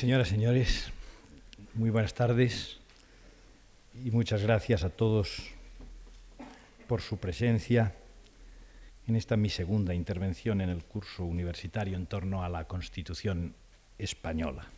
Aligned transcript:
Señoras, 0.00 0.28
señores, 0.28 0.90
muy 1.74 1.90
buenas 1.90 2.14
tardes 2.14 2.78
y 4.02 4.10
muchas 4.10 4.42
gracias 4.42 4.82
a 4.82 4.88
todos 4.88 5.50
por 6.88 7.02
su 7.02 7.18
presencia 7.18 7.94
en 9.06 9.16
esta 9.16 9.36
mi 9.36 9.50
segunda 9.50 9.92
intervención 9.92 10.62
en 10.62 10.70
el 10.70 10.84
curso 10.84 11.26
universitario 11.26 11.98
en 11.98 12.06
torno 12.06 12.42
a 12.42 12.48
la 12.48 12.66
Constitución 12.66 13.54
española. 13.98 14.70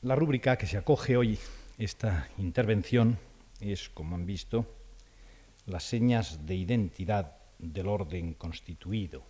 La 0.00 0.14
rúbrica 0.14 0.56
que 0.56 0.66
se 0.66 0.78
acoge 0.78 1.18
hoy 1.18 1.38
esta 1.76 2.30
intervención 2.38 3.18
es, 3.60 3.90
como 3.90 4.14
han 4.16 4.24
visto, 4.24 4.64
las 5.66 5.84
señas 5.84 6.46
de 6.46 6.54
identidad 6.54 7.37
del 7.58 7.88
orden 7.88 8.34
constituido. 8.34 9.24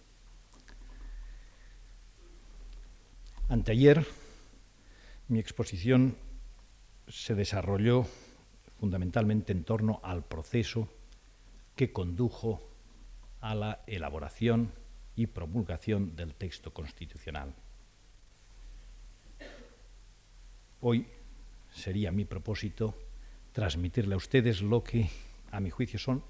Anteayer 3.49 4.07
mi 5.29 5.39
exposición 5.39 6.17
se 7.07 7.35
desarrolló 7.35 8.07
fundamentalmente 8.79 9.53
en 9.53 9.65
torno 9.65 10.01
al 10.03 10.25
proceso 10.25 10.89
que 11.77 11.93
condujo 11.93 12.61
a 13.41 13.55
la 13.55 13.83
elaboración 13.87 14.73
y 15.17 15.27
promulgación 15.27 16.17
del 16.17 16.35
texto 16.35 16.73
constitucional. 16.73 17.55
Hoy 20.81 21.07
sería 21.73 22.13
mi 22.13 22.25
propósito 22.25 22.95
transmitirle 23.53 24.15
a 24.15 24.19
ustedes 24.19 24.63
lo 24.63 24.83
que, 24.85 25.11
a 25.51 25.61
mi 25.61 25.71
juicio, 25.71 25.99
son 25.99 26.23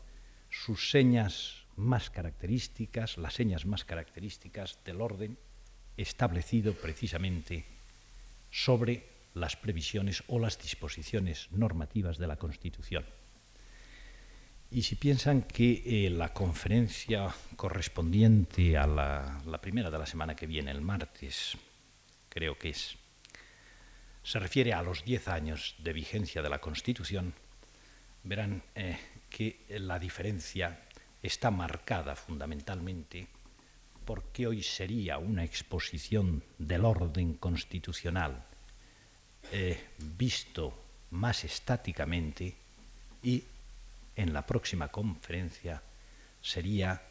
sus 0.49 0.91
señas 0.91 1.67
más 1.79 2.11
características, 2.11 3.17
las 3.19 3.35
señas 3.35 3.65
más 3.65 3.85
características 3.85 4.79
del 4.85 5.01
orden 5.01 5.39
establecido 5.97 6.75
precisamente 6.75 7.65
sobre 8.51 9.07
las 9.35 9.57
previsiones 9.57 10.23
o 10.27 10.39
las 10.39 10.59
disposiciones 10.59 11.51
normativas 11.53 12.19
de 12.19 12.27
la 12.27 12.37
Constitución. 12.37 13.05
Y 14.71 14.83
si 14.83 14.97
piensan 14.97 15.43
que 15.43 15.83
eh, 15.87 16.11
la 16.11 16.35
conferencia 16.35 17.35
correspondiente 17.57 18.77
a 18.77 18.87
la, 18.87 19.61
primera 19.63 19.91
de 19.91 19.99
la 19.99 20.07
semana 20.07 20.37
que 20.37 20.47
viene, 20.47 20.71
el 20.71 20.83
martes, 20.83 21.57
creo 22.29 22.59
que 22.59 22.71
es, 22.71 22.99
se 24.23 24.39
refiere 24.39 24.75
a 24.75 24.83
los 24.83 25.05
diez 25.05 25.29
años 25.29 25.75
de 25.79 25.95
vigencia 25.95 26.43
de 26.43 26.51
la 26.51 26.61
Constitución, 26.61 27.33
verán 28.25 28.63
eh, 28.75 28.99
que 29.31 29.65
la 29.79 29.99
diferencia 29.99 30.88
está 31.23 31.51
marcada 31.51 32.15
fundamentalmente 32.15 33.29
porque 34.05 34.47
hoy 34.47 34.63
sería 34.63 35.19
una 35.19 35.45
exposición 35.45 36.43
del 36.59 36.85
orden 36.85 37.35
constitucional 37.35 38.47
eh, 39.53 39.89
visto 39.99 40.85
más 41.11 41.45
estáticamente 41.45 42.55
y 43.23 43.45
en 44.17 44.33
la 44.33 44.47
próxima 44.47 44.89
conferencia 44.89 45.83
sería 46.41 47.03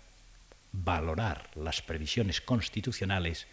valorar 0.72 1.50
las 1.56 1.82
previsiones 1.82 2.42
constitucionales 2.42 3.48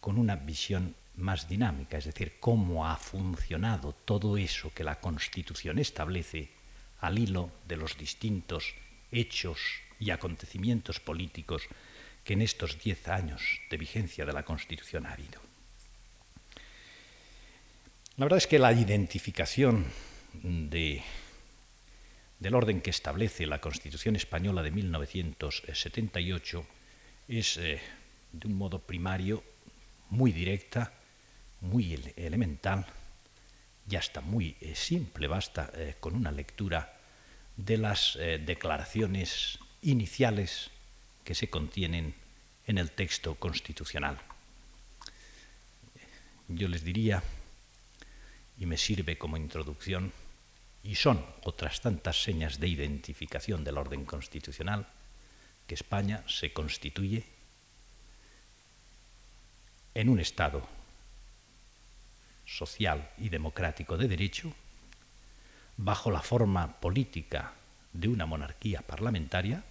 con 0.00 0.18
una 0.18 0.36
visión 0.36 0.94
más 1.16 1.48
dinámica, 1.48 1.98
es 1.98 2.04
decir, 2.04 2.38
cómo 2.38 2.86
ha 2.86 2.96
funcionado 2.96 3.92
todo 3.92 4.36
eso 4.36 4.72
que 4.72 4.84
la 4.84 5.00
Constitución 5.00 5.78
establece 5.78 6.50
al 7.00 7.18
hilo 7.18 7.50
de 7.66 7.76
los 7.76 7.98
distintos 7.98 8.74
hechos 9.10 9.58
y 9.98 10.10
acontecimientos 10.10 11.00
políticos 11.00 11.62
que 12.24 12.34
en 12.34 12.42
estos 12.42 12.78
diez 12.78 13.08
años 13.08 13.42
de 13.70 13.76
vigencia 13.76 14.26
de 14.26 14.32
la 14.32 14.44
Constitución 14.44 15.06
ha 15.06 15.12
habido. 15.12 15.40
La 18.16 18.24
verdad 18.24 18.38
es 18.38 18.46
que 18.46 18.58
la 18.58 18.72
identificación 18.72 19.86
de, 20.42 21.02
del 22.38 22.54
orden 22.54 22.80
que 22.80 22.90
establece 22.90 23.46
la 23.46 23.60
Constitución 23.60 24.16
española 24.16 24.62
de 24.62 24.72
1978 24.72 26.66
es, 27.28 27.56
eh, 27.58 27.80
de 28.32 28.48
un 28.48 28.54
modo 28.54 28.80
primario, 28.80 29.44
muy 30.10 30.32
directa, 30.32 30.92
muy 31.60 32.12
elemental 32.16 32.86
y 33.88 33.96
hasta 33.96 34.20
muy 34.20 34.56
eh, 34.60 34.74
simple, 34.74 35.28
basta 35.28 35.70
eh, 35.74 35.94
con 36.00 36.14
una 36.14 36.32
lectura 36.32 36.94
de 37.56 37.76
las 37.76 38.16
declaraciones 38.44 39.58
iniciales 39.90 40.70
que 41.24 41.34
se 41.34 41.48
contienen 41.48 42.14
en 42.66 42.78
el 42.78 42.90
texto 42.90 43.34
constitucional. 43.36 44.18
Yo 46.48 46.68
les 46.68 46.84
diría, 46.84 47.22
y 48.58 48.66
me 48.66 48.76
sirve 48.76 49.18
como 49.18 49.36
introducción, 49.36 50.12
y 50.82 50.94
son 50.94 51.24
otras 51.42 51.80
tantas 51.80 52.22
señas 52.22 52.60
de 52.60 52.68
identificación 52.68 53.64
del 53.64 53.78
orden 53.78 54.04
constitucional, 54.04 54.86
que 55.66 55.74
España 55.74 56.24
se 56.26 56.52
constituye 56.52 57.24
en 59.94 60.08
un 60.08 60.20
Estado 60.20 60.66
social 62.46 63.10
y 63.18 63.28
democrático 63.28 63.96
de 63.96 64.08
derecho, 64.08 64.54
bajo 65.76 66.10
la 66.10 66.22
forma 66.22 66.80
política 66.80 67.54
de 67.92 68.08
una 68.08 68.26
monarquía 68.26 68.80
parlamentaria, 68.82 69.64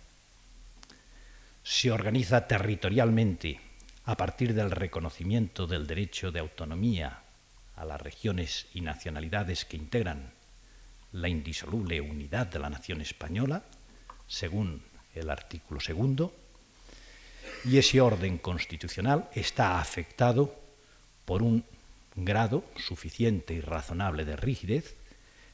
se 1.67 1.91
organiza 1.91 2.47
territorialmente 2.47 3.59
a 4.05 4.15
partir 4.15 4.53
del 4.53 4.71
reconocimiento 4.71 5.67
del 5.67 5.85
derecho 5.85 6.31
de 6.31 6.39
autonomía 6.39 7.23
a 7.75 7.83
las 7.83 8.01
regiones 8.01 8.67
y 8.73 8.79
nacionalidades 8.79 9.65
que 9.65 9.75
integran 9.75 10.31
la 11.11 11.27
indisoluble 11.27 11.99
unidad 11.99 12.47
de 12.47 12.59
la 12.59 12.69
nación 12.69 13.01
española, 13.01 13.65
según 14.27 14.81
el 15.13 15.29
artículo 15.29 15.81
segundo, 15.81 16.33
y 17.65 17.77
ese 17.77 17.99
orden 17.99 18.37
constitucional 18.37 19.29
está 19.33 19.81
afectado 19.81 20.55
por 21.25 21.43
un 21.43 21.65
grado 22.15 22.63
suficiente 22.77 23.53
y 23.53 23.59
razonable 23.59 24.23
de 24.23 24.37
rigidez 24.37 24.95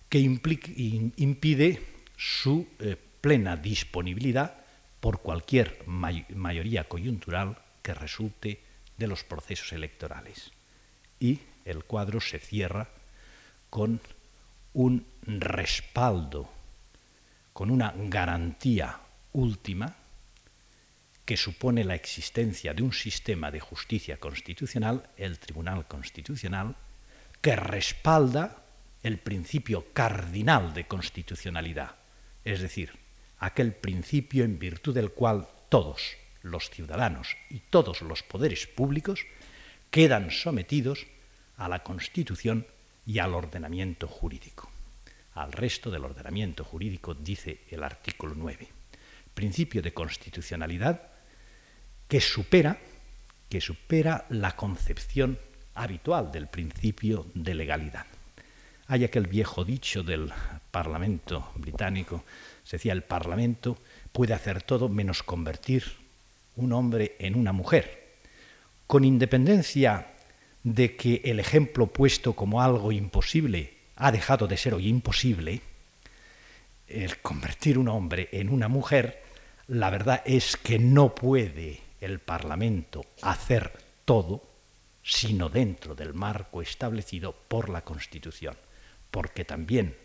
que 0.10 0.20
impide 0.20 1.82
su 2.16 2.68
eh, 2.78 2.98
plena 3.20 3.58
disponibilidad 3.58 4.63
por 5.04 5.20
cualquier 5.20 5.84
mayoría 5.86 6.88
coyuntural 6.88 7.58
que 7.82 7.94
resulte 7.94 8.64
de 8.96 9.08
los 9.08 9.26
procesos 9.26 9.74
electorales. 9.74 10.54
Y 11.20 11.42
el 11.66 11.84
cuadro 11.84 12.22
se 12.22 12.40
cierra 12.40 12.88
con 13.70 14.00
un 14.72 15.06
respaldo, 15.24 16.50
con 17.52 17.70
una 17.70 17.94
garantía 17.98 19.02
última 19.34 19.94
que 21.26 21.36
supone 21.36 21.84
la 21.84 21.96
existencia 21.96 22.74
de 22.74 22.84
un 22.84 22.94
sistema 22.94 23.52
de 23.52 23.60
justicia 23.60 24.22
constitucional, 24.22 25.10
el 25.18 25.38
Tribunal 25.38 25.86
Constitucional, 25.86 26.78
que 27.42 27.58
respalda 27.58 28.64
el 29.04 29.18
principio 29.18 29.92
cardinal 29.92 30.74
de 30.74 30.88
constitucionalidad, 30.88 31.96
es 32.46 32.62
decir, 32.62 33.03
aquel 33.40 33.74
principio 33.74 34.44
en 34.44 34.60
virtud 34.60 34.94
del 34.94 35.12
cual 35.12 35.48
todos 35.70 36.16
los 36.42 36.70
ciudadanos 36.70 37.36
y 37.50 37.60
todos 37.60 38.02
los 38.02 38.24
poderes 38.24 38.68
públicos 38.68 39.26
quedan 39.90 40.32
sometidos 40.32 41.08
a 41.58 41.70
la 41.70 41.84
Constitución 41.84 42.68
y 43.06 43.20
al 43.20 43.34
ordenamiento 43.34 44.08
jurídico. 44.08 44.70
Al 45.36 45.52
resto 45.52 45.90
del 45.90 46.06
ordenamiento 46.06 46.64
jurídico 46.64 47.14
dice 47.14 47.62
el 47.70 47.84
artículo 47.84 48.36
9. 48.36 48.68
Principio 49.34 49.82
de 49.82 49.94
constitucionalidad 49.94 51.02
que 52.08 52.22
supera, 52.22 52.78
que 53.50 53.62
supera 53.62 54.26
la 54.30 54.56
concepción 54.56 55.40
habitual 55.74 56.32
del 56.32 56.48
principio 56.48 57.26
de 57.34 57.56
legalidad. 57.56 58.06
Hay 58.88 59.04
aquel 59.04 59.28
viejo 59.28 59.64
dicho 59.64 60.04
del 60.04 60.32
Parlamento 60.70 61.52
británico, 61.56 62.24
se 62.64 62.78
decía, 62.78 62.94
el 62.94 63.04
Parlamento 63.04 63.78
puede 64.12 64.34
hacer 64.34 64.62
todo 64.64 64.90
menos 64.90 65.24
convertir 65.24 65.84
un 66.56 66.74
hombre 66.74 67.16
en 67.20 67.36
una 67.36 67.52
mujer, 67.52 68.16
con 68.88 69.04
independencia 69.04 70.14
de 70.64 70.96
que 70.96 71.22
el 71.26 71.40
ejemplo 71.40 71.88
puesto 71.88 72.34
como 72.34 72.62
algo 72.62 72.92
imposible 72.92 73.74
ha 73.96 74.12
dejado 74.12 74.48
de 74.48 74.58
ser 74.58 74.74
hoy 74.74 74.88
imposible, 74.88 75.62
el 76.88 77.20
convertir 77.20 77.78
un 77.78 77.88
hombre 77.88 78.30
en 78.32 78.50
una 78.50 78.68
mujer, 78.68 79.24
la 79.68 79.90
verdad 79.90 80.22
es 80.26 80.58
que 80.58 80.80
no 80.80 81.16
puede 81.16 81.82
el 82.02 82.20
Parlamento 82.20 83.06
hacer 83.22 83.72
todo, 84.06 84.44
sino 85.02 85.50
dentro 85.50 85.96
del 85.96 86.14
marco 86.14 86.62
establecido 86.62 87.34
por 87.48 87.70
la 87.70 87.82
Constitución 87.82 88.56
porque 89.14 89.46
también 89.46 89.96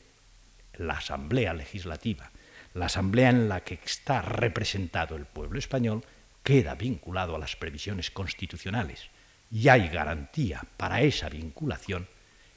la 0.74 0.98
Asamblea 0.98 1.54
Legislativa, 1.54 2.30
la 2.74 2.86
Asamblea 2.86 3.30
en 3.30 3.48
la 3.48 3.62
que 3.64 3.80
está 3.84 4.22
representado 4.22 5.16
el 5.16 5.26
pueblo 5.26 5.58
español, 5.58 6.04
queda 6.42 6.74
vinculado 6.74 7.36
a 7.36 7.38
las 7.38 7.56
previsiones 7.56 8.10
constitucionales 8.10 9.10
y 9.50 9.68
hay 9.68 9.88
garantía 9.88 10.62
para 10.76 11.00
esa 11.02 11.28
vinculación 11.28 12.08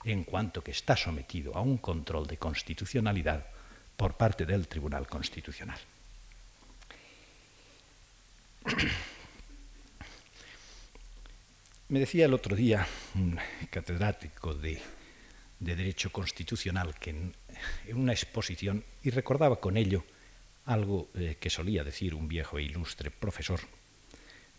en 0.04 0.24
cuanto 0.24 0.64
que 0.64 0.72
está 0.72 0.96
sometido 0.96 1.56
a 1.56 1.62
un 1.62 1.78
control 1.78 2.28
de 2.28 2.38
constitucionalidad 2.38 3.46
por 3.96 4.18
parte 4.18 4.46
del 4.46 4.68
Tribunal 4.68 5.08
Constitucional. 5.08 5.80
Me 11.90 12.00
decía 12.00 12.26
el 12.26 12.34
otro 12.34 12.56
día 12.56 12.88
un 13.16 13.38
catedrático 13.70 14.54
de, 14.54 14.82
Derecho 15.60 16.12
Constitucional 16.12 16.96
que 16.98 17.34
en, 17.88 17.98
una 17.98 18.14
exposición, 18.14 18.84
y 19.04 19.10
recordaba 19.10 19.60
con 19.60 19.78
ello 19.78 20.04
algo 20.66 21.10
eh, 21.16 21.38
que 21.40 21.50
solía 21.50 21.84
decir 21.84 22.14
un 22.14 22.28
viejo 22.28 22.58
e 22.58 22.64
ilustre 22.64 23.12
profesor, 23.12 23.60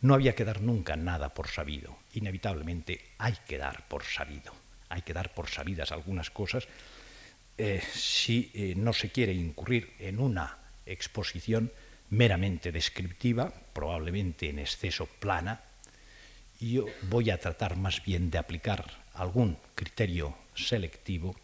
no 0.00 0.14
había 0.14 0.34
que 0.34 0.44
dar 0.44 0.60
nunca 0.60 0.96
nada 0.96 1.32
por 1.32 1.48
sabido, 1.48 1.96
inevitablemente 2.14 3.00
hay 3.18 3.34
que 3.46 3.58
dar 3.58 3.86
por 3.88 4.04
sabido, 4.04 4.52
hay 4.88 5.02
que 5.02 5.14
dar 5.14 5.32
por 5.32 5.48
sabidas 5.48 5.92
algunas 5.92 6.30
cosas 6.30 6.66
eh, 7.58 7.82
si 7.92 8.50
eh, 8.54 8.74
no 8.76 8.92
se 8.92 9.10
quiere 9.10 9.32
incurrir 9.32 9.92
en 9.98 10.18
una 10.18 10.58
exposición 10.86 11.70
meramente 12.10 12.72
descriptiva, 12.72 13.52
probablemente 13.72 14.48
en 14.48 14.58
exceso 14.58 15.06
plana, 15.06 15.62
yo 16.60 16.86
voy 17.02 17.30
a 17.30 17.38
tratar 17.38 17.76
más 17.76 18.04
bien 18.04 18.30
de 18.30 18.38
aplicar 18.38 19.04
algún 19.14 19.58
criterio 19.74 20.36
selectivo 20.54 21.36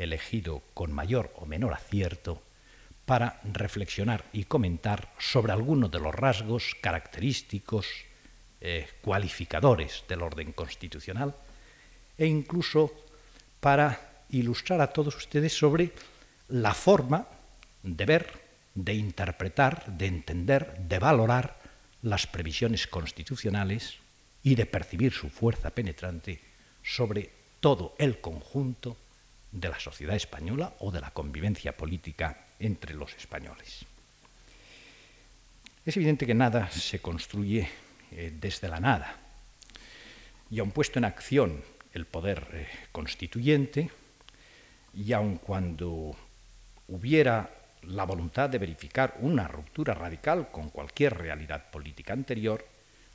elegido 0.00 0.62
con 0.72 0.92
mayor 0.92 1.32
o 1.36 1.46
menor 1.46 1.74
acierto 1.74 2.42
para 3.04 3.40
reflexionar 3.44 4.24
y 4.32 4.44
comentar 4.44 5.12
sobre 5.18 5.52
algunos 5.52 5.90
de 5.90 6.00
los 6.00 6.14
rasgos 6.14 6.74
característicos, 6.80 7.86
eh, 8.60 8.88
cualificadores 9.02 10.04
del 10.08 10.22
orden 10.22 10.52
constitucional 10.52 11.36
e 12.16 12.26
incluso 12.26 12.92
para 13.60 14.24
ilustrar 14.30 14.80
a 14.80 14.92
todos 14.92 15.16
ustedes 15.16 15.52
sobre 15.52 15.92
la 16.48 16.72
forma 16.72 17.26
de 17.82 18.04
ver, 18.04 18.26
de 18.74 18.94
interpretar, 18.94 19.84
de 19.86 20.06
entender, 20.06 20.78
de 20.78 20.98
valorar 20.98 21.58
las 22.02 22.26
previsiones 22.26 22.86
constitucionales 22.86 23.98
y 24.42 24.54
de 24.54 24.66
percibir 24.66 25.12
su 25.12 25.28
fuerza 25.28 25.70
penetrante 25.70 26.40
sobre 26.82 27.30
todo 27.60 27.94
el 27.98 28.20
conjunto 28.20 28.96
de 29.52 29.68
la 29.68 29.80
sociedad 29.80 30.16
española 30.16 30.74
o 30.80 30.90
de 30.90 31.00
la 31.00 31.10
convivencia 31.10 31.76
política 31.76 32.46
entre 32.58 32.94
los 32.94 33.14
españoles. 33.14 33.84
Es 35.84 35.96
evidente 35.96 36.26
que 36.26 36.34
nada 36.34 36.70
se 36.70 37.00
construye 37.00 37.68
eh, 38.12 38.32
desde 38.38 38.68
la 38.68 38.80
nada, 38.80 39.16
y 40.50 40.58
aun 40.58 40.70
puesto 40.70 40.98
en 40.98 41.04
acción 41.04 41.62
el 41.94 42.06
poder 42.06 42.46
eh, 42.52 42.68
constituyente, 42.92 43.90
y 44.94 45.12
aun 45.12 45.38
cuando 45.38 46.14
hubiera 46.88 47.50
la 47.82 48.04
voluntad 48.04 48.50
de 48.50 48.58
verificar 48.58 49.16
una 49.20 49.48
ruptura 49.48 49.94
radical 49.94 50.50
con 50.50 50.68
cualquier 50.68 51.16
realidad 51.16 51.70
política 51.70 52.12
anterior, 52.12 52.66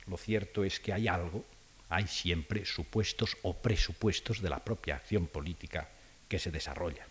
lo 0.06 0.16
cierto 0.16 0.64
es 0.64 0.80
que 0.80 0.92
hay 0.92 1.08
algo, 1.08 1.44
hay 1.88 2.06
siempre 2.06 2.64
supuestos 2.64 3.36
o 3.42 3.54
presupuestos 3.54 4.40
de 4.40 4.50
la 4.50 4.58
propia 4.58 4.96
acción 4.96 5.28
política 5.28 5.88
que 6.28 6.38
se 6.38 6.50
desarrolla. 6.50 7.06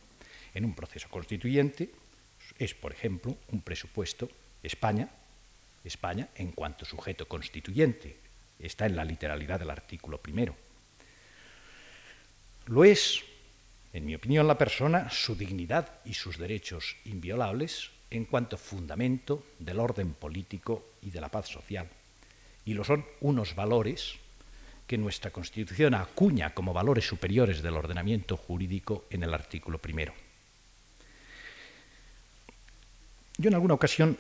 En 0.54 0.66
un 0.66 0.74
proceso 0.74 1.10
constituyente 1.10 1.92
es, 2.58 2.74
por 2.74 2.92
ejemplo, 2.92 3.38
un 3.52 3.62
presupuesto 3.62 4.30
España, 4.64 5.10
España 5.84 6.30
en 6.36 6.52
cuanto 6.52 6.86
sujeto 6.86 7.28
constituyente, 7.28 8.18
está 8.60 8.86
en 8.86 8.96
la 8.96 9.06
literalidad 9.06 9.60
del 9.60 9.70
artículo 9.70 10.20
primero. 10.20 10.56
Lo 12.68 12.84
es 12.84 13.24
en 13.96 14.06
mi 14.06 14.14
opinión, 14.14 14.46
la 14.46 14.58
persona, 14.58 15.10
su 15.10 15.38
dignidad 15.38 16.02
y 16.04 16.16
sus 16.16 16.38
derechos 16.38 16.98
inviolables 17.06 17.92
en 18.12 18.26
cuanto 18.26 18.58
fundamento 18.58 19.46
del 19.58 19.80
orden 19.80 20.14
político 20.14 20.86
y 21.02 21.12
de 21.12 21.22
la 21.22 21.30
paz 21.30 21.48
social. 21.48 21.88
Y 22.66 22.74
lo 22.74 22.84
son 22.84 23.06
unos 23.22 23.56
valores 23.56 24.16
que 24.88 24.98
nuestra 24.98 25.32
Constitución 25.32 25.96
acuña 25.96 26.54
como 26.54 26.74
valores 26.74 27.08
superiores 27.08 27.62
del 27.62 27.76
ordenamiento 27.76 28.38
jurídico 28.38 29.06
en 29.10 29.24
el 29.24 29.34
artículo 29.34 29.80
primero. 29.80 30.14
Yo 33.38 33.50
en 33.50 33.56
alguna 33.56 33.74
ocasión 33.74 34.18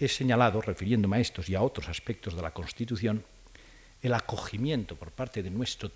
he 0.00 0.08
señalado, 0.08 0.62
refiriéndome 0.62 1.18
a 1.18 1.20
estos 1.20 1.48
y 1.48 1.54
a 1.54 1.62
otros 1.62 1.88
aspectos 1.88 2.34
de 2.34 2.42
la 2.42 2.52
Constitución, 2.52 3.22
el 4.00 4.14
acogimiento 4.14 4.96
por 4.96 5.10
parte 5.10 5.42
de 5.42 5.50
nuestro 5.50 5.90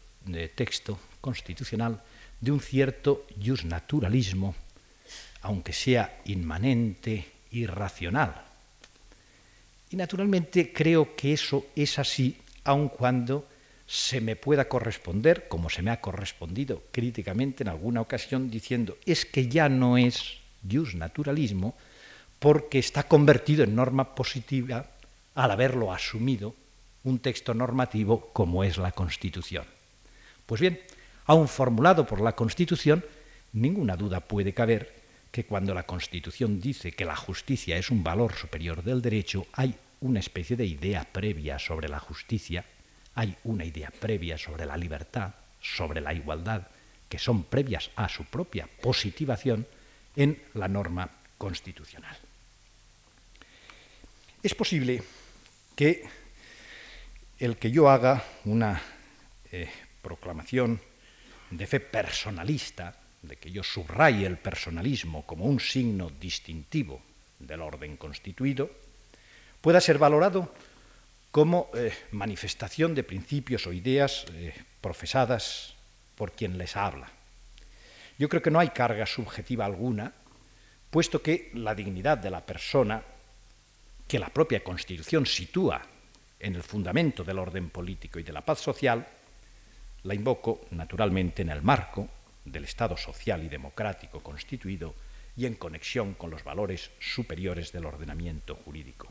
texto 0.54 0.99
constitucional 1.20 2.02
de 2.40 2.52
un 2.52 2.60
cierto 2.60 3.26
naturalismo, 3.64 4.54
aunque 5.43 5.72
sea 5.72 6.20
inmanente, 6.26 7.25
irracional. 7.52 8.44
Y 9.90 9.96
naturalmente 9.96 10.72
creo 10.72 11.14
que 11.16 11.32
eso 11.32 11.66
es 11.76 11.99
así, 11.99 12.37
aun 12.64 12.88
cuando 12.88 13.49
se 13.93 14.23
me 14.23 14.37
pueda 14.37 14.71
corresponder, 14.71 15.49
como 15.49 15.69
se 15.69 15.83
me 15.83 15.91
ha 15.91 16.00
correspondido 16.00 16.83
críticamente 16.93 17.62
en 17.62 17.69
alguna 17.69 18.00
ocasión, 18.00 18.50
diciendo 18.50 18.97
es 19.05 19.27
que 19.27 19.49
ya 19.49 19.69
no 19.69 19.99
es 19.99 20.39
naturalismo 20.94 21.75
porque 22.39 22.79
está 22.79 23.03
convertido 23.03 23.65
en 23.65 23.77
norma 23.77 24.15
positiva 24.15 24.87
al 25.35 25.50
haberlo 25.50 25.93
asumido 25.93 26.55
un 27.05 27.19
texto 27.19 27.53
normativo 27.53 28.31
como 28.33 28.65
es 28.65 28.79
la 28.79 28.93
Constitución. 28.93 29.67
Pues 30.47 30.62
bien, 30.62 30.81
aun 31.27 31.47
formulado 31.47 32.06
por 32.06 32.23
la 32.23 32.35
Constitución, 32.35 33.05
ninguna 33.53 33.95
duda 33.97 34.21
puede 34.21 34.55
caber 34.55 35.03
que 35.31 35.45
cuando 35.45 35.75
la 35.75 35.83
Constitución 35.83 36.62
dice 36.62 36.93
que 36.93 37.05
la 37.05 37.17
justicia 37.17 37.77
es 37.77 37.91
un 37.91 38.03
valor 38.03 38.33
superior 38.33 38.83
del 38.83 39.03
derecho, 39.03 39.47
hay 39.53 39.75
una 40.00 40.21
especie 40.21 40.56
de 40.56 40.65
idea 40.65 41.06
previa 41.12 41.59
sobre 41.59 41.91
la 41.91 41.99
justicia, 41.99 42.65
hay 43.14 43.37
una 43.44 43.64
idea 43.64 43.91
previa 43.91 44.38
sobre 44.38 44.67
la 44.67 44.76
libertad, 44.76 45.35
sobre 45.61 46.00
la 46.00 46.14
igualdad, 46.14 46.67
que 47.09 47.19
son 47.19 47.44
previas 47.44 47.91
a 47.97 48.09
su 48.09 48.25
propia 48.25 48.69
positivación 48.81 49.67
en 50.17 50.41
la 50.55 50.69
norma 50.69 51.11
constitucional. 51.38 52.17
Es 54.43 54.55
posible 54.55 55.03
que 55.76 56.03
el 57.38 57.56
que 57.56 57.70
yo 57.70 57.91
haga 57.91 58.25
una 58.44 58.81
eh, 59.50 59.69
proclamación 60.00 60.81
de 61.50 61.66
fe 61.66 61.81
personalista, 61.81 62.97
de 63.21 63.37
que 63.37 63.50
yo 63.50 63.62
subraye 63.62 64.26
el 64.26 64.38
personalismo 64.38 65.26
como 65.26 65.45
un 65.45 65.61
signo 65.61 66.11
distintivo 66.11 67.02
del 67.38 67.61
orden 67.61 67.97
constituido, 67.97 68.71
pueda 69.61 69.81
ser 69.81 69.99
valorado 69.99 70.52
como 71.33 71.71
eh, 71.73 71.93
manifestación 72.12 72.95
de 72.95 73.03
principios 73.03 73.67
o 73.67 73.73
ideas 73.73 74.27
eh, 74.35 74.53
profesadas 74.83 75.75
por 76.15 76.33
quien 76.33 76.59
les 76.59 76.77
habla. 76.77 77.09
Yo 78.19 78.29
creo 78.29 78.43
que 78.43 78.51
no 78.51 78.61
hay 78.61 78.69
carga 78.69 79.07
subjetiva 79.07 79.65
alguna, 79.65 80.12
puesto 80.91 81.23
que 81.23 81.51
la 81.55 81.75
dignidad 81.75 82.19
de 82.19 82.31
la 82.31 82.45
persona, 82.45 83.03
que 84.07 84.19
la 84.19 84.29
propia 84.29 84.62
Constitución 84.62 85.25
sitúa 85.25 85.81
en 86.39 86.55
el 86.55 86.62
fundamento 86.62 87.25
del 87.25 87.39
orden 87.39 87.71
político 87.71 88.19
y 88.19 88.23
de 88.23 88.33
la 88.33 88.45
paz 88.45 88.61
social, 88.61 89.09
la 90.03 90.15
invoco, 90.15 90.67
naturalmente, 90.73 91.41
en 91.41 91.49
el 91.49 91.62
marco 91.62 92.09
del 92.45 92.65
Estado 92.65 92.97
social 92.99 93.43
y 93.43 93.49
democrático 93.49 94.21
constituido 94.21 94.95
y 95.35 95.47
en 95.47 95.55
conexión 95.55 96.12
con 96.12 96.31
los 96.31 96.45
valores 96.45 96.91
superiores 97.01 97.73
del 97.73 97.87
ordenamiento 97.87 98.55
jurídico. 98.55 99.09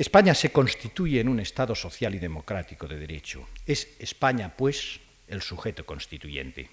España 0.00 0.34
se 0.34 0.50
constituye 0.50 1.20
en 1.20 1.28
un 1.28 1.40
Estado 1.40 1.74
social 1.74 2.14
y 2.14 2.18
democrático 2.18 2.88
de 2.88 2.96
derecho. 2.96 3.46
Es 3.66 3.86
España, 3.98 4.50
pues, 4.56 4.98
el 5.28 5.42
sujeto 5.42 5.84
constituyente. 5.84 6.70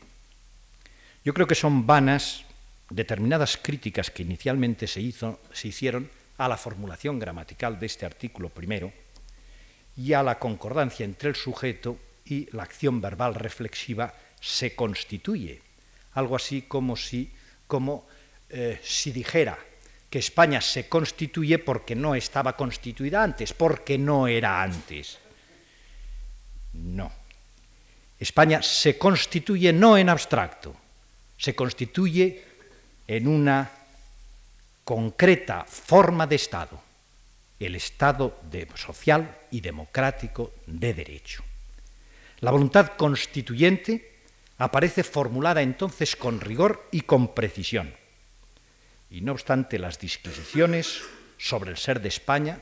Yo 1.26 1.34
creo 1.34 1.46
que 1.46 1.54
son 1.54 1.86
vanas 1.86 2.46
determinadas 2.90 3.58
críticas 3.58 4.12
que 4.12 4.24
inicialmente 4.24 4.88
se, 4.88 5.04
se 5.12 5.68
hicieron 5.68 6.10
a 6.38 6.48
la 6.48 6.56
formulación 6.56 7.20
gramatical 7.20 7.78
de 7.78 7.88
este 7.88 8.06
artículo 8.06 8.48
primero, 8.48 8.94
y 9.98 10.14
a 10.14 10.24
la 10.24 10.40
concordancia 10.40 11.04
entre 11.04 11.28
el 11.28 11.36
sujeto 11.36 12.00
y 12.24 12.48
la 12.56 12.64
acción 12.64 13.02
verbal 13.02 13.36
reflexiva 13.36 14.14
se 14.40 14.74
constituye. 14.74 15.60
Algo 16.14 16.38
así 16.38 16.62
como 16.62 16.96
si, 16.96 17.30
como, 17.68 18.08
eh, 18.50 18.80
si 18.82 19.12
dijera 19.12 19.60
que 20.10 20.20
España 20.20 20.62
se 20.62 20.88
constituye 20.88 21.60
porque 21.60 21.96
no 21.96 22.16
estaba 22.16 22.56
constituida 22.56 23.24
antes, 23.24 23.54
porque 23.54 23.98
no 23.98 24.28
era 24.28 24.64
antes. 24.64 25.20
No. 26.74 27.12
España 28.20 28.62
se 28.62 28.98
constituye 28.98 29.74
no 29.74 29.98
en 29.98 30.10
abstracto, 30.10 30.76
se 31.38 31.54
constituye 31.56 32.44
en 33.08 33.28
una 33.28 33.70
concreta 34.84 35.66
forma 35.66 36.26
de 36.26 36.36
Estado, 36.36 36.82
el 37.60 37.76
Estado 37.76 38.42
social 38.76 39.38
y 39.52 39.62
democrático 39.62 40.54
de 40.66 40.94
derecho. 40.94 41.44
La 42.40 42.52
voluntad 42.52 42.94
constituyente 42.96 44.22
aparece 44.58 45.04
formulada 45.04 45.62
entonces 45.62 46.16
con 46.16 46.40
rigor 46.40 46.88
y 46.92 47.02
con 47.02 47.34
precisión. 47.34 47.94
Y 49.10 49.22
no 49.22 49.32
obstante 49.32 49.80
las 49.80 50.00
disquisiciones 50.00 51.02
sobre 51.38 51.72
el 51.72 51.78
ser 51.78 52.02
de 52.02 52.10
España 52.10 52.60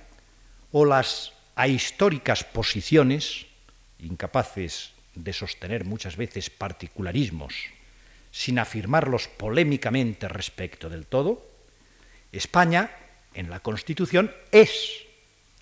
o 0.72 0.86
las 0.86 1.34
ahistóricas 1.56 2.44
posiciones, 2.44 3.46
incapaces 4.00 4.92
de 5.16 5.34
sostener 5.34 5.86
muchas 5.86 6.18
veces 6.18 6.50
particularismos 6.50 7.56
sin 8.32 8.60
afirmarlos 8.60 9.30
polémicamente 9.30 10.28
respecto 10.28 10.90
del 10.90 11.08
todo, 11.08 11.50
España 12.34 12.92
en 13.34 13.50
la 13.50 13.62
Constitución 13.62 14.30
es, 14.52 15.06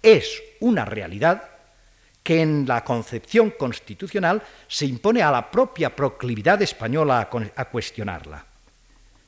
es 0.02 0.42
una 0.60 0.84
realidad 0.84 1.52
que 2.24 2.42
en 2.42 2.66
la 2.68 2.84
concepción 2.84 3.52
constitucional 3.52 4.42
se 4.68 4.88
impone 4.88 5.22
a 5.22 5.30
la 5.30 5.52
propia 5.52 5.96
proclividad 5.96 6.62
española 6.64 7.20
a, 7.20 7.62
a 7.62 7.66
cuestionarla. 7.66 8.53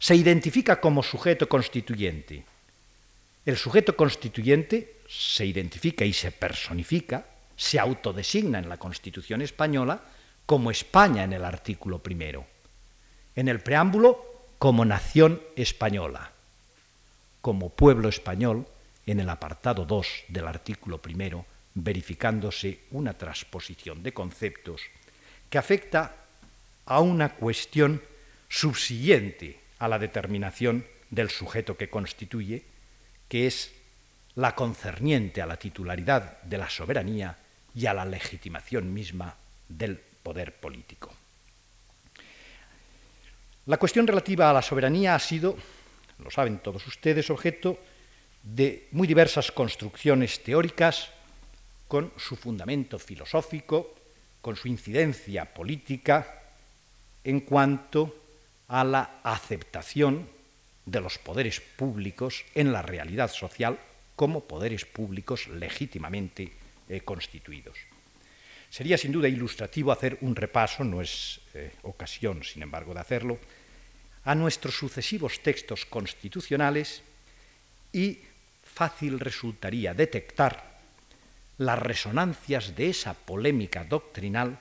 Se 0.05 0.13
identifica 0.13 0.79
como 0.79 1.01
sujeto 1.01 1.49
constituyente. 1.49 2.45
El 3.43 3.57
sujeto 3.57 3.95
constituyente 3.95 4.97
se 5.09 5.47
identifica 5.47 6.05
y 6.05 6.13
se 6.13 6.31
personifica, 6.31 7.25
se 7.57 7.79
autodesigna 7.79 8.59
en 8.59 8.69
la 8.69 8.77
Constitución 8.77 9.41
española 9.41 9.99
como 10.45 10.69
España 10.69 11.23
en 11.23 11.33
el 11.33 11.43
artículo 11.43 11.97
primero. 12.03 12.45
En 13.35 13.47
el 13.47 13.61
preámbulo, 13.61 14.45
como 14.59 14.85
nación 14.85 15.41
española. 15.55 16.33
Como 17.41 17.71
pueblo 17.71 18.07
español, 18.07 18.67
en 19.07 19.21
el 19.21 19.29
apartado 19.31 19.85
2 19.85 20.25
del 20.27 20.45
artículo 20.45 21.01
primero, 21.01 21.47
verificándose 21.73 22.81
una 22.91 23.17
transposición 23.17 24.03
de 24.03 24.13
conceptos 24.13 24.83
que 25.49 25.57
afecta 25.57 26.15
a 26.85 26.99
una 26.99 27.29
cuestión 27.33 28.03
subsiguiente 28.47 29.64
a 29.79 29.87
la 29.87 29.99
determinación 29.99 30.85
del 31.09 31.29
sujeto 31.29 31.77
que 31.77 31.89
constituye, 31.89 32.63
que 33.27 33.47
es 33.47 33.73
la 34.35 34.55
concerniente 34.55 35.41
a 35.41 35.45
la 35.45 35.57
titularidad 35.57 36.41
de 36.43 36.57
la 36.57 36.69
soberanía 36.69 37.37
y 37.73 37.85
a 37.85 37.93
la 37.93 38.05
legitimación 38.05 38.93
misma 38.93 39.35
del 39.67 39.97
poder 39.97 40.53
político. 40.55 41.13
La 43.67 43.77
cuestión 43.77 44.05
relativa 44.05 44.49
a 44.49 44.53
la 44.53 44.61
soberanía 44.61 45.15
ha 45.15 45.19
sido, 45.19 45.57
lo 46.19 46.29
saben 46.29 46.59
todos 46.59 46.85
ustedes, 46.87 47.29
objeto 47.29 47.79
de 48.43 48.87
muy 48.91 49.07
diversas 49.07 49.51
construcciones 49.51 50.43
teóricas 50.43 51.09
con 51.87 52.11
su 52.17 52.35
fundamento 52.35 52.99
filosófico, 52.99 53.95
con 54.41 54.55
su 54.55 54.67
incidencia 54.67 55.51
política 55.51 56.43
en 57.23 57.39
cuanto 57.41 58.24
a 58.67 58.83
la 58.83 59.19
aceptación 59.23 60.27
de 60.85 61.01
los 61.01 61.17
poderes 61.17 61.61
públicos 61.61 62.45
en 62.53 62.71
la 62.71 62.81
realidad 62.81 63.31
social 63.31 63.79
como 64.15 64.45
poderes 64.45 64.85
públicos 64.85 65.47
legítimamente 65.47 66.51
eh, 66.87 67.01
constituidos. 67.01 67.77
Sería 68.69 68.97
sin 68.97 69.11
duda 69.11 69.27
ilustrativo 69.27 69.91
hacer 69.91 70.17
un 70.21 70.35
repaso, 70.35 70.83
no 70.83 71.01
es 71.01 71.39
eh, 71.53 71.71
ocasión, 71.83 72.43
sin 72.43 72.63
embargo, 72.63 72.93
de 72.93 72.99
hacerlo, 72.99 73.39
a 74.23 74.35
nuestros 74.35 74.75
sucesivos 74.75 75.41
textos 75.41 75.85
constitucionales 75.85 77.03
y 77.93 78.19
fácil 78.63 79.19
resultaría 79.19 79.93
detectar 79.93 80.75
las 81.57 81.79
resonancias 81.79 82.75
de 82.75 82.89
esa 82.89 83.13
polémica 83.13 83.85
doctrinal 83.85 84.59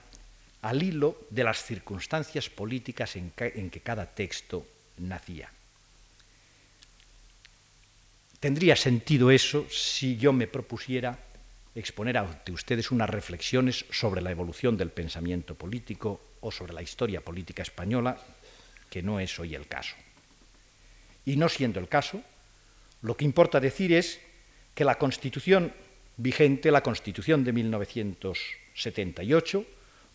al 0.65 0.83
hilo 0.83 1.21
de 1.29 1.45
las 1.45 1.63
circunstancias 1.63 2.49
políticas 2.49 3.17
en 3.17 3.33
que, 3.33 3.83
cada 3.85 4.07
texto 4.07 4.67
nacía. 4.97 5.51
Tendría 8.41 8.75
sentido 8.75 9.31
eso 9.31 9.67
si 9.69 10.17
yo 10.17 10.33
me 10.33 10.47
propusiera 10.47 11.19
exponer 11.75 12.17
ante 12.17 12.53
ustedes 12.53 12.91
unas 12.91 13.11
reflexiones 13.11 13.85
sobre 13.91 14.23
la 14.23 14.31
evolución 14.31 14.79
del 14.79 14.89
pensamiento 14.89 15.55
político 15.55 16.23
o 16.41 16.51
sobre 16.51 16.73
la 16.73 16.81
historia 16.81 17.21
política 17.21 17.63
española, 17.63 18.17
que 18.89 19.03
no 19.03 19.21
es 19.21 19.39
hoy 19.39 19.55
el 19.55 19.69
caso. 19.69 19.97
Y 21.27 21.37
no 21.37 21.51
siendo 21.51 21.79
el 21.79 21.89
caso, 21.89 22.23
lo 23.03 23.19
que 23.19 23.27
importa 23.27 23.61
decir 23.61 23.93
es 23.93 24.19
que 24.75 24.85
la 24.85 24.97
Constitución 24.97 25.75
vigente, 26.17 26.71
la 26.71 26.83
Constitución 26.83 27.45
de 27.45 27.53
1978, 27.53 29.67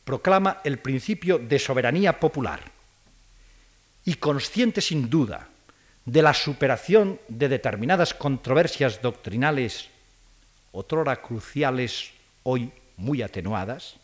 proclama 0.10 0.58
el 0.64 0.80
principio 0.80 1.38
de 1.38 1.60
soberanía 1.60 2.20
popular 2.20 2.60
y 4.06 4.16
consciente 4.16 4.82
sin 4.82 5.08
duda 5.08 5.50
de 6.04 6.24
la 6.24 6.34
superación 6.34 7.22
de 7.28 7.48
determinadas 7.48 8.16
controversias 8.16 9.04
doctrinales, 9.04 9.88
otrora 10.72 11.22
cruciales, 11.22 12.10
hoy 12.42 12.72
muy 12.98 13.22
atenuadas, 13.22 13.98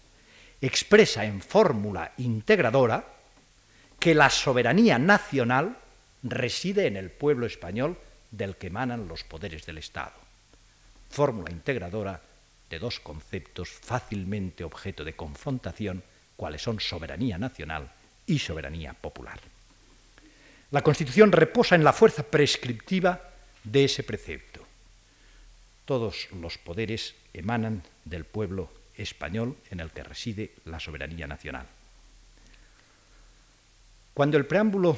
expresa 0.62 1.26
en 1.26 1.42
fórmula 1.42 2.12
integradora 2.18 3.04
que 3.98 4.14
la 4.14 4.30
soberanía 4.30 5.00
nacional 5.00 5.76
reside 6.22 6.86
en 6.86 6.98
el 6.98 7.10
pueblo 7.10 7.48
español 7.48 7.98
del 8.30 8.58
que 8.58 8.68
emanan 8.68 9.08
los 9.08 9.24
poderes 9.24 9.66
del 9.66 9.80
Estado. 9.80 10.14
Fórmula 11.10 11.52
integradora 11.52 12.22
dos 12.80 13.00
conceptos 13.00 13.70
fácilmente 13.70 14.64
objeto 14.64 15.04
de 15.04 15.16
confrontación, 15.16 16.04
cuáles 16.36 16.62
son 16.62 16.80
soberanía 16.80 17.38
nacional 17.38 17.92
y 18.28 18.40
soberanía 18.40 18.94
popular. 18.94 19.40
La 20.72 20.82
Constitución 20.82 21.32
reposa 21.32 21.76
en 21.76 21.84
la 21.84 21.94
fuerza 21.94 22.24
prescriptiva 22.24 23.22
de 23.64 23.86
ese 23.86 24.04
precepto. 24.04 24.66
Todos 25.86 26.28
los 26.32 26.58
poderes 26.58 27.16
emanan 27.34 27.84
del 28.04 28.26
pueblo 28.26 28.70
español 28.98 29.58
en 29.70 29.80
el 29.80 29.92
que 29.92 30.04
reside 30.04 30.52
la 30.66 30.80
soberanía 30.80 31.28
nacional. 31.28 31.68
Cuando 34.14 34.38
el 34.38 34.46
preámbulo 34.46 34.98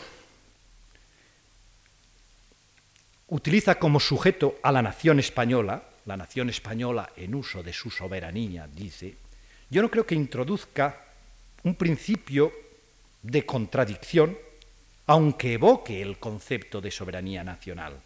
utiliza 3.29 3.75
como 3.75 3.99
sujeto 3.99 4.59
a 4.61 4.71
la 4.71 4.81
nación 4.81 5.19
española, 5.19 5.83
la 6.07 6.17
nación 6.17 6.49
española 6.49 7.11
en 7.15 7.35
uso 7.35 7.61
de 7.61 7.73
su 7.73 7.91
soberanía, 7.91 8.67
dice, 8.67 9.17
yo 9.69 9.81
no 9.81 9.91
creo 9.91 10.05
que 10.05 10.15
introduzca 10.15 11.03
un 11.63 11.75
principio 11.75 12.51
de 13.21 13.45
contradicción, 13.45 14.37
aunque 15.05 15.53
evoque 15.53 16.01
el 16.01 16.17
concepto 16.17 16.79
de 16.79 16.91
soberanía 16.91 17.43
nacional, 17.43 17.99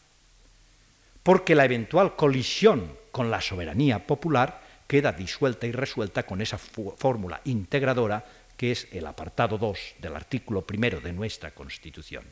porque 1.21 1.53
la 1.53 1.65
eventual 1.65 2.15
colisión 2.15 2.97
con 3.11 3.29
la 3.29 3.39
soberanía 3.39 4.05
popular 4.05 4.61
queda 4.87 5.13
disuelta 5.13 5.67
y 5.67 5.71
resuelta 5.71 6.23
con 6.23 6.41
esa 6.41 6.57
fórmula 6.57 7.39
integradora 7.45 8.25
que 8.57 8.71
es 8.71 8.87
el 8.91 9.05
apartado 9.05 9.59
2 9.59 9.95
del 10.01 10.15
artículo 10.15 10.63
primero 10.63 10.99
de 10.99 11.13
nuestra 11.13 11.51
Constitución. 11.51 12.25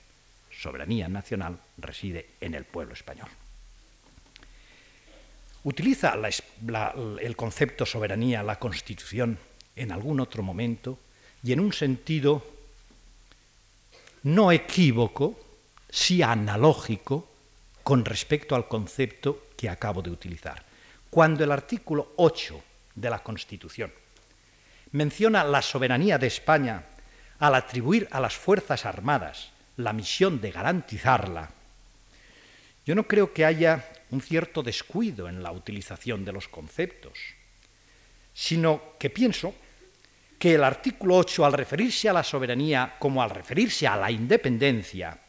Soberanía 0.49 1.07
nacional 1.07 1.59
reside 1.77 2.31
en 2.41 2.55
el 2.55 2.65
pueblo 2.65 2.93
español 2.93 3.29
utiliza 5.63 6.13
el 7.21 7.35
concepto 7.35 7.85
soberanía, 7.85 8.43
la 8.43 8.59
Constitución, 8.59 9.37
en 9.75 9.91
algún 9.91 10.19
otro 10.19 10.43
momento 10.43 10.99
y 11.43 11.53
en 11.53 11.59
un 11.59 11.71
sentido 11.71 12.45
no 14.23 14.51
equívoco, 14.51 15.39
sí 15.89 16.21
analógico 16.21 17.27
con 17.83 18.03
respecto 18.03 18.55
al 18.55 18.67
concepto 18.67 19.47
que 19.55 19.69
acabo 19.69 20.01
de 20.01 20.11
utilizar. 20.11 20.63
Cuando 21.09 21.43
el 21.43 21.51
artículo 21.51 22.13
8 22.17 22.61
de 22.95 23.09
la 23.09 23.23
Constitución 23.23 23.91
menciona 24.91 25.43
la 25.43 25.61
soberanía 25.61 26.17
de 26.17 26.27
España 26.27 26.83
al 27.39 27.55
atribuir 27.55 28.07
a 28.11 28.19
las 28.19 28.35
Fuerzas 28.35 28.85
Armadas 28.85 29.51
la 29.77 29.93
misión 29.93 30.41
de 30.41 30.51
garantizarla, 30.51 31.49
yo 32.85 32.95
no 32.95 33.03
creo 33.03 33.33
que 33.33 33.45
haya 33.45 33.87
un 34.11 34.21
cierto 34.21 34.63
descuido 34.63 35.27
en 35.27 35.43
la 35.43 35.51
utilización 35.51 36.25
de 36.25 36.31
los 36.31 36.47
conceptos, 36.47 37.17
sino 38.33 38.93
que 38.97 39.09
pienso 39.09 39.53
que 40.37 40.55
el 40.55 40.63
artículo 40.63 41.17
8, 41.17 41.45
al 41.45 41.53
referirse 41.53 42.07
a 42.09 42.13
la 42.13 42.23
soberanía 42.23 42.95
como 42.97 43.21
al 43.21 43.29
referirse 43.29 43.85
a 43.85 43.97
la 43.97 44.09
independencia, 44.09 45.19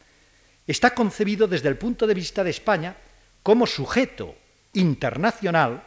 está 0.65 0.95
concebido 0.95 1.47
desde 1.47 1.67
el 1.67 1.77
punto 1.77 2.07
de 2.07 2.13
vista 2.13 2.43
de 2.43 2.51
España 2.51 2.95
como 3.43 3.67
sujeto 3.67 4.35
internacional 4.73 5.83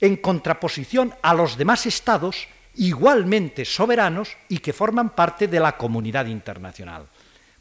en 0.00 0.16
contraposición 0.16 1.14
a 1.22 1.34
los 1.34 1.56
demás 1.56 1.86
estados 1.86 2.48
igualmente 2.76 3.64
soberanos 3.64 4.36
y 4.48 4.58
que 4.58 4.72
forman 4.72 5.14
parte 5.14 5.46
de 5.46 5.60
la 5.60 5.76
comunidad 5.76 6.26
internacional. 6.26 7.06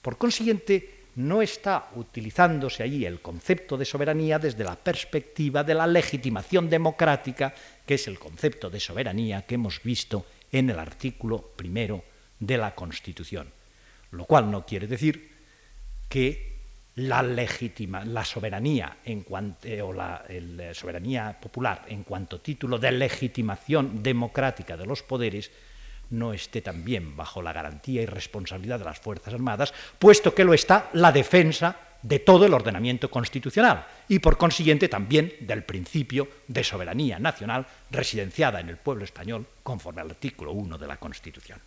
Por 0.01 0.17
consiguiente, 0.17 0.92
no 1.15 1.41
está 1.41 1.89
utilizándose 1.95 2.83
allí 2.83 3.05
el 3.05 3.21
concepto 3.21 3.77
de 3.77 3.85
soberanía 3.85 4.39
desde 4.39 4.63
la 4.63 4.75
perspectiva 4.75 5.63
de 5.63 5.75
la 5.75 5.87
legitimación 5.87 6.69
democrática, 6.69 7.53
que 7.85 7.95
es 7.95 8.07
el 8.07 8.17
concepto 8.17 8.69
de 8.69 8.79
soberanía 8.79 9.43
que 9.43 9.55
hemos 9.55 9.81
visto 9.83 10.25
en 10.51 10.69
el 10.69 10.79
artículo 10.79 11.53
primero 11.55 12.03
de 12.39 12.57
la 12.57 12.73
Constitución. 12.73 13.51
Lo 14.11 14.25
cual 14.25 14.49
no 14.49 14.65
quiere 14.65 14.87
decir 14.87 15.31
que 16.09 16.53
la 16.95 17.23
la 17.23 18.25
soberanía 18.25 18.97
en 19.03 19.25
eh, 19.63 19.81
o 19.81 19.93
la 19.93 20.23
soberanía 20.73 21.39
popular 21.39 21.85
en 21.87 22.03
cuanto 22.03 22.39
título 22.39 22.77
de 22.77 22.91
legitimación 22.91 24.03
democrática 24.03 24.77
de 24.77 24.85
los 24.85 25.01
poderes 25.01 25.49
no 26.13 26.33
esté 26.33 26.61
también 26.61 27.15
bajo 27.15 27.41
la 27.41 27.53
garantía 27.53 28.01
y 28.01 28.05
responsabilidad 28.05 28.79
de 28.79 28.85
las 28.85 28.99
Fuerzas 28.99 29.33
Armadas, 29.33 29.73
puesto 29.99 30.33
que 30.33 30.43
lo 30.43 30.53
está 30.53 30.89
la 30.93 31.11
defensa 31.11 31.75
de 32.03 32.19
todo 32.19 32.45
el 32.45 32.53
ordenamiento 32.53 33.09
constitucional 33.09 33.87
y 34.09 34.19
por 34.19 34.37
consiguiente 34.37 34.89
también 34.89 35.33
del 35.41 35.63
principio 35.63 36.27
de 36.47 36.63
soberanía 36.63 37.17
nacional 37.17 37.65
residenciada 37.89 38.59
en 38.59 38.69
el 38.69 38.77
pueblo 38.77 39.05
español 39.05 39.47
conforme 39.63 40.01
al 40.01 40.11
artículo 40.11 40.51
1 40.51 40.77
de 40.77 40.87
la 40.87 40.97
Constitución. 40.97 41.59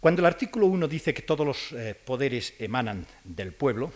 Cuando 0.00 0.20
el 0.20 0.26
artículo 0.26 0.66
1 0.66 0.88
dice 0.88 1.14
que 1.14 1.22
todos 1.22 1.46
los 1.46 1.72
eh, 1.72 1.94
poderes 1.94 2.54
emanan 2.58 3.06
del 3.22 3.52
pueblo, 3.52 3.92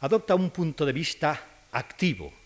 adopta 0.00 0.34
un 0.34 0.50
punto 0.50 0.86
de 0.86 0.92
vista 0.92 1.40
activo. 1.72 2.39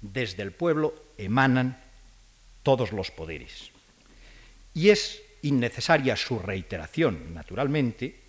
Desde 0.00 0.42
el 0.42 0.52
pueblo 0.52 0.94
emanan 1.18 1.82
todos 2.62 2.92
los 2.92 3.10
poderes. 3.10 3.70
Y 4.74 4.90
es 4.90 5.22
innecesaria 5.42 6.16
su 6.16 6.38
reiteración, 6.38 7.34
naturalmente, 7.34 8.20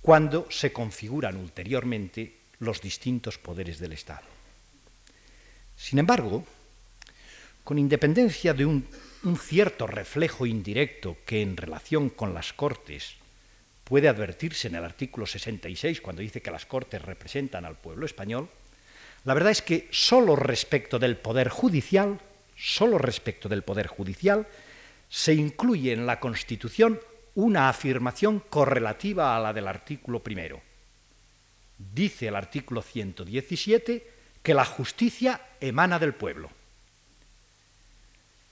cuando 0.00 0.46
se 0.50 0.72
configuran 0.72 1.36
ulteriormente 1.36 2.36
los 2.60 2.80
distintos 2.80 3.38
poderes 3.38 3.78
del 3.78 3.92
Estado. 3.92 4.26
Sin 5.76 5.98
embargo, 5.98 6.44
con 7.64 7.78
independencia 7.78 8.54
de 8.54 8.66
un 8.66 8.86
un 9.24 9.38
cierto 9.38 9.86
reflejo 9.86 10.44
indirecto 10.44 11.16
que 11.24 11.40
en 11.40 11.56
relación 11.56 12.10
con 12.10 12.34
las 12.34 12.52
Cortes 12.52 13.14
puede 13.84 14.08
advertirse 14.08 14.68
en 14.68 14.74
el 14.74 14.84
artículo 14.84 15.26
66 15.26 16.00
cuando 16.00 16.20
dice 16.20 16.42
que 16.42 16.50
las 16.50 16.66
Cortes 16.66 17.00
representan 17.00 17.64
al 17.64 17.76
pueblo 17.76 18.04
español, 18.04 18.48
la 19.24 19.34
verdad 19.34 19.52
es 19.52 19.62
que 19.62 19.88
solo 19.90 20.36
respecto 20.36 20.98
del 20.98 21.16
poder 21.16 21.48
judicial, 21.48 22.20
solo 22.56 22.98
respecto 22.98 23.48
del 23.48 23.62
poder 23.62 23.86
judicial, 23.86 24.46
se 25.08 25.34
incluye 25.34 25.92
en 25.92 26.06
la 26.06 26.20
Constitución 26.20 27.00
una 27.34 27.68
afirmación 27.68 28.40
correlativa 28.40 29.36
a 29.36 29.40
la 29.40 29.52
del 29.52 29.66
artículo 29.66 30.22
primero. 30.22 30.60
Dice 31.78 32.28
el 32.28 32.36
artículo 32.36 32.82
117 32.82 34.10
que 34.42 34.54
la 34.54 34.64
justicia 34.64 35.40
emana 35.60 35.98
del 35.98 36.14
pueblo. 36.14 36.50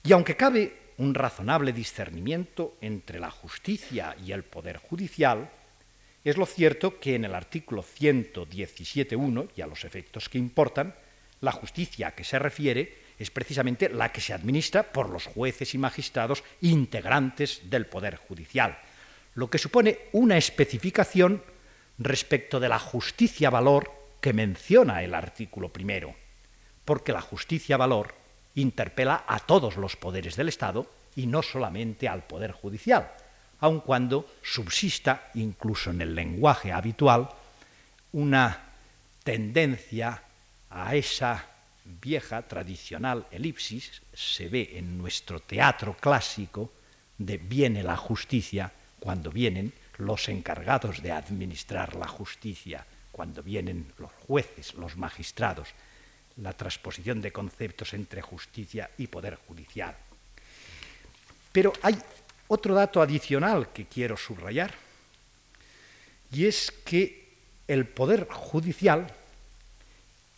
Y 0.03 0.11
aunque 0.11 0.35
cabe 0.35 0.75
un 0.97 1.13
razonable 1.13 1.71
discernimiento 1.71 2.75
entre 2.81 3.19
la 3.19 3.31
justicia 3.31 4.15
y 4.23 4.31
el 4.31 4.43
poder 4.43 4.77
judicial, 4.77 5.49
es 6.23 6.37
lo 6.37 6.45
cierto 6.45 6.99
que 6.99 7.15
en 7.15 7.25
el 7.25 7.35
artículo 7.35 7.83
117.1, 7.83 9.49
y 9.55 9.61
a 9.61 9.67
los 9.67 9.83
efectos 9.83 10.29
que 10.29 10.37
importan, 10.37 10.95
la 11.41 11.51
justicia 11.51 12.07
a 12.07 12.15
que 12.15 12.23
se 12.23 12.39
refiere 12.39 13.03
es 13.19 13.29
precisamente 13.29 13.89
la 13.89 14.11
que 14.11 14.21
se 14.21 14.33
administra 14.33 14.91
por 14.91 15.09
los 15.09 15.25
jueces 15.25 15.73
y 15.73 15.77
magistrados 15.77 16.43
integrantes 16.61 17.69
del 17.69 17.85
Poder 17.85 18.15
Judicial, 18.15 18.77
lo 19.35 19.49
que 19.49 19.57
supone 19.57 19.99
una 20.13 20.37
especificación 20.37 21.43
respecto 21.97 22.59
de 22.59 22.69
la 22.69 22.79
justicia-valor 22.79 23.91
que 24.21 24.33
menciona 24.33 25.03
el 25.03 25.13
artículo 25.13 25.71
primero, 25.73 26.15
porque 26.85 27.11
la 27.11 27.21
justicia-valor 27.21 28.15
interpela 28.55 29.25
a 29.27 29.39
todos 29.39 29.77
los 29.77 29.95
poderes 29.95 30.35
del 30.35 30.49
Estado 30.49 30.89
y 31.15 31.27
no 31.27 31.41
solamente 31.41 32.07
al 32.07 32.25
Poder 32.25 32.51
Judicial, 32.51 33.11
aun 33.63 33.79
cuando 33.79 34.27
subsista, 34.43 35.31
incluso 35.35 35.89
en 35.89 36.01
el 36.01 36.13
lenguaje 36.13 36.73
habitual, 36.73 37.29
una 38.11 38.59
tendencia 39.23 40.21
a 40.69 40.95
esa 40.95 41.47
vieja, 41.85 42.41
tradicional 42.41 43.25
elipsis, 43.31 44.01
se 44.13 44.49
ve 44.49 44.75
en 44.75 44.97
nuestro 44.97 45.39
teatro 45.39 45.95
clásico, 45.95 46.73
de 47.17 47.37
viene 47.37 47.83
la 47.83 47.95
justicia 47.95 48.69
cuando 48.99 49.31
vienen 49.31 49.71
los 49.97 50.27
encargados 50.27 51.01
de 51.01 51.13
administrar 51.13 51.95
la 51.95 52.07
justicia, 52.07 52.85
cuando 53.13 53.41
vienen 53.41 53.93
los 53.97 54.11
jueces, 54.27 54.73
los 54.73 54.97
magistrados, 54.97 55.69
la 56.35 56.51
transposición 56.51 57.21
de 57.21 57.31
conceptos 57.31 57.93
entre 57.93 58.21
justicia 58.21 58.89
y 58.97 59.07
poder 59.07 59.35
judicial. 59.47 59.95
Pero 61.53 61.71
hay 61.81 61.95
otro 62.47 62.75
dato 62.75 63.01
adicional 63.01 63.71
que 63.71 63.85
quiero 63.85 64.17
subrayar, 64.17 64.73
y 66.31 66.45
es 66.45 66.71
que 66.71 67.23
el 67.67 67.85
poder 67.85 68.27
judicial 68.29 69.07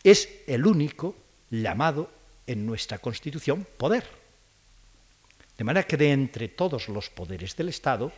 es 0.04 0.28
el 0.46 0.66
único 0.66 1.16
llamado 1.50 2.10
en 2.46 2.66
nuestra 2.66 2.98
Constitución 2.98 3.66
poder. 3.76 4.04
De 5.56 5.64
manera 5.64 5.86
que 5.86 5.96
de 5.96 6.12
entre 6.12 6.48
todos 6.48 6.88
los 6.88 7.08
poderes 7.10 7.56
del 7.56 7.70
Estado, 7.70 8.12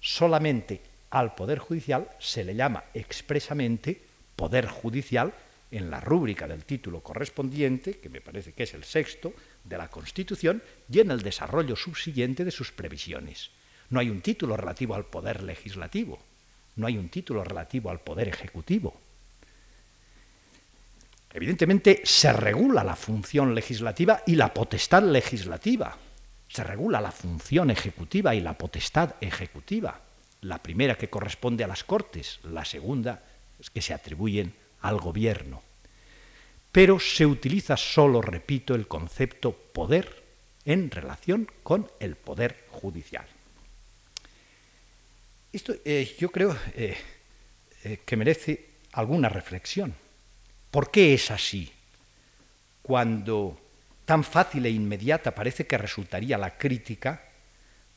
solamente 0.00 0.80
al 1.10 1.34
Poder 1.34 1.58
Judicial 1.58 2.08
se 2.18 2.44
le 2.44 2.54
llama 2.54 2.84
expresamente 2.94 4.00
poder 4.34 4.66
judicial 4.66 5.32
en 5.70 5.90
la 5.90 6.00
rúbrica 6.00 6.48
del 6.48 6.64
título 6.64 7.00
correspondiente, 7.00 7.98
que 7.98 8.08
me 8.08 8.20
parece 8.20 8.52
que 8.52 8.64
es 8.64 8.74
el 8.74 8.84
sexto, 8.84 9.32
de 9.64 9.78
la 9.78 9.88
Constitución, 9.88 10.62
y 10.90 11.00
en 11.00 11.10
el 11.10 11.22
desarrollo 11.22 11.76
subsiguiente 11.76 12.44
de 12.44 12.50
sus 12.50 12.72
previsiones. 12.72 13.50
No 13.90 14.00
hay 14.00 14.10
un 14.10 14.20
título 14.20 14.56
relativo 14.56 14.94
al 14.94 15.06
poder 15.06 15.42
legislativo, 15.42 16.18
no 16.76 16.86
hay 16.86 16.96
un 16.96 17.08
título 17.08 17.44
relativo 17.44 17.90
al 17.90 18.00
poder 18.00 18.28
ejecutivo. 18.28 18.98
Evidentemente 21.32 22.02
se 22.04 22.32
regula 22.32 22.84
la 22.84 22.96
función 22.96 23.54
legislativa 23.54 24.22
y 24.26 24.34
la 24.34 24.52
potestad 24.52 25.02
legislativa, 25.02 25.96
se 26.48 26.64
regula 26.64 27.00
la 27.00 27.12
función 27.12 27.70
ejecutiva 27.70 28.34
y 28.34 28.40
la 28.40 28.58
potestad 28.58 29.14
ejecutiva, 29.22 30.00
la 30.42 30.62
primera 30.62 30.96
que 30.96 31.08
corresponde 31.08 31.64
a 31.64 31.68
las 31.68 31.84
Cortes, 31.84 32.40
la 32.42 32.64
segunda 32.64 33.22
que 33.72 33.80
se 33.80 33.94
atribuyen 33.94 34.54
al 34.82 34.98
gobierno. 34.98 35.62
Pero 36.72 36.98
se 36.98 37.26
utiliza 37.26 37.76
solo, 37.76 38.22
repito, 38.22 38.74
el 38.74 38.88
concepto 38.88 39.52
poder 39.52 40.22
en 40.64 40.90
relación 40.90 41.48
con 41.62 41.90
el 42.00 42.16
poder 42.16 42.64
judicial. 42.70 43.26
Esto 45.52 45.74
eh, 45.84 46.16
yo 46.18 46.30
creo 46.30 46.56
eh, 46.74 46.96
eh, 47.84 48.00
que 48.06 48.16
merece 48.16 48.70
alguna 48.92 49.28
reflexión. 49.28 49.94
¿Por 50.70 50.90
qué 50.90 51.12
es 51.12 51.30
así? 51.30 51.70
Cuando 52.80 53.60
tan 54.06 54.24
fácil 54.24 54.64
e 54.64 54.70
inmediata 54.70 55.34
parece 55.34 55.66
que 55.66 55.76
resultaría 55.76 56.38
la 56.38 56.56
crítica 56.56 57.28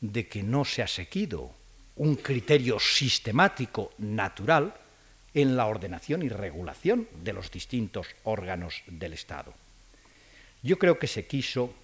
de 0.00 0.28
que 0.28 0.42
no 0.42 0.64
se 0.66 0.82
ha 0.82 0.86
seguido 0.86 1.54
un 1.96 2.16
criterio 2.16 2.78
sistemático, 2.78 3.92
natural, 3.98 4.74
en 5.36 5.54
la 5.54 5.66
ordenación 5.66 6.22
y 6.22 6.30
regulación 6.30 7.06
de 7.22 7.34
los 7.34 7.50
distintos 7.50 8.06
órganos 8.24 8.82
del 8.86 9.12
Estado. 9.12 9.52
Yo 10.62 10.78
creo 10.78 10.98
que 10.98 11.06
se 11.06 11.26
quiso 11.26 11.74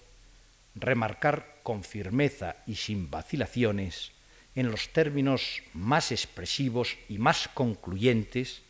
remarcar 0.73 1.59
con 1.61 1.83
firmeza 1.83 2.55
y 2.65 2.75
sin 2.75 3.11
vacilaciones, 3.11 4.11
en 4.55 4.71
los 4.71 4.89
términos 4.89 5.61
más 5.75 6.11
expresivos 6.11 6.97
y 7.07 7.19
más 7.19 7.47
concluyentes, 7.47 8.63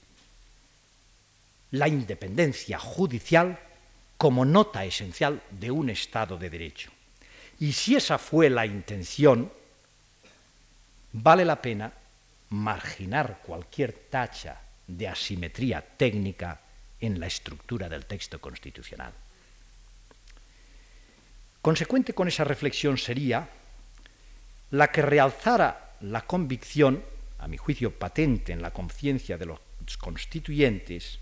la 1.72 1.88
independencia 1.88 2.78
judicial 2.78 3.58
como 4.18 4.44
nota 4.44 4.84
esencial 4.84 5.42
de 5.50 5.72
un 5.72 5.90
Estado 5.92 6.38
de 6.38 6.50
Derecho. 6.50 6.92
Y 7.58 7.72
si 7.72 7.96
esa 7.96 8.18
fue 8.18 8.50
la 8.50 8.66
intención, 8.66 9.50
vale 11.14 11.46
la 11.46 11.62
pena 11.62 11.94
marginar 12.50 13.40
cualquier 13.46 13.94
tacha 13.94 14.60
de 14.98 15.08
asimetría 15.08 15.82
técnica 15.82 16.62
en 17.00 17.20
la 17.20 17.28
estructura 17.28 17.90
del 17.90 18.06
texto 18.06 18.40
constitucional. 18.40 19.14
Consecuente 21.62 22.14
con 22.14 22.28
esa 22.28 22.44
reflexión 22.44 22.98
sería 22.98 23.48
la 24.72 24.92
que 24.92 25.02
realzara 25.02 25.96
la 26.02 26.22
convicción, 26.22 27.04
a 27.40 27.48
mi 27.48 27.58
juicio 27.58 27.92
patente 27.92 28.54
en 28.54 28.62
la 28.62 28.72
conciencia 28.72 29.38
de 29.38 29.46
los 29.46 29.60
constituyentes, 30.00 31.20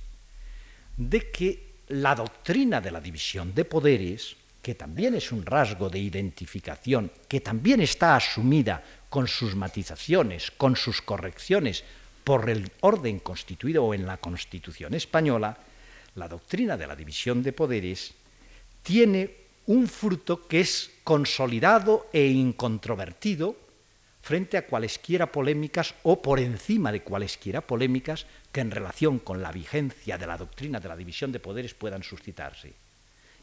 de 0.97 1.31
que 1.31 1.71
la 1.89 2.15
doctrina 2.15 2.79
de 2.81 2.91
la 2.91 3.01
división 3.01 3.53
de 3.53 3.65
poderes 3.65 4.37
que 4.61 4.75
también 4.75 5.15
es 5.15 5.31
un 5.31 5.45
rasgo 5.45 5.89
de 5.89 5.99
identificación, 5.99 7.11
que 7.27 7.41
también 7.41 7.81
está 7.81 8.15
asumida 8.15 8.83
con 9.09 9.27
sus 9.27 9.55
matizaciones, 9.55 10.51
con 10.51 10.75
sus 10.75 11.01
correcciones 11.01 11.83
por 12.23 12.49
el 12.49 12.71
orden 12.81 13.19
constituido 13.19 13.85
o 13.85 13.93
en 13.93 14.05
la 14.05 14.17
Constitución 14.17 14.93
española, 14.93 15.57
la 16.15 16.27
doctrina 16.27 16.77
de 16.77 16.87
la 16.87 16.95
división 16.95 17.43
de 17.43 17.53
poderes 17.53 18.13
tiene 18.83 19.41
un 19.67 19.87
fruto 19.87 20.47
que 20.47 20.61
es 20.61 20.91
consolidado 21.03 22.09
e 22.11 22.27
incontrovertido 22.27 23.55
frente 24.21 24.57
a 24.57 24.65
cualesquiera 24.65 25.31
polémicas 25.31 25.95
o 26.03 26.21
por 26.21 26.39
encima 26.39 26.91
de 26.91 27.01
cualesquiera 27.01 27.61
polémicas 27.61 28.25
que 28.51 28.61
en 28.61 28.71
relación 28.71 29.19
con 29.19 29.41
la 29.41 29.51
vigencia 29.51 30.17
de 30.17 30.27
la 30.27 30.37
doctrina 30.37 30.79
de 30.79 30.87
la 30.87 30.95
división 30.95 31.31
de 31.31 31.39
poderes 31.39 31.73
puedan 31.73 32.03
suscitarse. 32.03 32.73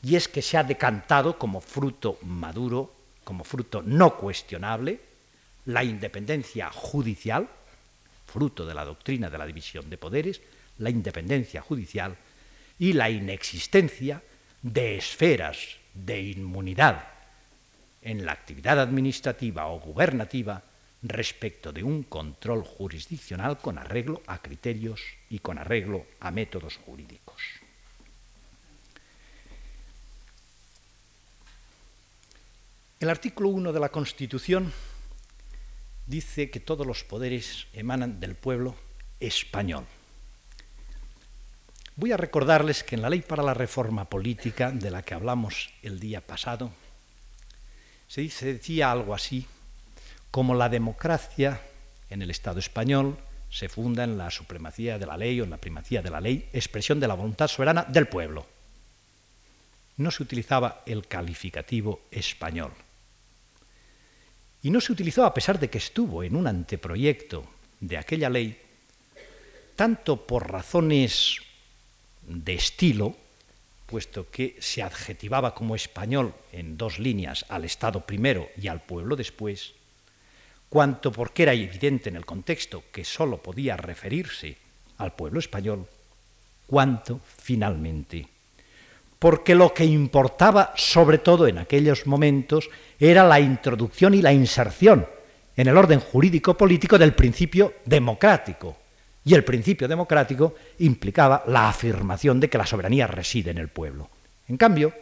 Y 0.02 0.14
es 0.14 0.28
que 0.28 0.42
se 0.42 0.56
ha 0.56 0.62
decantado 0.62 1.38
como 1.38 1.60
fruto 1.60 2.18
maduro, 2.22 2.94
como 3.24 3.42
fruto 3.42 3.82
no 3.82 4.16
cuestionable, 4.16 5.00
la 5.66 5.82
independencia 5.82 6.70
judicial, 6.70 7.48
fruto 8.28 8.66
de 8.66 8.74
la 8.74 8.84
doctrina 8.84 9.30
de 9.30 9.38
la 9.38 9.46
división 9.46 9.88
de 9.88 9.96
poderes, 9.96 10.40
la 10.78 10.90
independencia 10.90 11.62
judicial 11.62 12.16
y 12.78 12.92
la 12.92 13.10
inexistencia 13.10 14.22
de 14.62 14.96
esferas 14.96 15.76
de 15.94 16.20
inmunidad 16.20 17.08
en 18.02 18.24
la 18.24 18.32
actividad 18.32 18.78
administrativa 18.78 19.66
o 19.66 19.80
gubernativa 19.80 20.62
respecto 21.02 21.72
de 21.72 21.82
un 21.82 22.02
control 22.02 22.62
jurisdiccional 22.62 23.58
con 23.58 23.78
arreglo 23.78 24.22
a 24.26 24.42
criterios 24.42 25.00
y 25.30 25.38
con 25.38 25.58
arreglo 25.58 26.04
a 26.20 26.30
métodos 26.30 26.76
jurídicos. 26.76 27.42
El 33.00 33.10
artículo 33.10 33.50
1 33.50 33.72
de 33.72 33.80
la 33.80 33.90
Constitución 33.90 34.72
dice 36.08 36.50
que 36.50 36.58
todos 36.58 36.86
los 36.86 37.04
poderes 37.04 37.66
emanan 37.74 38.18
del 38.18 38.34
pueblo 38.34 38.74
español. 39.20 39.84
Voy 41.96 42.12
a 42.12 42.16
recordarles 42.16 42.82
que 42.82 42.94
en 42.94 43.02
la 43.02 43.10
Ley 43.10 43.20
para 43.20 43.42
la 43.42 43.54
Reforma 43.54 44.06
Política, 44.06 44.70
de 44.70 44.90
la 44.90 45.02
que 45.02 45.14
hablamos 45.14 45.70
el 45.82 46.00
día 46.00 46.20
pasado, 46.20 46.70
se, 48.06 48.22
decía 48.22 48.90
algo 48.90 49.14
así 49.14 49.46
como 50.30 50.54
la 50.54 50.68
democracia 50.68 51.60
en 52.08 52.22
el 52.22 52.30
Estado 52.30 52.58
español 52.58 53.18
se 53.50 53.68
funda 53.68 54.04
en 54.04 54.16
la 54.16 54.30
supremacía 54.30 54.98
de 54.98 55.06
la 55.06 55.16
ley 55.16 55.40
o 55.40 55.44
en 55.44 55.50
la 55.50 55.56
primacía 55.56 56.02
de 56.02 56.10
la 56.10 56.20
ley, 56.20 56.48
expresión 56.52 57.00
de 57.00 57.08
la 57.08 57.14
voluntad 57.14 57.48
soberana 57.48 57.84
del 57.84 58.06
pueblo. 58.06 58.46
No 59.96 60.10
se 60.10 60.22
utilizaba 60.22 60.82
el 60.86 61.06
calificativo 61.06 62.02
español. 62.10 62.72
Y 64.62 64.70
no 64.70 64.80
se 64.80 64.92
utilizó 64.92 65.24
a 65.24 65.34
pesar 65.34 65.58
de 65.58 65.70
que 65.70 65.78
estuvo 65.78 66.22
en 66.22 66.34
un 66.34 66.46
anteproyecto 66.46 67.44
de 67.80 67.96
aquella 67.96 68.28
ley, 68.28 68.60
tanto 69.76 70.26
por 70.26 70.50
razones 70.50 71.36
de 72.26 72.54
estilo, 72.54 73.16
puesto 73.86 74.30
que 74.30 74.56
se 74.60 74.82
adjetivaba 74.82 75.54
como 75.54 75.74
español 75.74 76.34
en 76.52 76.76
dos 76.76 76.98
líneas 76.98 77.46
al 77.48 77.64
Estado 77.64 78.04
primero 78.04 78.48
y 78.60 78.68
al 78.68 78.82
pueblo 78.82 79.16
después, 79.16 79.74
cuanto 80.68 81.12
porque 81.12 81.44
era 81.44 81.54
evidente 81.54 82.10
en 82.10 82.16
el 82.16 82.26
contexto 82.26 82.84
que 82.92 83.04
sólo 83.04 83.42
podía 83.42 83.76
referirse 83.76 84.56
al 84.98 85.14
pueblo 85.14 85.38
español, 85.38 85.86
cuanto 86.66 87.20
finalmente 87.24 88.28
porque 89.18 89.54
lo 89.54 89.74
que 89.74 89.84
importaba 89.84 90.72
sobre 90.76 91.18
todo 91.18 91.46
en 91.48 91.58
aquellos 91.58 92.06
momentos 92.06 92.70
era 92.98 93.24
la 93.24 93.40
introducción 93.40 94.14
y 94.14 94.22
la 94.22 94.32
inserción 94.32 95.06
en 95.56 95.66
el 95.66 95.76
orden 95.76 95.98
jurídico 95.98 96.56
político 96.56 96.98
del 96.98 97.14
principio 97.14 97.74
democrático. 97.84 98.76
Y 99.24 99.34
el 99.34 99.44
principio 99.44 99.88
democrático 99.88 100.54
implicaba 100.78 101.42
la 101.48 101.68
afirmación 101.68 102.38
de 102.38 102.48
que 102.48 102.58
la 102.58 102.66
soberanía 102.66 103.08
reside 103.08 103.50
en 103.50 103.58
el 103.58 103.68
pueblo. 103.68 104.08
En 104.46 104.56
cambio, 104.56 104.94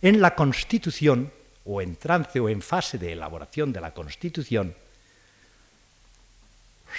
en 0.00 0.20
la 0.20 0.34
Constitución, 0.36 1.32
o 1.64 1.82
en 1.82 1.96
trance 1.96 2.40
o 2.40 2.48
en 2.48 2.62
fase 2.62 2.96
de 2.96 3.12
elaboración 3.12 3.72
de 3.72 3.80
la 3.80 3.92
Constitución, 3.92 4.74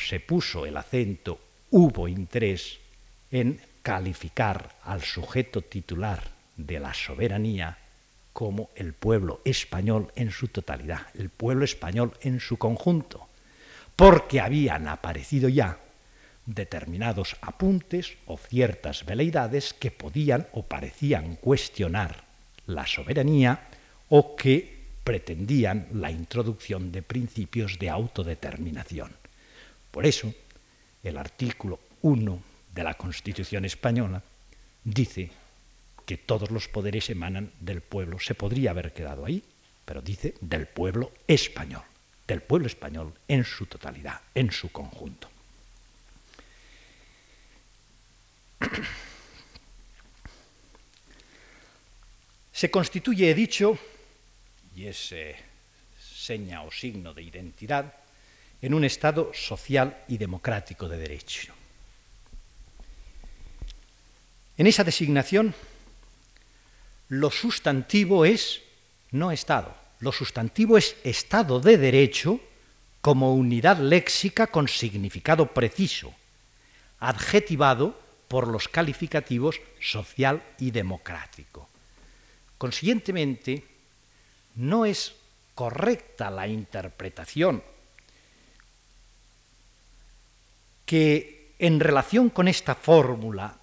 se 0.07 0.19
puso 0.19 0.65
el 0.65 0.77
acento, 0.77 1.39
hubo 1.71 2.07
interés 2.07 2.77
en 3.31 3.59
calificar 3.81 4.75
al 4.83 5.01
sujeto 5.01 5.61
titular 5.61 6.38
de 6.65 6.79
la 6.79 6.93
soberanía 6.93 7.77
como 8.33 8.69
el 8.75 8.93
pueblo 8.93 9.41
español 9.45 10.11
en 10.15 10.31
su 10.31 10.47
totalidad, 10.47 11.07
el 11.15 11.29
pueblo 11.29 11.65
español 11.65 12.13
en 12.21 12.39
su 12.39 12.57
conjunto, 12.57 13.27
porque 13.95 14.39
habían 14.39 14.87
aparecido 14.87 15.49
ya 15.49 15.79
determinados 16.45 17.37
apuntes 17.41 18.17
o 18.25 18.37
ciertas 18.37 19.05
veleidades 19.05 19.73
que 19.73 19.91
podían 19.91 20.47
o 20.53 20.63
parecían 20.63 21.35
cuestionar 21.35 22.23
la 22.65 22.87
soberanía 22.87 23.67
o 24.09 24.35
que 24.35 24.79
pretendían 25.03 25.87
la 25.93 26.11
introducción 26.11 26.91
de 26.91 27.01
principios 27.01 27.77
de 27.79 27.89
autodeterminación. 27.89 29.11
Por 29.91 30.05
eso, 30.05 30.33
el 31.03 31.17
artículo 31.17 31.79
1 32.01 32.43
de 32.73 32.83
la 32.83 32.93
Constitución 32.93 33.65
española 33.65 34.21
dice 34.83 35.31
que 36.09 36.17
todos 36.17 36.49
los 36.49 36.67
poderes 36.67 37.11
emanan 37.11 37.51
del 37.59 37.81
pueblo. 37.81 38.17
Se 38.17 38.33
podría 38.33 38.71
haber 38.71 38.93
quedado 38.93 39.27
ahí, 39.27 39.43
pero 39.85 40.01
dice 40.01 40.33
del 40.41 40.65
pueblo 40.65 41.11
español, 41.27 41.83
del 42.25 42.41
pueblo 42.41 42.65
español 42.65 43.13
en 43.27 43.45
su 43.45 43.67
totalidad, 43.67 44.19
en 44.33 44.49
su 44.51 44.71
conjunto. 44.71 45.29
Se 52.53 52.71
constituye, 52.71 53.29
he 53.29 53.35
dicho, 53.35 53.77
y 54.75 54.87
es 54.87 55.11
eh, 55.11 55.35
seña 55.99 56.63
o 56.63 56.71
signo 56.71 57.13
de 57.13 57.21
identidad, 57.21 57.93
en 58.63 58.73
un 58.73 58.83
Estado 58.83 59.29
social 59.35 60.05
y 60.07 60.17
democrático 60.17 60.89
de 60.89 60.97
derecho. 60.97 61.53
En 64.57 64.65
esa 64.65 64.83
designación, 64.83 65.53
lo 67.09 67.31
sustantivo 67.31 68.23
es 68.23 68.61
no 69.11 69.31
Estado, 69.31 69.75
lo 69.99 70.11
sustantivo 70.11 70.77
es 70.77 70.95
Estado 71.03 71.59
de 71.59 71.77
Derecho 71.77 72.39
como 73.01 73.33
unidad 73.33 73.79
léxica 73.79 74.47
con 74.47 74.67
significado 74.67 75.47
preciso, 75.47 76.13
adjetivado 76.99 77.99
por 78.27 78.47
los 78.47 78.67
calificativos 78.67 79.59
social 79.79 80.43
y 80.59 80.69
democrático. 80.69 81.67
Consiguientemente, 82.57 83.65
no 84.55 84.85
es 84.85 85.15
correcta 85.55 86.29
la 86.29 86.47
interpretación 86.47 87.63
que 90.85 91.55
en 91.57 91.79
relación 91.79 92.29
con 92.29 92.47
esta 92.47 92.75
fórmula 92.75 93.58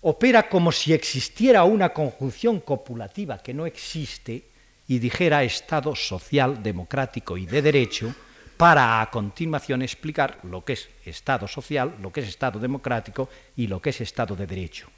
opera 0.00 0.48
como 0.48 0.72
si 0.72 0.92
existiera 0.92 1.64
una 1.64 1.92
conjunción 1.92 2.60
copulativa 2.60 3.42
que 3.42 3.54
no 3.54 3.66
existe 3.66 4.48
y 4.86 4.98
dijera 4.98 5.44
Estado 5.44 5.94
social, 5.94 6.62
democrático 6.62 7.36
y 7.36 7.46
de 7.46 7.62
derecho, 7.62 8.14
para 8.56 9.00
a 9.00 9.10
continuación 9.10 9.82
explicar 9.82 10.38
lo 10.42 10.64
que 10.64 10.72
es 10.72 10.88
Estado 11.04 11.46
social, 11.46 11.94
lo 12.00 12.12
que 12.12 12.20
es 12.20 12.28
Estado 12.28 12.58
democrático 12.58 13.28
y 13.56 13.66
lo 13.66 13.80
que 13.80 13.90
es 13.90 14.00
Estado 14.00 14.34
de 14.34 14.46
derecho. 14.46 14.88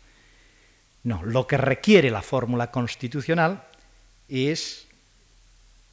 No, 1.02 1.22
lo 1.22 1.46
que 1.46 1.56
requiere 1.56 2.10
la 2.10 2.22
fórmula 2.22 2.70
constitucional 2.70 3.64
es 4.28 4.86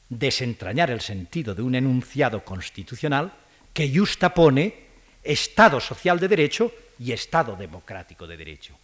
desentrañar 0.09 0.91
el 0.91 1.01
sentido 1.01 1.55
de 1.55 1.61
un 1.61 1.75
enunciado 1.75 2.43
constitucional 2.43 3.33
que 3.73 3.91
justapone 3.93 4.87
Estado 5.23 5.79
social 5.79 6.19
de 6.19 6.27
derecho 6.27 6.71
y 6.99 7.11
Estado 7.11 7.55
democrático 7.55 8.25
de 8.27 8.37
derecho. 8.37 8.77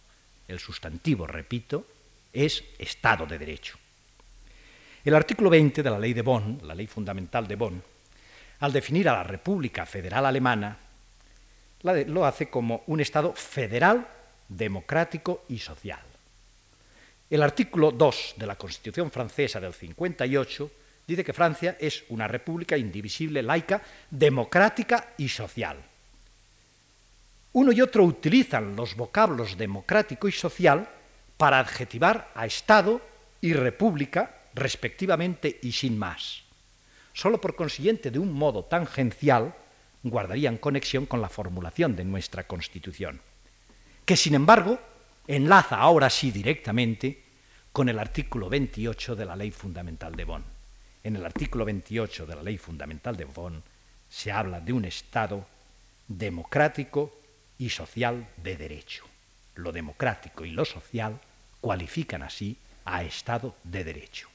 El 0.46 0.58
sustantivo, 0.58 1.26
repito, 1.26 1.86
es 2.32 2.62
Estado 2.78 3.26
de 3.26 3.38
derecho. 3.38 3.78
El 5.04 5.14
artículo 5.14 5.50
20 5.50 5.82
de 5.82 5.90
la 5.90 5.98
ley 5.98 6.12
de 6.12 6.22
Bonn, 6.22 6.60
la 6.64 6.74
ley 6.74 6.86
fundamental 6.86 7.46
de 7.46 7.56
Bonn, 7.56 7.82
al 8.60 8.72
definir 8.72 9.08
a 9.08 9.12
la 9.12 9.22
República 9.22 9.86
Federal 9.86 10.26
Alemana, 10.26 10.78
lo 11.82 12.24
hace 12.24 12.48
como 12.48 12.82
un 12.86 13.00
Estado 13.00 13.32
federal, 13.34 14.06
democrático 14.48 15.44
y 15.48 15.58
social. 15.58 16.00
El 17.28 17.42
artículo 17.42 17.90
2 17.90 18.34
de 18.36 18.46
la 18.46 18.56
Constitución 18.56 19.10
francesa 19.10 19.60
del 19.60 19.74
58 19.74 20.70
dice 21.06 21.24
que 21.24 21.32
Francia 21.32 21.76
es 21.78 22.04
una 22.08 22.28
república 22.28 22.76
indivisible, 22.76 23.42
laica, 23.42 23.82
democrática 24.10 25.14
y 25.18 25.28
social 25.28 25.76
uno 27.54 27.70
y 27.70 27.80
otro 27.80 28.04
utilizan 28.04 28.74
los 28.74 28.96
vocablos 28.96 29.56
democrático 29.56 30.26
y 30.28 30.32
social 30.32 30.88
para 31.36 31.60
adjetivar 31.60 32.30
a 32.34 32.46
Estado 32.46 33.00
y 33.40 33.52
república, 33.52 34.42
respectivamente 34.54 35.60
y 35.62 35.70
sin 35.70 35.96
más. 35.96 36.42
Solo 37.12 37.40
por 37.40 37.54
consiguiente, 37.54 38.10
de 38.10 38.18
un 38.18 38.32
modo 38.32 38.64
tangencial, 38.64 39.54
guardarían 40.02 40.58
conexión 40.58 41.06
con 41.06 41.20
la 41.20 41.28
formulación 41.28 41.94
de 41.94 42.04
nuestra 42.04 42.44
Constitución, 42.44 43.20
que 44.04 44.16
sin 44.16 44.34
embargo 44.34 44.80
enlaza 45.28 45.76
ahora 45.76 46.10
sí 46.10 46.32
directamente 46.32 47.22
con 47.72 47.88
el 47.88 48.00
artículo 48.00 48.48
28 48.48 49.14
de 49.14 49.26
la 49.26 49.36
Ley 49.36 49.52
Fundamental 49.52 50.16
de 50.16 50.24
Bonn. 50.24 50.44
En 51.04 51.14
el 51.14 51.24
artículo 51.24 51.64
28 51.64 52.26
de 52.26 52.34
la 52.34 52.42
Ley 52.42 52.58
Fundamental 52.58 53.16
de 53.16 53.26
Bonn 53.26 53.62
se 54.08 54.32
habla 54.32 54.60
de 54.60 54.72
un 54.72 54.84
Estado 54.84 55.46
democrático 56.08 57.23
y 57.58 57.70
social 57.70 58.28
de 58.36 58.56
derecho. 58.56 59.04
Lo 59.56 59.72
democrático 59.72 60.44
y 60.44 60.50
lo 60.50 60.64
social 60.64 61.20
cualifican 61.60 62.22
así 62.22 62.56
a 62.84 63.04
Estado 63.04 63.56
de 63.64 63.84
derecho. 63.84 64.28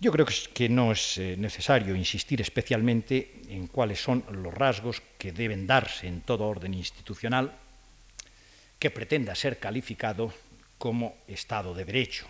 Yo 0.00 0.12
creo 0.12 0.26
que 0.26 0.68
no 0.68 0.92
es 0.92 1.18
eh, 1.18 1.36
necesario 1.38 1.94
insistir 1.96 2.40
especialmente 2.40 3.40
en 3.48 3.68
cuáles 3.68 4.02
son 4.02 4.24
los 4.30 4.52
rasgos 4.52 5.02
que 5.16 5.32
deben 5.32 5.66
darse 5.66 6.06
en 6.06 6.20
todo 6.20 6.46
orden 6.46 6.74
institucional 6.74 7.56
que 8.78 8.90
pretenda 8.90 9.34
ser 9.34 9.58
calificado 9.58 10.32
como 10.76 11.16
Estado 11.26 11.72
de 11.72 11.86
Derecho. 11.86 12.26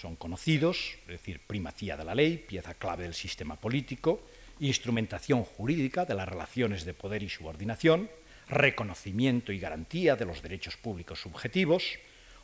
Son 0.00 0.16
conocidos, 0.16 0.96
es 1.02 1.08
decir, 1.08 1.40
primacía 1.46 1.94
de 1.94 2.04
la 2.06 2.14
ley, 2.14 2.38
pieza 2.38 2.72
clave 2.72 3.02
del 3.02 3.12
sistema 3.12 3.56
político, 3.56 4.22
instrumentación 4.58 5.44
jurídica 5.44 6.06
de 6.06 6.14
las 6.14 6.26
relaciones 6.26 6.86
de 6.86 6.94
poder 6.94 7.22
y 7.22 7.28
subordinación, 7.28 8.08
reconocimiento 8.48 9.52
y 9.52 9.58
garantía 9.58 10.16
de 10.16 10.24
los 10.24 10.40
derechos 10.40 10.78
públicos 10.78 11.20
subjetivos, 11.20 11.98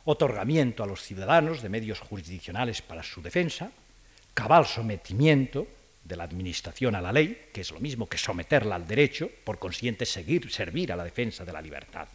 otorgamiento 0.05 0.83
a 0.83 0.85
los 0.85 1.01
ciudadanos 1.01 1.63
de 1.63 1.69
medios 1.69 1.99
jurisdiccionales 1.99 2.83
para 2.83 3.01
su 3.01 3.23
defensa, 3.23 3.71
cabal 4.35 4.67
sometimiento 4.67 5.67
de 6.03 6.15
la 6.15 6.25
Administración 6.25 6.93
a 6.93 7.01
la 7.01 7.11
ley, 7.11 7.47
que 7.51 7.61
es 7.61 7.71
lo 7.71 7.79
mismo 7.79 8.07
que 8.07 8.19
someterla 8.19 8.75
al 8.75 8.87
derecho, 8.87 9.31
por 9.43 9.57
consiguiente 9.57 10.05
seguir, 10.05 10.51
servir 10.51 10.91
a 10.91 10.95
la 10.95 11.03
defensa 11.03 11.43
de 11.43 11.53
la 11.53 11.61
libertad. 11.63 12.07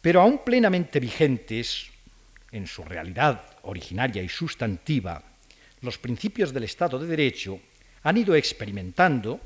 Pero 0.00 0.20
aún 0.20 0.38
plenamente 0.38 0.98
vigentes 0.98 1.91
en 2.52 2.66
su 2.66 2.84
realidad 2.84 3.42
originaria 3.62 4.22
y 4.22 4.28
sustantiva, 4.28 5.22
los 5.80 5.98
principios 5.98 6.52
del 6.52 6.64
Estado 6.64 6.98
de 6.98 7.06
Derecho 7.06 7.60
han 8.02 8.16
ido 8.16 8.34
experimentando 8.34 9.40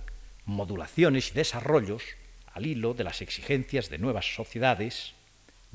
modulaciones 0.45 1.31
y 1.31 1.35
desarrollos 1.35 2.03
al 2.53 2.67
hilo 2.67 2.95
de 2.95 3.05
las 3.05 3.23
exigencias 3.23 3.89
de 3.89 3.99
nuevas 3.99 4.35
sociedades 4.35 5.15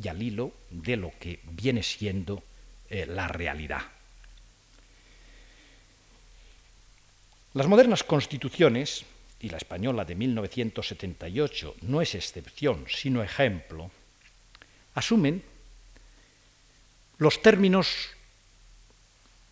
y 0.01 0.07
al 0.07 0.21
hilo 0.21 0.53
de 0.69 0.97
lo 0.97 1.11
que 1.19 1.39
viene 1.43 1.83
siendo 1.83 2.43
eh, 2.89 3.05
la 3.05 3.27
realidad. 3.27 3.81
Las 7.53 7.67
modernas 7.67 8.03
constituciones, 8.03 9.05
y 9.41 9.49
la 9.49 9.57
española 9.57 10.05
de 10.05 10.15
1978 10.15 11.75
no 11.81 12.01
es 12.01 12.15
excepción, 12.15 12.85
sino 12.87 13.23
ejemplo, 13.23 13.91
asumen 14.93 15.43
los 17.21 17.39
términos 17.39 18.09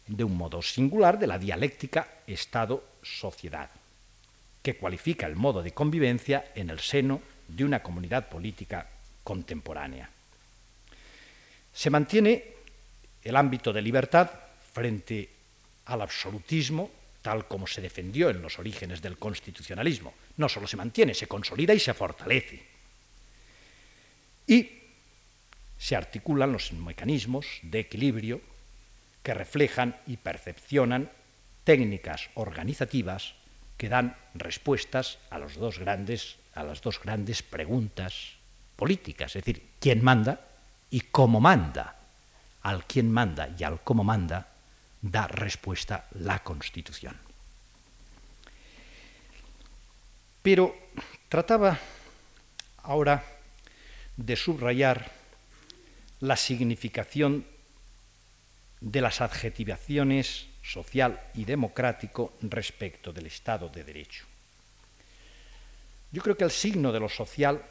de 0.07 0.23
un 0.23 0.35
modo 0.35 0.59
singular 0.59 1.19
de 1.19 1.27
la 1.27 1.37
dialéctica 1.37 2.21
Estado-sociedad, 2.25 3.69
que 4.63 4.75
cualifica 4.75 5.27
el 5.27 5.35
modo 5.35 5.61
de 5.61 5.69
convivencia 5.69 6.51
en 6.55 6.71
el 6.71 6.79
seno 6.79 7.21
de 7.47 7.63
una 7.63 7.83
comunidad 7.83 8.27
política 8.27 8.89
contemporánea. 9.23 10.09
Se 11.71 11.91
mantiene 11.91 12.43
el 13.21 13.35
ámbito 13.35 13.71
de 13.71 13.83
libertad 13.83 14.31
frente 14.73 15.29
al 15.85 16.01
absolutismo 16.01 16.89
tal 17.21 17.47
como 17.47 17.67
se 17.67 17.81
defendió 17.81 18.31
en 18.31 18.41
los 18.41 18.57
orígenes 18.57 18.99
del 18.99 19.19
constitucionalismo. 19.19 20.15
No 20.37 20.49
solo 20.49 20.65
se 20.65 20.77
mantiene, 20.77 21.13
se 21.13 21.27
consolida 21.27 21.75
y 21.75 21.79
se 21.79 21.93
fortalece. 21.93 22.63
Y 24.47 24.78
se 25.79 25.95
articulan 25.95 26.51
los 26.51 26.73
mecanismos 26.73 27.47
de 27.63 27.79
equilibrio 27.79 28.41
que 29.23 29.33
reflejan 29.33 29.95
y 30.05 30.17
percepcionan 30.17 31.09
técnicas 31.63 32.29
organizativas 32.35 33.33
que 33.77 33.87
dan 33.87 34.15
respuestas 34.35 35.17
a, 35.31 35.39
dos 35.39 35.79
grandes, 35.79 36.35
a 36.53 36.63
las 36.63 36.81
dos 36.81 36.99
grandes 37.01 37.41
preguntas 37.41 38.35
políticas, 38.75 39.35
es 39.35 39.43
decir, 39.45 39.63
quién 39.79 40.03
manda 40.03 40.45
y 40.91 41.01
cómo 41.01 41.39
manda. 41.39 41.95
Al 42.61 42.85
quién 42.85 43.09
manda 43.09 43.55
y 43.57 43.63
al 43.63 43.81
cómo 43.81 44.03
manda 44.03 44.51
da 45.01 45.27
respuesta 45.27 46.07
la 46.19 46.43
Constitución. 46.43 47.15
Pero 50.43 50.75
trataba 51.29 51.79
ahora 52.83 53.23
de 54.17 54.35
subrayar 54.35 55.18
la 56.21 56.35
significación 56.35 57.45
de 58.81 59.01
las 59.01 59.21
adjetivaciones 59.21 60.47
social 60.63 61.21
y 61.33 61.45
democrático 61.45 62.33
respecto 62.41 63.11
del 63.13 63.27
Estado 63.27 63.69
de 63.69 63.83
Derecho. 63.83 64.25
Yo 66.11 66.21
creo 66.21 66.37
que 66.37 66.43
el 66.43 66.51
signo 66.51 66.91
de 66.91 66.99
lo 66.99 67.09
social 67.09 67.63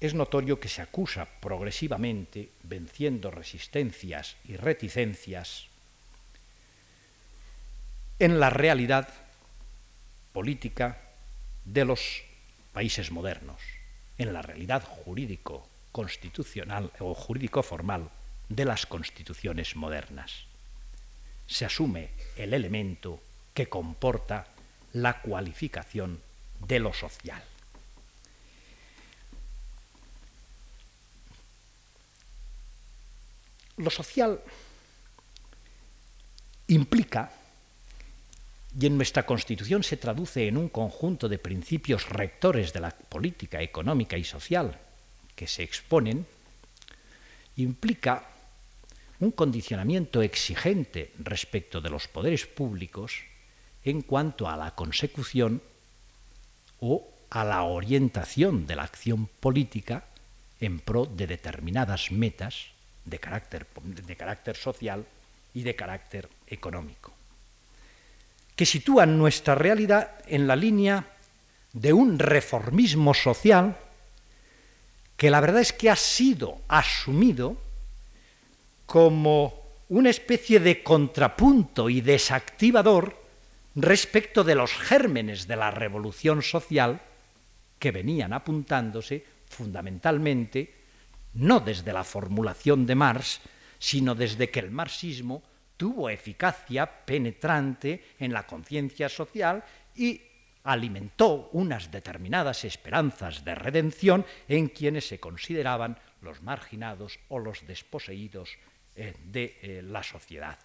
es 0.00 0.14
notorio 0.14 0.60
que 0.60 0.68
se 0.68 0.82
acusa 0.82 1.26
progresivamente, 1.40 2.50
venciendo 2.62 3.30
resistencias 3.30 4.36
y 4.44 4.56
reticencias, 4.56 5.66
en 8.20 8.38
la 8.38 8.50
realidad 8.50 9.08
política 10.32 10.98
de 11.64 11.84
los 11.84 12.22
países 12.72 13.10
modernos, 13.10 13.60
en 14.18 14.32
la 14.32 14.42
realidad 14.42 14.84
jurídico 14.84 15.68
constitucional 15.98 16.92
o 17.00 17.12
jurídico 17.12 17.60
formal 17.60 18.08
de 18.48 18.64
las 18.64 18.86
constituciones 18.86 19.74
modernas. 19.74 20.46
Se 21.48 21.64
asume 21.64 22.10
el 22.36 22.54
elemento 22.54 23.20
que 23.52 23.68
comporta 23.68 24.46
la 24.92 25.20
cualificación 25.20 26.20
de 26.68 26.78
lo 26.78 26.92
social. 26.92 27.42
Lo 33.78 33.90
social 33.90 34.40
implica, 36.68 37.32
y 38.78 38.86
en 38.86 38.96
nuestra 38.96 39.26
Constitución 39.26 39.82
se 39.82 39.96
traduce 39.96 40.46
en 40.46 40.58
un 40.58 40.68
conjunto 40.68 41.28
de 41.28 41.38
principios 41.38 42.08
rectores 42.08 42.72
de 42.72 42.78
la 42.78 42.90
política 42.90 43.60
económica 43.62 44.16
y 44.16 44.22
social, 44.22 44.78
que 45.38 45.46
se 45.46 45.62
exponen 45.62 46.26
implica 47.54 48.26
un 49.22 49.30
condicionamiento 49.30 50.20
exigente 50.20 51.14
respecto 51.22 51.80
de 51.80 51.90
los 51.90 52.10
poderes 52.10 52.46
públicos 52.46 53.22
en 53.84 54.02
cuanto 54.02 54.50
a 54.50 54.56
la 54.56 54.74
consecución 54.74 55.62
o 56.82 57.06
a 57.30 57.44
la 57.44 57.62
orientación 57.62 58.66
de 58.66 58.74
la 58.74 58.82
acción 58.82 59.30
política 59.38 60.10
en 60.58 60.80
pro 60.82 61.06
de 61.06 61.30
determinadas 61.30 62.10
metas 62.10 62.74
de 63.04 63.22
carácter, 63.22 63.66
de 63.84 64.16
carácter 64.16 64.56
social 64.56 65.06
y 65.54 65.62
de 65.62 65.76
carácter 65.76 66.28
económico, 66.48 67.14
que 68.56 68.66
sitúan 68.66 69.16
nuestra 69.18 69.54
realidad 69.54 70.18
en 70.26 70.48
la 70.48 70.56
línea 70.56 71.14
de 71.72 71.92
un 71.92 72.18
reformismo 72.18 73.14
social 73.14 73.78
que 75.18 75.30
la 75.30 75.40
verdad 75.40 75.60
es 75.60 75.72
que 75.72 75.90
ha 75.90 75.96
sido 75.96 76.62
asumido 76.68 77.58
como 78.86 79.52
una 79.88 80.10
especie 80.10 80.60
de 80.60 80.84
contrapunto 80.84 81.90
y 81.90 82.00
desactivador 82.00 83.20
respecto 83.74 84.44
de 84.44 84.54
los 84.54 84.72
gérmenes 84.72 85.48
de 85.48 85.56
la 85.56 85.72
revolución 85.72 86.40
social 86.40 87.02
que 87.80 87.90
venían 87.90 88.32
apuntándose 88.32 89.24
fundamentalmente 89.48 90.72
no 91.34 91.58
desde 91.58 91.92
la 91.92 92.04
formulación 92.04 92.86
de 92.86 92.94
Marx, 92.94 93.40
sino 93.80 94.14
desde 94.14 94.50
que 94.50 94.60
el 94.60 94.70
marxismo 94.70 95.42
tuvo 95.76 96.10
eficacia 96.10 96.86
penetrante 97.04 98.14
en 98.20 98.32
la 98.32 98.46
conciencia 98.46 99.08
social 99.08 99.64
y 99.96 100.20
alimentó 100.68 101.48
unas 101.52 101.90
determinadas 101.90 102.62
esperanzas 102.64 103.42
de 103.42 103.54
redención 103.54 104.26
en 104.48 104.68
quienes 104.68 105.08
se 105.08 105.18
consideraban 105.18 105.98
los 106.20 106.42
marginados 106.42 107.18
o 107.28 107.38
los 107.38 107.66
desposeídos 107.66 108.50
eh, 108.94 109.14
de 109.24 109.58
eh, 109.62 109.82
la 109.82 110.02
sociedad. 110.02 110.58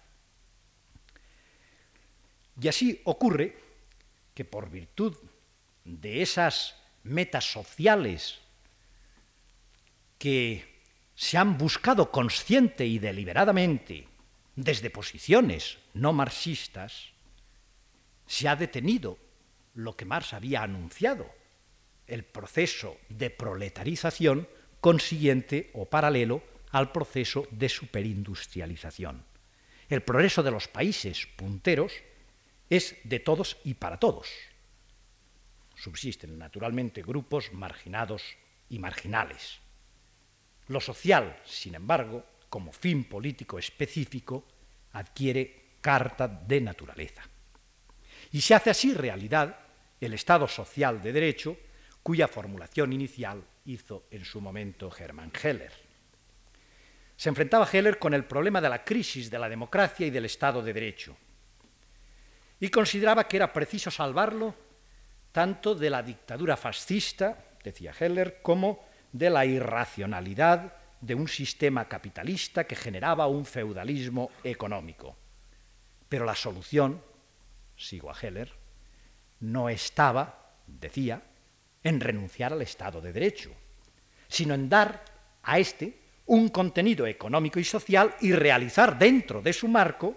Y 2.60 2.68
así 2.68 3.00
ocurre 3.04 3.56
que 4.34 4.44
por 4.44 4.68
virtud 4.68 5.16
de 5.84 6.20
esas 6.20 6.76
metas 7.02 7.50
sociales 7.50 8.40
que 10.18 10.82
se 11.14 11.38
han 11.38 11.56
buscado 11.56 12.10
consciente 12.10 12.84
y 12.84 12.98
deliberadamente 12.98 14.06
desde 14.54 14.90
posiciones 14.90 15.78
no 15.94 16.12
marxistas, 16.12 17.14
se 18.26 18.48
ha 18.48 18.56
detenido 18.56 19.23
lo 19.74 19.96
que 19.96 20.04
Marx 20.04 20.32
había 20.32 20.62
anunciado, 20.62 21.30
el 22.06 22.24
proceso 22.24 22.98
de 23.08 23.30
proletarización 23.30 24.48
consiguiente 24.80 25.70
o 25.74 25.86
paralelo 25.86 26.42
al 26.70 26.92
proceso 26.92 27.46
de 27.50 27.68
superindustrialización. 27.68 29.24
El 29.88 30.02
progreso 30.02 30.42
de 30.42 30.50
los 30.50 30.68
países 30.68 31.26
punteros 31.36 31.92
es 32.68 32.96
de 33.04 33.20
todos 33.20 33.58
y 33.64 33.74
para 33.74 33.98
todos. 33.98 34.28
Subsisten 35.76 36.38
naturalmente 36.38 37.02
grupos 37.02 37.52
marginados 37.52 38.22
y 38.68 38.78
marginales. 38.78 39.60
Lo 40.68 40.80
social, 40.80 41.40
sin 41.44 41.74
embargo, 41.74 42.24
como 42.48 42.72
fin 42.72 43.04
político 43.04 43.58
específico, 43.58 44.46
adquiere 44.92 45.76
carta 45.80 46.28
de 46.28 46.60
naturaleza. 46.60 47.22
Y 48.32 48.40
se 48.40 48.54
hace 48.54 48.70
así 48.70 48.94
realidad 48.94 49.63
el 50.04 50.14
Estado 50.14 50.46
social 50.48 51.02
de 51.02 51.12
derecho, 51.12 51.56
cuya 52.02 52.28
formulación 52.28 52.92
inicial 52.92 53.42
hizo 53.64 54.04
en 54.10 54.24
su 54.24 54.40
momento 54.40 54.92
Hermann 54.96 55.32
Heller. 55.42 55.72
Se 57.16 57.28
enfrentaba 57.28 57.68
Heller 57.70 57.98
con 57.98 58.12
el 58.12 58.24
problema 58.24 58.60
de 58.60 58.68
la 58.68 58.84
crisis 58.84 59.30
de 59.30 59.38
la 59.38 59.48
democracia 59.48 60.06
y 60.06 60.10
del 60.10 60.24
Estado 60.24 60.62
de 60.62 60.72
Derecho, 60.72 61.16
y 62.60 62.68
consideraba 62.68 63.26
que 63.28 63.36
era 63.36 63.52
preciso 63.52 63.90
salvarlo 63.90 64.54
tanto 65.32 65.74
de 65.74 65.90
la 65.90 66.02
dictadura 66.02 66.56
fascista, 66.56 67.36
decía 67.62 67.92
Heller, 67.98 68.40
como 68.40 68.86
de 69.12 69.30
la 69.30 69.44
irracionalidad 69.44 70.76
de 71.00 71.14
un 71.14 71.28
sistema 71.28 71.88
capitalista 71.88 72.64
que 72.64 72.76
generaba 72.76 73.26
un 73.26 73.44
feudalismo 73.44 74.30
económico. 74.42 75.16
Pero 76.08 76.24
la 76.24 76.34
solución, 76.34 77.02
sigo 77.76 78.10
a 78.10 78.18
Heller, 78.18 78.52
no 79.44 79.68
estaba, 79.68 80.54
decía, 80.66 81.22
en 81.82 82.00
renunciar 82.00 82.52
al 82.52 82.62
Estado 82.62 83.00
de 83.00 83.12
Derecho, 83.12 83.50
sino 84.26 84.54
en 84.54 84.68
dar 84.68 85.04
a 85.42 85.58
éste 85.58 86.00
un 86.26 86.48
contenido 86.48 87.06
económico 87.06 87.60
y 87.60 87.64
social 87.64 88.14
y 88.22 88.32
realizar 88.32 88.98
dentro 88.98 89.42
de 89.42 89.52
su 89.52 89.68
marco 89.68 90.16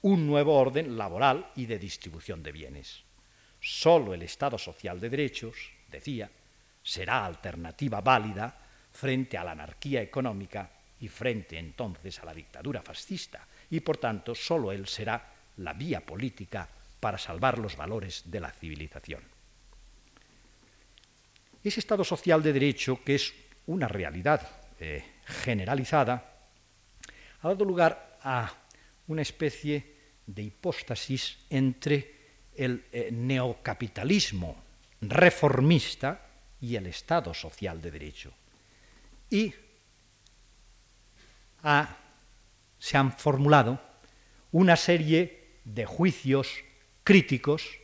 un 0.00 0.26
nuevo 0.26 0.54
orden 0.54 0.96
laboral 0.96 1.50
y 1.56 1.66
de 1.66 1.78
distribución 1.78 2.42
de 2.42 2.52
bienes. 2.52 3.04
Solo 3.60 4.14
el 4.14 4.22
Estado 4.22 4.56
social 4.56 4.98
de 4.98 5.10
derechos, 5.10 5.56
decía, 5.90 6.30
será 6.82 7.26
alternativa 7.26 8.00
válida 8.00 8.58
frente 8.90 9.36
a 9.36 9.44
la 9.44 9.52
anarquía 9.52 10.00
económica 10.00 10.70
y 11.00 11.08
frente 11.08 11.58
entonces 11.58 12.18
a 12.20 12.24
la 12.24 12.34
dictadura 12.34 12.80
fascista, 12.80 13.46
y 13.70 13.80
por 13.80 13.98
tanto 13.98 14.34
solo 14.34 14.72
él 14.72 14.86
será 14.86 15.32
la 15.58 15.72
vía 15.74 16.04
política 16.04 16.68
para 17.04 17.18
salvar 17.18 17.58
los 17.58 17.76
valores 17.76 18.22
de 18.24 18.40
la 18.40 18.50
civilización. 18.50 19.20
Ese 21.62 21.80
Estado 21.80 22.02
social 22.02 22.42
de 22.42 22.50
derecho, 22.50 23.04
que 23.04 23.16
es 23.16 23.34
una 23.66 23.86
realidad 23.88 24.40
eh, 24.80 25.04
generalizada, 25.44 26.32
ha 27.42 27.48
dado 27.48 27.62
lugar 27.66 28.16
a 28.22 28.50
una 29.08 29.20
especie 29.20 29.84
de 30.26 30.44
hipóstasis 30.44 31.44
entre 31.50 32.48
el 32.56 32.86
eh, 32.90 33.10
neocapitalismo 33.12 34.56
reformista 35.02 36.24
y 36.58 36.74
el 36.74 36.86
Estado 36.86 37.34
social 37.34 37.82
de 37.82 37.90
derecho. 37.90 38.32
Y 39.28 39.52
se 42.78 42.96
han 42.96 43.12
formulado 43.12 43.78
una 44.52 44.76
serie 44.76 45.60
de 45.66 45.84
juicios 45.84 46.64
críticos 47.04 47.78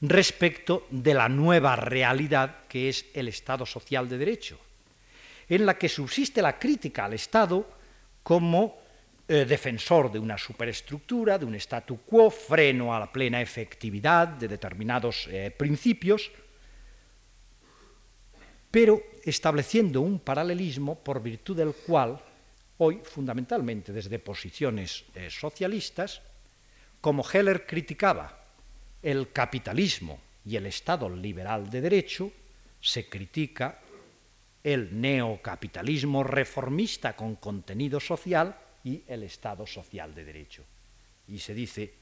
respecto 0.00 0.86
de 0.90 1.14
la 1.14 1.28
nueva 1.28 1.76
realidad 1.76 2.64
que 2.68 2.88
es 2.88 3.06
el 3.14 3.28
Estado 3.28 3.66
social 3.66 4.08
de 4.08 4.18
derecho, 4.18 4.58
en 5.48 5.66
la 5.66 5.76
que 5.76 5.88
subsiste 5.88 6.40
la 6.40 6.58
crítica 6.58 7.04
al 7.04 7.14
Estado 7.14 7.68
como 8.22 8.80
eh, 9.28 9.44
defensor 9.44 10.10
de 10.10 10.18
una 10.18 10.38
superestructura, 10.38 11.38
de 11.38 11.44
un 11.44 11.54
statu 11.56 12.00
quo, 12.02 12.30
freno 12.30 12.94
a 12.94 13.00
la 13.00 13.12
plena 13.12 13.40
efectividad 13.40 14.28
de 14.28 14.48
determinados 14.48 15.28
eh, 15.30 15.50
principios, 15.56 16.30
pero 18.70 19.02
estableciendo 19.24 20.00
un 20.00 20.18
paralelismo 20.18 20.98
por 20.98 21.22
virtud 21.22 21.56
del 21.56 21.74
cual 21.74 22.18
hoy, 22.78 23.00
fundamentalmente 23.04 23.92
desde 23.92 24.18
posiciones 24.18 25.04
eh, 25.14 25.30
socialistas, 25.30 26.22
como 27.00 27.24
Heller 27.28 27.66
criticaba 27.66 28.41
el 29.02 29.32
capitalismo 29.32 30.20
y 30.44 30.56
el 30.56 30.66
Estado 30.66 31.08
liberal 31.08 31.70
de 31.70 31.80
derecho, 31.80 32.32
se 32.80 33.08
critica 33.08 33.80
el 34.62 35.00
neocapitalismo 35.00 36.22
reformista 36.22 37.14
con 37.16 37.36
contenido 37.36 38.00
social 38.00 38.56
y 38.84 39.02
el 39.06 39.24
Estado 39.24 39.66
social 39.66 40.14
de 40.14 40.24
derecho. 40.24 40.64
Y 41.28 41.38
se 41.38 41.54
dice, 41.54 41.94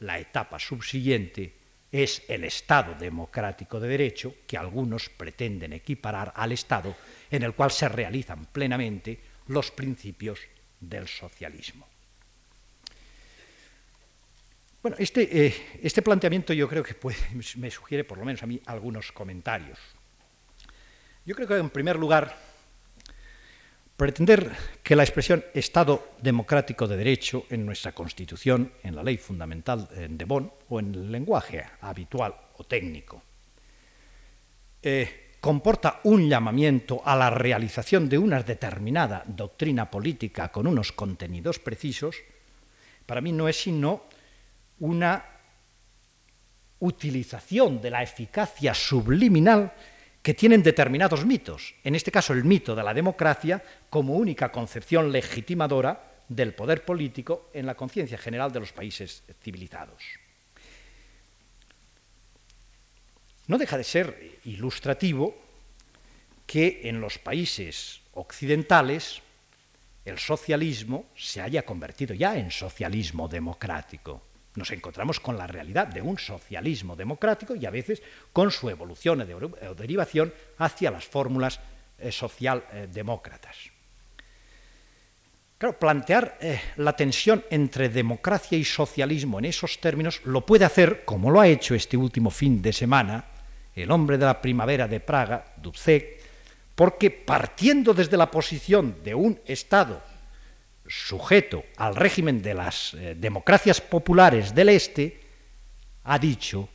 la 0.00 0.18
etapa 0.18 0.58
subsiguiente 0.58 1.54
es 1.90 2.22
el 2.28 2.44
Estado 2.44 2.94
democrático 2.94 3.78
de 3.78 3.88
derecho 3.88 4.34
que 4.46 4.56
algunos 4.56 5.10
pretenden 5.10 5.74
equiparar 5.74 6.32
al 6.34 6.52
Estado 6.52 6.96
en 7.30 7.42
el 7.42 7.54
cual 7.54 7.70
se 7.70 7.88
realizan 7.88 8.46
plenamente 8.46 9.20
los 9.48 9.70
principios 9.70 10.40
del 10.80 11.06
socialismo. 11.06 11.91
Bueno, 14.82 14.96
este, 14.98 15.46
eh, 15.46 15.54
este 15.82 16.02
planteamiento 16.02 16.52
yo 16.52 16.68
creo 16.68 16.82
que 16.82 16.96
me 17.56 17.70
sugiere, 17.70 18.04
por 18.04 18.18
lo 18.18 18.24
menos 18.24 18.42
a 18.42 18.46
mí, 18.46 18.60
algunos 18.66 19.12
comentarios. 19.12 19.78
Yo 21.24 21.34
creo 21.36 21.46
que, 21.46 21.56
en 21.56 21.70
primer 21.70 21.96
lugar, 21.96 22.36
Pretender 24.02 24.50
que 24.82 24.96
la 24.96 25.04
expresión 25.04 25.44
Estado 25.54 26.14
democrático 26.20 26.88
de 26.88 26.96
derecho 26.96 27.46
en 27.50 27.64
nuestra 27.64 27.92
Constitución, 27.92 28.72
en 28.82 28.96
la 28.96 29.02
ley 29.04 29.16
fundamental 29.16 29.88
de 29.94 30.24
Bonn 30.24 30.50
o 30.70 30.80
en 30.80 30.92
el 30.92 31.12
lenguaje 31.12 31.62
habitual 31.82 32.34
o 32.56 32.64
técnico, 32.64 33.22
eh, 34.82 35.36
comporta 35.38 36.00
un 36.02 36.28
llamamiento 36.28 37.02
a 37.04 37.14
la 37.14 37.30
realización 37.30 38.08
de 38.08 38.18
una 38.18 38.42
determinada 38.42 39.22
doctrina 39.24 39.88
política 39.88 40.50
con 40.50 40.66
unos 40.66 40.90
contenidos 40.90 41.60
precisos, 41.60 42.16
para 43.06 43.20
mí 43.20 43.30
no 43.30 43.46
es 43.46 43.54
sino 43.54 44.06
una 44.82 45.24
utilización 46.80 47.80
de 47.80 47.90
la 47.90 48.02
eficacia 48.02 48.74
subliminal 48.74 49.72
que 50.20 50.34
tienen 50.34 50.60
determinados 50.60 51.24
mitos, 51.24 51.74
en 51.84 51.94
este 51.94 52.10
caso 52.10 52.32
el 52.32 52.42
mito 52.42 52.74
de 52.74 52.82
la 52.82 52.92
democracia 52.92 53.62
como 53.88 54.16
única 54.16 54.50
concepción 54.50 55.12
legitimadora 55.12 56.24
del 56.28 56.54
poder 56.54 56.84
político 56.84 57.48
en 57.54 57.66
la 57.66 57.76
conciencia 57.76 58.18
general 58.18 58.50
de 58.50 58.58
los 58.58 58.72
países 58.72 59.22
civilizados. 59.40 60.02
No 63.46 63.58
deja 63.58 63.78
de 63.78 63.84
ser 63.84 64.40
ilustrativo 64.44 65.36
que 66.44 66.80
en 66.84 67.00
los 67.00 67.18
países 67.18 68.00
occidentales 68.14 69.22
el 70.04 70.18
socialismo 70.18 71.06
se 71.14 71.40
haya 71.40 71.64
convertido 71.64 72.14
ya 72.14 72.36
en 72.36 72.50
socialismo 72.50 73.28
democrático 73.28 74.31
nos 74.54 74.70
encontramos 74.70 75.20
con 75.20 75.36
la 75.36 75.46
realidad 75.46 75.86
de 75.86 76.02
un 76.02 76.18
socialismo 76.18 76.96
democrático 76.96 77.54
y 77.54 77.64
a 77.66 77.70
veces 77.70 78.02
con 78.32 78.50
su 78.50 78.68
evolución 78.68 79.20
o 79.22 79.74
derivación 79.74 80.32
hacia 80.58 80.90
las 80.90 81.04
fórmulas 81.04 81.60
eh, 81.98 82.12
socialdemócratas. 82.12 83.56
Claro, 85.56 85.78
plantear 85.78 86.38
eh, 86.40 86.60
la 86.76 86.96
tensión 86.96 87.44
entre 87.48 87.88
democracia 87.88 88.58
y 88.58 88.64
socialismo 88.64 89.38
en 89.38 89.46
esos 89.46 89.80
términos 89.80 90.20
lo 90.24 90.44
puede 90.44 90.64
hacer, 90.64 91.04
como 91.04 91.30
lo 91.30 91.40
ha 91.40 91.46
hecho 91.46 91.74
este 91.74 91.96
último 91.96 92.30
fin 92.30 92.60
de 92.60 92.72
semana, 92.72 93.26
el 93.74 93.90
hombre 93.90 94.18
de 94.18 94.26
la 94.26 94.42
primavera 94.42 94.88
de 94.88 95.00
Praga, 95.00 95.54
Dubček, 95.56 96.20
porque 96.74 97.10
partiendo 97.10 97.94
desde 97.94 98.16
la 98.16 98.30
posición 98.30 98.96
de 99.04 99.14
un 99.14 99.40
Estado 99.46 100.02
sujeto 100.86 101.64
al 101.76 101.96
régimen 101.96 102.42
de 102.42 102.54
las 102.54 102.94
eh, 102.94 103.14
democracias 103.18 103.80
populares 103.80 104.54
del 104.54 104.68
Este, 104.68 105.20
ha 106.04 106.18
dicho, 106.18 106.68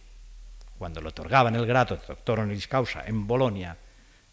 cuando 0.78 1.02
le 1.02 1.10
otorgaban 1.10 1.56
el 1.56 1.66
grado 1.66 1.96
de 1.96 2.06
doctor 2.08 2.40
honoris 2.40 2.68
causa 2.68 3.04
en 3.06 3.28
Bolonia, 3.28 3.78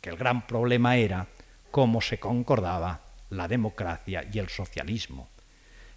que 0.01 0.11
el 0.11 0.17
gran 0.17 0.47
problema 0.47 0.97
era 0.97 1.27
cómo 1.71 2.01
se 2.01 2.19
concordaba 2.19 3.01
la 3.31 3.49
democracia 3.49 4.25
y 4.33 4.39
el 4.39 4.49
socialismo. 4.49 5.29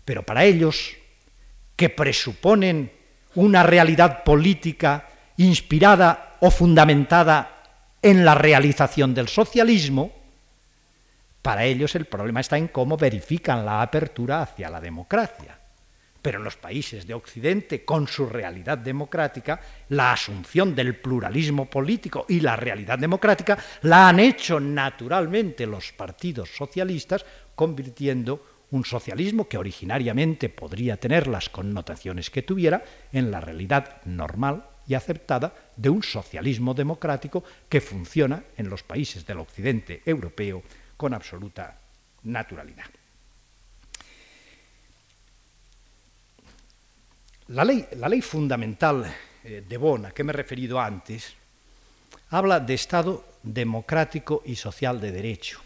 Pero 0.03 0.23
para 0.23 0.43
ellos, 0.45 0.95
que 1.75 1.89
presuponen 1.89 2.91
una 3.36 3.61
realidad 3.61 4.23
política 4.23 5.07
inspirada 5.38 6.38
o 6.39 6.49
fundamentada 6.49 7.63
en 8.01 8.25
la 8.25 8.34
realización 8.34 9.13
del 9.13 9.28
socialismo, 9.28 10.11
para 11.47 11.63
ellos 11.63 11.95
el 11.95 12.03
problema 12.03 12.41
está 12.41 12.57
en 12.57 12.67
cómo 12.67 12.97
verifican 12.97 13.65
la 13.65 13.81
apertura 13.81 14.41
hacia 14.41 14.69
la 14.69 14.81
democracia. 14.81 15.57
Pero 16.21 16.39
en 16.39 16.43
los 16.43 16.57
países 16.57 17.07
de 17.07 17.13
Occidente, 17.13 17.85
con 17.85 18.05
su 18.05 18.25
realidad 18.25 18.77
democrática, 18.77 19.61
la 19.87 20.11
asunción 20.11 20.75
del 20.75 20.97
pluralismo 20.97 21.69
político 21.69 22.25
y 22.27 22.41
la 22.41 22.57
realidad 22.57 22.99
democrática 22.99 23.57
la 23.83 24.09
han 24.09 24.19
hecho 24.19 24.59
naturalmente 24.59 25.65
los 25.65 25.93
partidos 25.93 26.49
socialistas, 26.49 27.25
convirtiendo 27.55 28.65
un 28.71 28.83
socialismo 28.83 29.47
que 29.47 29.57
originariamente 29.57 30.49
podría 30.49 30.97
tener 30.97 31.27
las 31.27 31.47
connotaciones 31.47 32.29
que 32.29 32.41
tuviera 32.41 32.83
en 33.13 33.31
la 33.31 33.39
realidad 33.39 34.01
normal 34.03 34.65
y 34.85 34.95
aceptada 34.95 35.53
de 35.77 35.87
un 35.87 36.03
socialismo 36.03 36.73
democrático 36.73 37.45
que 37.69 37.79
funciona 37.79 38.43
en 38.57 38.69
los 38.69 38.83
países 38.83 39.25
del 39.25 39.39
occidente 39.39 40.01
europeo 40.05 40.61
con 40.97 41.13
absoluta 41.13 41.79
naturalidad. 42.23 42.85
La 47.49 47.63
ley, 47.63 48.21
fundamental 48.21 49.05
eh, 49.43 49.63
de 49.65 49.77
Bonn, 49.77 50.07
a 50.07 50.11
que 50.11 50.23
me 50.23 50.33
he 50.33 50.35
referido 50.35 50.81
antes, 50.81 51.33
habla 52.31 52.59
de 52.59 52.73
Estado 52.73 53.25
democrático 53.41 54.43
y 54.45 54.55
social 54.55 54.99
de 54.99 55.13
derecho. 55.13 55.61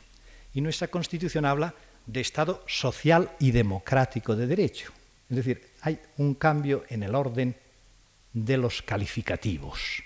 Y 0.53 0.61
nuestra 0.61 0.89
Constitución 0.89 1.45
habla 1.45 1.73
de 2.05 2.21
Estado 2.21 2.63
social 2.67 3.31
y 3.39 3.49
democrático 3.49 4.35
de 4.35 4.45
derecho. 4.45 4.91
Es 5.27 5.37
decir, 5.37 5.71
hay 5.81 5.99
un 6.17 6.35
cambio 6.35 6.83
en 6.89 7.01
el 7.01 7.15
orden 7.15 7.55
de 8.33 8.57
los 8.57 8.83
calificativos. 8.83 10.03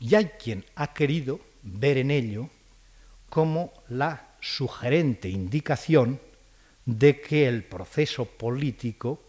Y 0.00 0.16
hay 0.16 0.30
quien 0.42 0.64
ha 0.74 0.92
querido 0.92 1.40
ver 1.62 1.98
en 1.98 2.10
ello 2.10 2.50
como 3.34 3.72
la 3.88 4.28
sugerente 4.38 5.28
indicación 5.28 6.20
de 6.84 7.20
que 7.20 7.48
el 7.48 7.64
proceso 7.64 8.26
político 8.26 9.24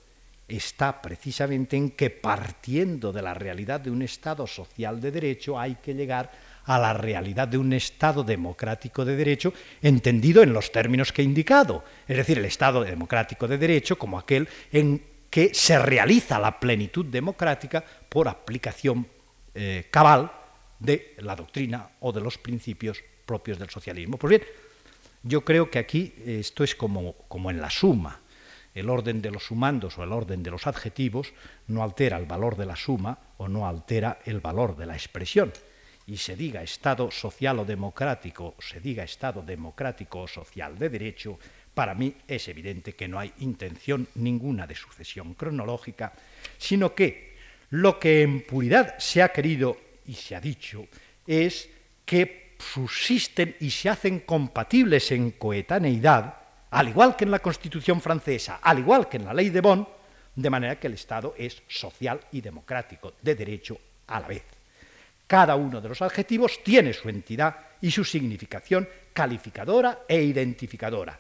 está 0.48 1.02
precisamente 1.02 1.76
en 1.76 1.90
que 1.90 2.12
partiendo 2.12 3.12
de 3.12 3.24
la 3.24 3.34
realidad 3.34 3.80
de 3.80 3.90
un 3.90 4.04
Estado 4.04 4.46
social 4.46 5.02
de 5.02 5.10
derecho 5.10 5.60
hay 5.60 5.78
que 5.82 5.96
llegar 5.96 6.32
a 6.66 6.78
la 6.78 6.94
realidad 6.94 7.48
de 7.48 7.58
un 7.58 7.74
Estado 7.74 8.24
democrático 8.24 9.04
de 9.04 9.16
derecho 9.16 9.56
entendido 9.82 10.44
en 10.44 10.54
los 10.54 10.72
términos 10.72 11.12
que 11.12 11.24
he 11.24 11.26
indicado, 11.26 11.84
es 12.08 12.16
decir, 12.16 12.38
el 12.38 12.46
Estado 12.46 12.84
democrático 12.84 13.48
de 13.48 13.58
derecho 13.58 13.98
como 13.98 14.20
aquel 14.20 14.48
en 14.72 15.02
que 15.32 15.52
se 15.56 15.80
realiza 15.80 16.38
la 16.38 16.60
plenitud 16.60 17.08
democrática 17.08 17.84
por 18.08 18.28
aplicación 18.28 19.08
eh, 19.56 19.88
cabal 19.90 20.32
de 20.78 21.16
la 21.22 21.36
doctrina 21.36 21.90
o 22.02 22.12
de 22.12 22.22
los 22.22 22.38
principios 22.38 23.02
propios 23.26 23.60
del 23.60 23.70
socialismo. 23.70 24.18
Pues 24.18 24.30
bien, 24.30 24.44
yo 25.24 25.44
creo 25.44 25.70
que 25.70 25.80
aquí 25.80 26.14
esto 26.26 26.64
es 26.64 26.76
como, 26.76 27.14
como 27.28 27.50
en 27.50 27.62
la 27.62 27.70
suma. 27.70 28.22
El 28.74 28.90
orden 28.90 29.22
de 29.22 29.32
los 29.32 29.46
sumandos 29.46 29.98
o 29.98 30.04
el 30.04 30.12
orden 30.12 30.44
de 30.44 30.52
los 30.52 30.68
adjetivos 30.68 31.34
no 31.68 31.82
altera 31.82 32.18
el 32.18 32.26
valor 32.26 32.58
de 32.58 32.66
la 32.66 32.76
suma 32.76 33.18
o 33.38 33.48
no 33.48 33.68
altera 33.68 34.20
el 34.26 34.42
valor 34.42 34.76
de 34.76 34.86
la 34.86 34.96
expresión 34.96 35.52
y 36.08 36.18
se 36.18 36.36
diga 36.36 36.62
Estado 36.62 37.10
social 37.10 37.60
o 37.60 37.66
democrático, 37.66 38.56
se 38.60 38.80
diga 38.80 39.04
Estado 39.04 39.42
democrático 39.42 40.22
o 40.22 40.28
social 40.28 40.78
de 40.78 40.90
derecho, 40.90 41.40
para 41.74 41.96
mí 41.96 42.16
es 42.28 42.48
evidente 42.48 42.94
que 42.94 43.08
no 43.08 43.20
hay 43.20 43.34
intención 43.40 44.08
ninguna 44.16 44.68
de 44.68 44.76
sucesión 44.76 45.34
cronológica, 45.34 46.14
sino 46.58 46.94
que 46.94 47.36
lo 47.72 48.00
que 48.00 48.22
en 48.22 48.46
puridad 48.46 48.98
se 49.00 49.22
ha 49.22 49.30
querido 49.30 49.78
y 50.06 50.14
se 50.14 50.36
ha 50.36 50.42
dicho 50.42 50.88
es 51.26 51.70
que 52.06 52.45
subsisten 52.74 53.56
y 53.60 53.70
se 53.70 53.90
hacen 53.90 54.22
compatibles 54.22 55.12
en 55.12 55.32
coetaneidad, 55.32 56.36
al 56.72 56.90
igual 56.90 57.16
que 57.16 57.26
en 57.26 57.32
la 57.32 57.40
Constitución 57.40 58.02
francesa, 58.02 58.60
al 58.62 58.80
igual 58.80 59.08
que 59.08 59.18
en 59.18 59.26
la 59.26 59.34
ley 59.34 59.50
de 59.50 59.62
Bonn, 59.62 59.88
de 60.36 60.50
manera 60.50 60.80
que 60.80 60.88
el 60.88 60.94
Estado 60.94 61.34
es 61.38 61.62
social 61.68 62.20
y 62.32 62.42
democrático, 62.42 63.14
de 63.22 63.36
derecho 63.36 63.78
a 64.08 64.20
la 64.20 64.28
vez. 64.28 64.44
Cada 65.28 65.56
uno 65.56 65.82
de 65.82 65.90
los 65.90 66.02
adjetivos 66.02 66.64
tiene 66.64 66.94
su 66.94 67.10
entidad 67.10 67.56
y 67.82 67.92
su 67.92 68.04
significación 68.04 68.88
calificadora 69.14 70.02
e 70.08 70.22
identificadora. 70.22 71.20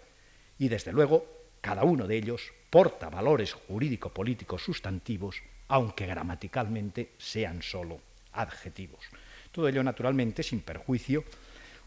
Y 0.60 0.68
desde 0.68 0.92
luego, 0.92 1.26
cada 1.62 1.84
uno 1.84 2.06
de 2.06 2.18
ellos 2.18 2.52
porta 2.70 3.10
valores 3.10 3.54
jurídico-políticos 3.54 4.64
sustantivos, 4.64 5.42
aunque 5.70 6.06
gramaticalmente 6.06 7.14
sean 7.18 7.62
sólo 7.62 8.00
adjetivos. 8.34 9.00
Todo 9.56 9.70
ello, 9.70 9.84
naturalmente, 9.84 10.44
sin 10.44 10.60
perjuicio 10.60 11.24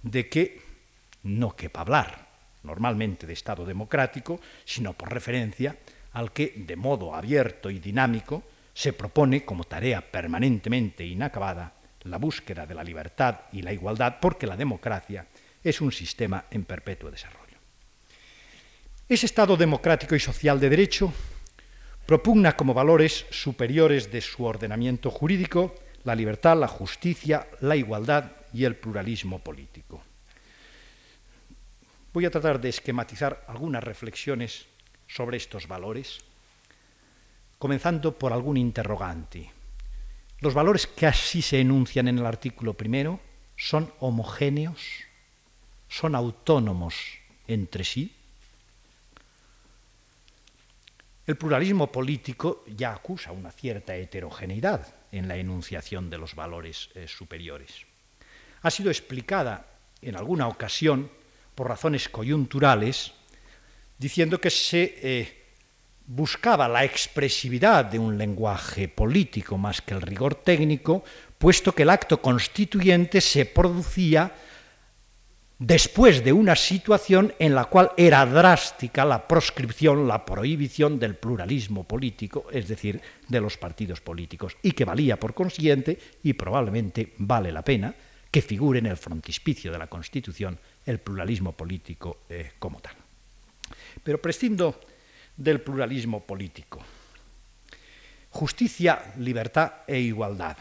de 0.01 0.27
que 0.27 0.57
no 1.25 1.53
quepa 1.55 1.83
hablar 1.83 2.27
normalmente 2.63 3.27
de 3.27 3.35
Estado 3.35 3.67
democrático, 3.67 4.41
sino 4.65 4.95
por 4.95 5.13
referencia 5.13 5.77
al 6.13 6.33
que, 6.33 6.55
de 6.57 6.77
modo 6.77 7.15
abierto 7.15 7.69
y 7.69 7.79
dinámico, 7.79 8.43
se 8.73 8.95
propone 8.95 9.45
como 9.45 9.65
tarea 9.65 10.01
permanentemente 10.01 11.05
inacabada 11.05 11.75
la 12.05 12.17
búsqueda 12.17 12.65
de 12.65 12.75
la 12.75 12.83
libertad 12.83 13.41
y 13.53 13.61
la 13.61 13.75
igualdad, 13.75 14.17
porque 14.19 14.47
la 14.47 14.57
democracia 14.57 15.27
es 15.63 15.83
un 15.83 15.93
sistema 15.93 16.47
en 16.51 16.65
perpetuo 16.65 17.11
desarrollo. 17.11 17.59
Ese 19.07 19.27
Estado 19.27 19.59
democrático 19.59 20.15
y 20.15 20.21
social 20.21 20.59
de 20.59 20.71
derecho 20.71 21.13
propugna 22.07 22.57
como 22.57 22.73
valores 22.73 23.27
superiores 23.29 24.11
de 24.11 24.23
su 24.23 24.47
ordenamiento 24.47 25.11
jurídico 25.11 25.75
la 26.09 26.15
libertad, 26.15 26.57
la 26.57 26.69
justicia, 26.69 27.47
la 27.61 27.77
igualdad 27.77 28.33
y 28.55 28.65
el 28.65 28.77
pluralismo 28.77 29.41
político. 29.41 30.03
Voy 32.15 32.25
a 32.25 32.31
tratar 32.31 32.59
de 32.59 32.71
esquematizar 32.71 33.45
algunas 33.47 33.85
reflexiones 33.85 34.65
sobre 35.07 35.37
estos 35.37 35.69
valores, 35.69 36.21
comenzando 37.59 38.19
por 38.19 38.33
algún 38.33 38.57
interrogante. 38.57 39.53
Los 40.41 40.55
valores 40.55 40.87
que 40.87 41.07
así 41.07 41.43
se 41.43 41.61
enuncian 41.61 42.09
en 42.09 42.17
el 42.17 42.25
artículo 42.25 42.73
primero 42.73 43.21
son 43.55 43.93
homogéneos, 44.01 44.81
son 45.91 46.15
autónomos 46.15 46.95
entre 47.47 47.85
sí. 47.85 48.15
El 51.27 51.37
pluralismo 51.37 51.93
político 51.93 52.65
ya 52.67 52.95
acusa 52.95 53.31
una 53.31 53.53
cierta 53.53 53.95
heterogeneidad 53.95 54.98
en 55.13 55.29
la 55.29 55.37
enunciación 55.37 56.11
de 56.11 56.19
los 56.19 56.35
valores 56.35 56.91
eh, 56.95 57.07
superiores. 57.09 57.87
Ha 58.63 58.71
sido 58.71 58.91
explicada 58.91 59.67
en 60.03 60.17
alguna 60.17 60.49
ocasión 60.49 61.11
por 61.55 61.69
razones 61.69 62.09
coyunturales, 62.09 63.13
diciendo 63.99 64.41
que 64.41 64.51
se 64.51 64.99
eh, 65.03 65.45
buscaba 66.07 66.69
la 66.69 66.85
expresividad 66.85 67.85
de 67.85 67.99
un 67.99 68.17
lenguaje 68.17 68.89
político 68.89 69.59
más 69.59 69.83
que 69.83 69.95
el 69.95 70.03
rigor 70.03 70.35
técnico, 70.37 71.05
puesto 71.37 71.75
que 71.75 71.83
el 71.83 71.91
acto 71.91 72.21
constituyente 72.23 73.21
se 73.21 73.45
producía 73.45 74.33
después 75.59 76.23
de 76.23 76.33
una 76.33 76.55
situación 76.55 77.35
en 77.39 77.55
la 77.55 77.65
cual 77.65 77.91
era 77.97 78.25
drástica 78.25 79.05
la 79.05 79.27
proscripción, 79.27 80.07
la 80.07 80.25
prohibición 80.25 80.99
del 80.99 81.17
pluralismo 81.17 81.85
político, 81.85 82.47
es 82.53 82.69
decir, 82.69 83.01
de 83.27 83.41
los 83.41 83.57
partidos 83.57 84.01
políticos, 84.01 84.57
y 84.63 84.73
que 84.73 84.85
valía 84.85 85.19
por 85.19 85.35
consiguiente, 85.35 85.99
y 86.23 86.33
probablemente 86.35 87.15
vale 87.19 87.51
la 87.51 87.63
pena, 87.63 87.95
que 88.31 88.43
figure 88.43 88.79
en 88.79 88.87
el 88.87 88.97
frontispicio 88.97 89.73
de 89.73 89.79
la 89.79 89.87
Constitución 89.87 90.59
el 90.85 91.01
pluralismo 91.01 91.53
político 91.53 92.19
eh, 92.29 92.53
como 92.59 92.81
tal. 92.81 92.95
Pero 94.03 94.21
prescindo 94.21 94.81
del 95.37 95.61
pluralismo 95.61 96.23
político. 96.23 96.81
Justicia, 98.31 99.15
libertad 99.19 99.73
e 99.87 99.99
igualdad. 99.99 100.57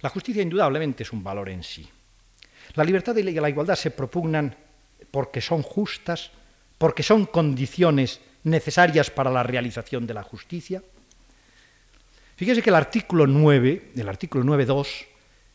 La 0.00 0.08
justicia 0.08 0.42
indudablemente 0.42 1.02
es 1.02 1.12
un 1.12 1.22
valor 1.22 1.48
en 1.48 1.62
sí. 1.62 1.86
La 2.78 2.84
libertad 2.84 3.16
y 3.16 3.24
la 3.24 3.48
igualdad 3.48 3.74
se 3.74 3.90
propugnan 3.90 4.54
porque 5.10 5.40
son 5.40 5.62
justas, 5.62 6.30
porque 6.78 7.02
son 7.02 7.26
condiciones 7.26 8.20
necesarias 8.44 9.10
para 9.10 9.32
la 9.32 9.42
realización 9.42 10.06
de 10.06 10.14
la 10.14 10.22
justicia. 10.22 10.80
Fíjese 12.36 12.62
que 12.62 12.70
el 12.70 12.76
artículo 12.76 13.26
9, 13.26 13.94
el 13.96 14.08
artículo 14.08 14.44
9.2, 14.44 15.06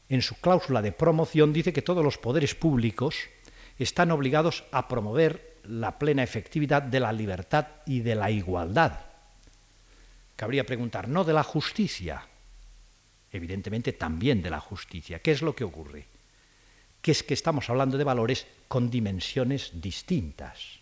en 0.09 0.21
su 0.21 0.36
cláusula 0.36 0.82
de 0.82 0.91
promoción, 0.91 1.53
dice 1.53 1.71
que 1.71 1.82
todos 1.82 2.03
los 2.03 2.17
poderes 2.17 2.55
públicos 2.55 3.15
están 3.80 4.11
obligados 4.11 4.65
a 4.74 4.89
promover 4.89 5.59
la 5.63 5.97
plena 5.97 6.24
efectividad 6.24 6.82
de 6.82 6.99
la 6.99 7.13
libertad 7.13 7.67
y 7.86 8.01
de 8.01 8.15
la 8.15 8.32
igualdad. 8.32 8.99
Cabría 10.36 10.65
preguntar, 10.65 11.07
no 11.07 11.24
de 11.24 11.32
la 11.32 11.43
justicia, 11.43 12.28
evidentemente 13.32 13.93
también 13.93 14.41
de 14.41 14.49
la 14.49 14.59
justicia. 14.59 15.19
¿Qué 15.19 15.32
es 15.32 15.41
lo 15.41 15.55
que 15.55 15.63
ocurre? 15.63 16.12
Que 17.04 17.12
es 17.12 17.22
que 17.22 17.36
estamos 17.36 17.70
hablando 17.70 17.99
de 17.99 18.04
valores 18.04 18.47
con 18.68 18.89
dimensiones 18.89 19.70
distintas. 19.76 20.80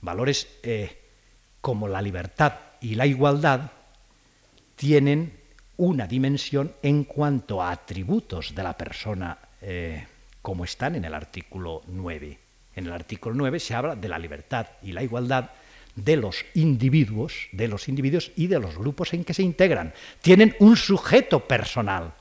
Valores 0.00 0.48
eh, 0.64 0.98
como 1.60 1.86
la 1.86 2.02
libertad 2.02 2.54
y 2.80 2.96
la 2.96 3.06
igualdad 3.06 3.70
tienen 4.74 5.38
una 5.76 6.06
dimensión 6.06 6.72
en 6.82 7.04
cuanto 7.04 7.62
a 7.62 7.70
atributos 7.70 8.54
de 8.54 8.62
la 8.62 8.76
persona 8.76 9.38
eh, 9.60 10.06
como 10.42 10.64
están 10.64 10.96
en 10.96 11.04
el 11.04 11.14
artículo 11.14 11.82
9. 11.86 12.38
En 12.74 12.86
el 12.86 12.92
artículo 12.92 13.34
9 13.34 13.60
se 13.60 13.74
habla 13.74 13.94
de 13.94 14.08
la 14.08 14.18
libertad 14.18 14.66
y 14.82 14.92
la 14.92 15.02
igualdad 15.02 15.50
de 15.94 16.16
los 16.16 16.44
individuos, 16.54 17.48
de 17.52 17.68
los 17.68 17.88
individuos 17.88 18.30
y 18.36 18.46
de 18.46 18.60
los 18.60 18.78
grupos 18.78 19.12
en 19.14 19.24
que 19.24 19.34
se 19.34 19.42
integran. 19.42 19.92
Tienen 20.22 20.54
un 20.60 20.76
sujeto 20.76 21.40
personal. 21.46 22.14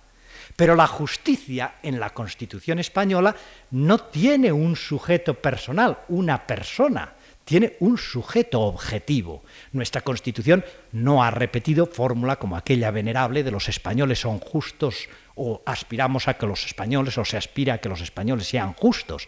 Pero 0.57 0.75
la 0.75 0.87
justicia 0.87 1.75
en 1.83 1.99
la 1.99 2.09
Constitución 2.09 2.79
española 2.79 3.35
no 3.71 3.99
tiene 3.99 4.51
un 4.51 4.75
sujeto 4.75 5.35
personal, 5.35 5.99
una 6.09 6.47
persona, 6.47 7.13
tiene 7.45 7.77
un 7.79 7.97
sujeto 7.99 8.61
objetivo. 8.61 9.43
Nuestra 9.71 10.01
Constitución 10.01 10.65
no 10.93 11.23
ha 11.23 11.29
repetido 11.29 11.85
fórmula 11.85 12.37
como 12.37 12.57
aquella 12.57 12.89
venerable 12.89 13.43
de 13.43 13.51
los 13.51 13.69
españoles 13.69 14.19
son 14.19 14.39
justos 14.39 15.07
o 15.35 15.61
aspiramos 15.63 16.27
a 16.27 16.33
que 16.33 16.47
los 16.47 16.65
españoles 16.65 17.19
o 17.19 17.23
se 17.23 17.37
aspira 17.37 17.75
a 17.75 17.77
que 17.77 17.87
los 17.87 18.01
españoles 18.01 18.47
sean 18.47 18.73
justos. 18.73 19.27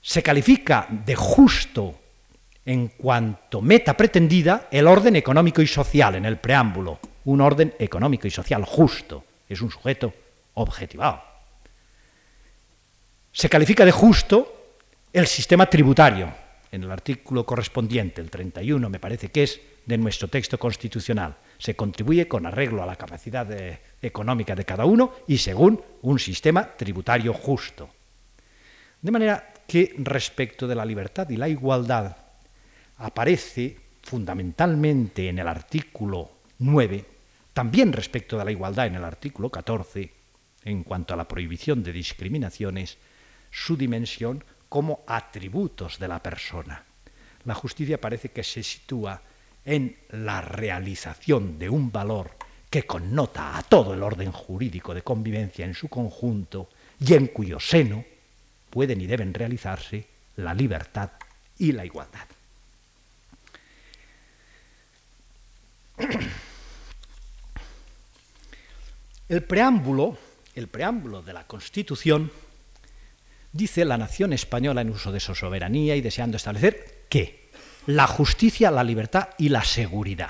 Se 0.00 0.24
califica 0.24 0.88
de 0.90 1.14
justo 1.14 2.00
en 2.66 2.88
cuanto 2.88 3.62
meta 3.62 3.96
pretendida 3.96 4.66
el 4.72 4.88
orden 4.88 5.14
económico 5.14 5.62
y 5.62 5.68
social 5.68 6.16
en 6.16 6.24
el 6.24 6.38
preámbulo, 6.38 6.98
un 7.26 7.40
orden 7.40 7.74
económico 7.78 8.26
y 8.26 8.30
social 8.32 8.64
justo, 8.64 9.24
es 9.54 9.60
un 9.60 9.70
sujeto 9.70 10.12
objetivado. 10.54 11.22
Se 13.32 13.48
califica 13.48 13.84
de 13.84 13.92
justo 13.92 14.76
el 15.12 15.26
sistema 15.26 15.66
tributario, 15.66 16.32
en 16.70 16.82
el 16.84 16.90
artículo 16.90 17.44
correspondiente, 17.44 18.20
el 18.20 18.30
31 18.30 18.88
me 18.88 18.98
parece 18.98 19.30
que 19.30 19.42
es, 19.42 19.60
de 19.84 19.98
nuestro 19.98 20.28
texto 20.28 20.58
constitucional. 20.58 21.36
Se 21.58 21.74
contribuye 21.74 22.28
con 22.28 22.46
arreglo 22.46 22.82
a 22.82 22.86
la 22.86 22.96
capacidad 22.96 23.46
económica 24.00 24.54
de 24.54 24.64
cada 24.64 24.84
uno 24.84 25.12
y 25.26 25.38
según 25.38 25.82
un 26.02 26.18
sistema 26.18 26.76
tributario 26.76 27.34
justo. 27.34 27.90
De 29.00 29.10
manera 29.10 29.52
que 29.66 29.94
respecto 29.98 30.66
de 30.66 30.74
la 30.74 30.84
libertad 30.84 31.28
y 31.30 31.36
la 31.36 31.48
igualdad 31.48 32.16
aparece 32.98 33.76
fundamentalmente 34.02 35.28
en 35.28 35.38
el 35.38 35.48
artículo 35.48 36.30
9, 36.58 37.04
también 37.52 37.92
respecto 37.92 38.38
de 38.38 38.44
la 38.44 38.52
igualdad 38.52 38.86
en 38.86 38.96
el 38.96 39.04
artículo 39.04 39.50
14, 39.50 40.12
en 40.64 40.84
cuanto 40.84 41.14
a 41.14 41.16
la 41.16 41.28
prohibición 41.28 41.82
de 41.82 41.92
discriminaciones, 41.92 42.98
su 43.50 43.76
dimensión 43.76 44.42
como 44.68 45.02
atributos 45.06 45.98
de 45.98 46.08
la 46.08 46.22
persona. 46.22 46.84
La 47.44 47.54
justicia 47.54 48.00
parece 48.00 48.30
que 48.30 48.42
se 48.42 48.62
sitúa 48.62 49.20
en 49.64 49.96
la 50.10 50.40
realización 50.40 51.58
de 51.58 51.68
un 51.68 51.92
valor 51.92 52.30
que 52.70 52.84
connota 52.84 53.58
a 53.58 53.62
todo 53.62 53.92
el 53.92 54.02
orden 54.02 54.32
jurídico 54.32 54.94
de 54.94 55.02
convivencia 55.02 55.66
en 55.66 55.74
su 55.74 55.88
conjunto 55.88 56.70
y 56.98 57.12
en 57.14 57.26
cuyo 57.26 57.60
seno 57.60 58.04
pueden 58.70 59.00
y 59.00 59.06
deben 59.06 59.34
realizarse 59.34 60.06
la 60.36 60.54
libertad 60.54 61.10
y 61.58 61.72
la 61.72 61.84
igualdad. 61.84 62.26
El 69.32 69.44
preámbulo, 69.44 70.18
el 70.54 70.68
preámbulo 70.68 71.22
de 71.22 71.32
la 71.32 71.46
Constitución 71.46 72.30
dice 73.50 73.86
la 73.86 73.96
nación 73.96 74.34
española 74.34 74.82
en 74.82 74.90
uso 74.90 75.10
de 75.10 75.20
su 75.20 75.34
soberanía 75.34 75.96
y 75.96 76.02
deseando 76.02 76.36
establecer 76.36 77.06
que 77.08 77.48
la 77.86 78.06
justicia, 78.06 78.70
la 78.70 78.84
libertad 78.84 79.30
y 79.38 79.48
la 79.48 79.64
seguridad. 79.64 80.28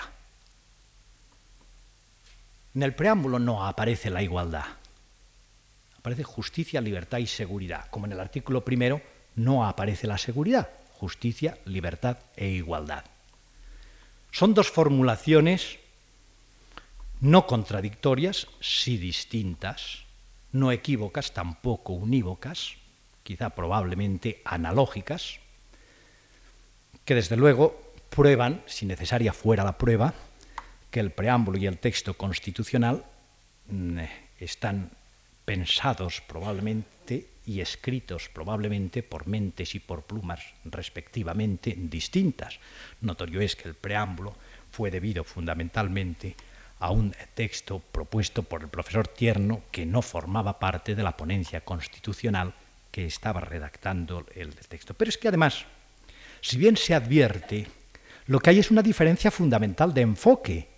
En 2.77 2.85
el 2.85 2.95
preámbulo 2.95 3.41
no 3.41 3.67
aparece 3.67 4.09
la 4.09 4.23
igualdad. 4.23 4.67
Aparece 5.99 6.23
justicia, 6.23 6.81
libertad 6.81 7.19
y 7.19 7.27
seguridad. 7.27 7.89
Como 7.91 8.07
en 8.07 8.13
el 8.13 8.21
artículo 8.21 8.65
primero 8.65 9.03
no 9.35 9.67
aparece 9.67 10.07
la 10.07 10.17
seguridad. 10.17 10.71
Justicia, 10.93 11.59
libertad 11.65 12.19
e 12.37 12.51
igualdad. 12.51 13.05
Son 14.31 14.55
dos 14.55 14.71
formulaciones 14.71 15.81
no 17.23 17.47
contradictorias, 17.47 18.49
sí 18.61 18.99
distintas, 18.99 20.03
no 20.51 20.73
equívocas, 20.73 21.33
tampoco 21.33 21.93
unívocas, 21.93 22.75
quizá 23.23 23.51
probablemente 23.51 24.43
analógicas, 24.45 25.39
que 27.05 27.15
desde 27.15 27.37
luego 27.37 27.95
prueban, 28.11 28.63
si 28.67 28.87
necesaria 28.87 29.33
fuera 29.33 29.63
la 29.63 29.79
prueba, 29.79 30.15
que 30.91 30.99
el 30.99 31.13
preámbulo 31.13 31.59
y 31.59 31.67
el 31.67 31.79
texto 31.79 32.15
constitucional 32.15 33.05
mm, 33.69 34.01
están 34.41 34.91
pensados 35.45 36.23
probablemente 36.27 37.29
y 37.47 37.61
escritos 37.61 38.31
probablemente 38.35 39.05
por 39.05 39.29
mentes 39.29 39.77
y 39.77 39.79
por 39.79 40.03
plumas 40.03 40.41
respectivamente 40.65 41.77
distintas. 41.79 42.59
Notorio 43.01 43.41
es 43.41 43.55
que 43.55 43.69
el 43.69 43.77
preámbulo 43.77 44.35
fue 44.73 44.91
debido 44.91 45.23
fundamentalmente 45.23 46.35
a 46.83 46.91
un 46.91 47.15
texto 47.35 47.79
propuesto 47.79 48.43
por 48.43 48.63
el 48.63 48.69
profesor 48.69 49.07
Tierno 49.07 49.63
que 49.71 49.87
no 49.87 50.03
formaba 50.03 50.59
parte 50.59 50.97
de 50.97 51.05
la 51.05 51.17
ponencia 51.17 51.61
constitucional 51.61 52.55
que 52.91 53.07
estaba 53.07 53.41
redactando 53.41 54.27
el 54.35 54.53
texto. 54.57 54.93
Pero 54.93 55.09
es 55.09 55.17
que 55.17 55.29
además, 55.29 55.65
si 56.41 56.59
bien 56.59 56.77
se 56.77 56.95
advierte, 56.95 57.69
lo 58.27 58.41
que 58.41 58.51
hay 58.51 58.59
es 58.59 58.73
una 58.73 58.83
diferencia 58.83 59.31
fundamental 59.31 59.95
de 59.95 60.01
enfoque 60.01 60.69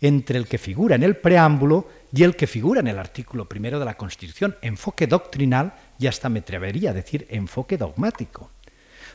entre 0.00 0.38
el 0.38 0.46
que 0.46 0.58
figura 0.58 0.94
en 0.94 1.02
el 1.02 1.16
preámbulo 1.16 1.88
y 2.12 2.22
el 2.22 2.36
que 2.36 2.46
figura 2.46 2.78
en 2.78 2.86
el 2.86 2.98
artículo 2.98 3.48
primero 3.48 3.80
de 3.80 3.84
la 3.84 3.96
Constitución, 3.96 4.56
enfoque 4.62 5.08
doctrinal 5.08 5.74
y 5.98 6.06
hasta 6.06 6.28
me 6.28 6.38
atrevería 6.38 6.90
a 6.90 6.94
decir 6.94 7.26
enfoque 7.30 7.76
dogmático. 7.76 8.52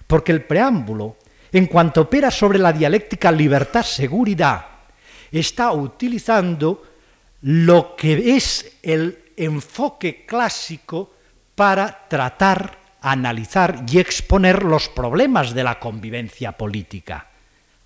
Porque 0.07 0.33
el 0.33 0.43
preámbulo, 0.43 1.15
en 1.53 1.67
cuanto 1.67 2.01
opera 2.01 2.29
sobre 2.29 2.59
la 2.59 2.73
dialéctica 2.73 3.31
libertad-seguridad, 3.31 4.72
está 5.39 5.71
utilizando 5.71 6.83
lo 7.41 7.95
que 7.95 8.35
es 8.35 8.77
el 8.83 9.17
enfoque 9.35 10.25
clásico 10.25 11.13
para 11.55 12.07
tratar, 12.07 12.77
analizar 13.01 13.83
y 13.87 13.99
exponer 13.99 14.63
los 14.63 14.89
problemas 14.89 15.53
de 15.53 15.63
la 15.63 15.79
convivencia 15.79 16.53
política, 16.53 17.27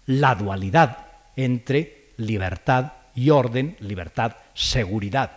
la 0.06 0.36
dualidad 0.36 1.08
entre 1.36 2.12
libertad 2.18 2.93
y 3.16 3.30
orden, 3.30 3.76
libertad, 3.80 4.36
seguridad, 4.54 5.32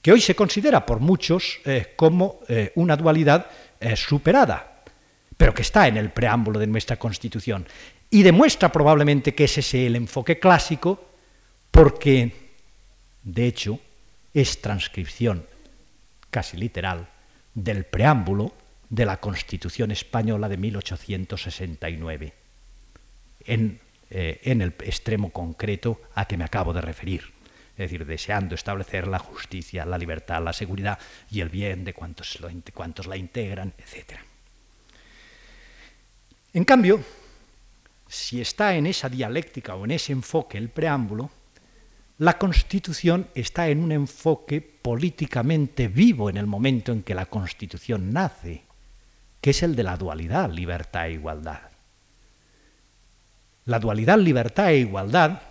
que 0.00 0.12
hoy 0.12 0.20
se 0.20 0.34
considera 0.34 0.84
por 0.84 1.00
muchos 1.00 1.60
eh, 1.64 1.94
como 1.96 2.40
eh, 2.48 2.72
una 2.74 2.96
dualidad 2.96 3.46
eh, 3.80 3.96
superada, 3.96 4.82
pero 5.36 5.54
que 5.54 5.62
está 5.62 5.88
en 5.88 5.96
el 5.96 6.10
preámbulo 6.10 6.58
de 6.58 6.66
nuestra 6.66 6.98
Constitución. 6.98 7.66
Y 8.10 8.22
demuestra 8.22 8.70
probablemente 8.70 9.34
que 9.34 9.44
ese 9.44 9.60
es 9.60 9.74
el 9.74 9.96
enfoque 9.96 10.38
clásico 10.38 11.11
porque, 11.72 12.32
de 13.24 13.46
hecho, 13.46 13.80
es 14.32 14.60
transcripción 14.60 15.44
casi 16.30 16.56
literal 16.56 17.08
del 17.54 17.84
preámbulo 17.84 18.52
de 18.88 19.04
la 19.04 19.18
Constitución 19.18 19.90
española 19.90 20.48
de 20.48 20.56
1869, 20.56 22.32
en, 23.46 23.80
eh, 24.10 24.40
en 24.44 24.62
el 24.62 24.68
extremo 24.84 25.30
concreto 25.30 26.00
a 26.14 26.26
que 26.26 26.36
me 26.36 26.44
acabo 26.44 26.72
de 26.72 26.82
referir 26.82 27.32
es 27.72 27.90
decir, 27.90 28.04
deseando 28.04 28.54
establecer 28.54 29.08
la 29.08 29.18
justicia, 29.18 29.86
la 29.86 29.96
libertad, 29.96 30.42
la 30.42 30.52
seguridad 30.52 30.98
y 31.30 31.40
el 31.40 31.48
bien 31.48 31.84
de 31.84 31.94
cuantos, 31.94 32.38
cuantos 32.74 33.06
la 33.06 33.16
integran, 33.16 33.72
etc. 33.78 34.18
En 36.52 36.64
cambio, 36.64 37.02
si 38.06 38.42
está 38.42 38.76
en 38.76 38.86
esa 38.86 39.08
dialéctica 39.08 39.74
o 39.74 39.86
en 39.86 39.92
ese 39.92 40.12
enfoque 40.12 40.58
el 40.58 40.68
preámbulo, 40.68 41.30
la 42.22 42.38
Constitución 42.38 43.26
está 43.34 43.68
en 43.68 43.82
un 43.82 43.90
enfoque 43.90 44.60
políticamente 44.60 45.88
vivo 45.88 46.30
en 46.30 46.36
el 46.36 46.46
momento 46.46 46.92
en 46.92 47.02
que 47.02 47.16
la 47.16 47.26
Constitución 47.26 48.12
nace, 48.12 48.62
que 49.40 49.50
es 49.50 49.64
el 49.64 49.74
de 49.74 49.82
la 49.82 49.96
dualidad, 49.96 50.48
libertad 50.48 51.08
e 51.08 51.14
igualdad. 51.14 51.62
La 53.64 53.80
dualidad, 53.80 54.18
libertad 54.18 54.70
e 54.70 54.78
igualdad, 54.78 55.42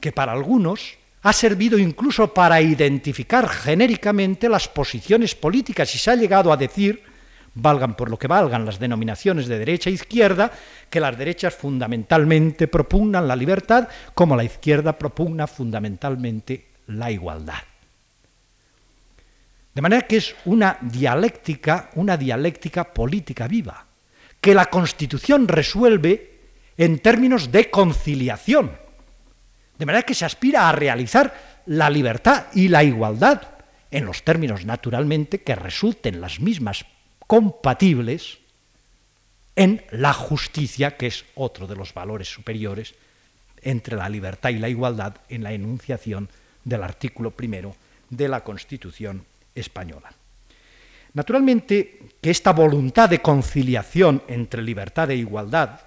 que 0.00 0.10
para 0.10 0.32
algunos 0.32 0.98
ha 1.22 1.32
servido 1.32 1.78
incluso 1.78 2.34
para 2.34 2.60
identificar 2.60 3.48
genéricamente 3.48 4.48
las 4.48 4.66
posiciones 4.66 5.36
políticas 5.36 5.94
y 5.94 5.98
se 5.98 6.10
ha 6.10 6.16
llegado 6.16 6.52
a 6.52 6.56
decir 6.56 7.04
valgan 7.54 7.94
por 7.94 8.10
lo 8.10 8.18
que 8.18 8.28
valgan 8.28 8.64
las 8.64 8.78
denominaciones 8.78 9.46
de 9.46 9.58
derecha 9.58 9.90
e 9.90 9.94
izquierda, 9.94 10.50
que 10.88 11.00
las 11.00 11.16
derechas 11.16 11.54
fundamentalmente 11.54 12.68
propugnan 12.68 13.26
la 13.26 13.36
libertad, 13.36 13.88
como 14.14 14.36
la 14.36 14.44
izquierda 14.44 14.98
propugna 14.98 15.46
fundamentalmente 15.46 16.66
la 16.86 17.10
igualdad. 17.10 17.62
De 19.74 19.82
manera 19.82 20.02
que 20.02 20.16
es 20.16 20.34
una 20.44 20.78
dialéctica, 20.80 21.90
una 21.94 22.16
dialéctica 22.16 22.92
política 22.92 23.46
viva, 23.46 23.86
que 24.40 24.54
la 24.54 24.66
Constitución 24.66 25.46
resuelve 25.46 26.38
en 26.76 26.98
términos 26.98 27.52
de 27.52 27.70
conciliación. 27.70 28.72
De 29.78 29.86
manera 29.86 30.02
que 30.02 30.14
se 30.14 30.24
aspira 30.24 30.68
a 30.68 30.72
realizar 30.72 31.62
la 31.66 31.90
libertad 31.90 32.46
y 32.54 32.68
la 32.68 32.82
igualdad, 32.82 33.42
en 33.90 34.04
los 34.04 34.22
términos 34.22 34.64
naturalmente 34.64 35.42
que 35.42 35.54
resulten 35.54 36.20
las 36.20 36.40
mismas 36.40 36.84
compatibles 37.30 38.38
en 39.54 39.84
la 39.92 40.12
justicia, 40.12 40.96
que 40.96 41.06
es 41.06 41.24
otro 41.36 41.68
de 41.68 41.76
los 41.76 41.94
valores 41.94 42.26
superiores 42.26 42.92
entre 43.62 43.94
la 43.94 44.08
libertad 44.08 44.50
y 44.50 44.58
la 44.58 44.68
igualdad 44.68 45.14
en 45.28 45.44
la 45.44 45.52
enunciación 45.52 46.28
del 46.64 46.82
artículo 46.82 47.30
primero 47.30 47.76
de 48.08 48.26
la 48.26 48.42
Constitución 48.42 49.24
española. 49.54 50.12
Naturalmente 51.14 52.00
que 52.20 52.30
esta 52.30 52.52
voluntad 52.52 53.08
de 53.08 53.22
conciliación 53.22 54.24
entre 54.26 54.60
libertad 54.60 55.08
e 55.12 55.14
igualdad, 55.14 55.78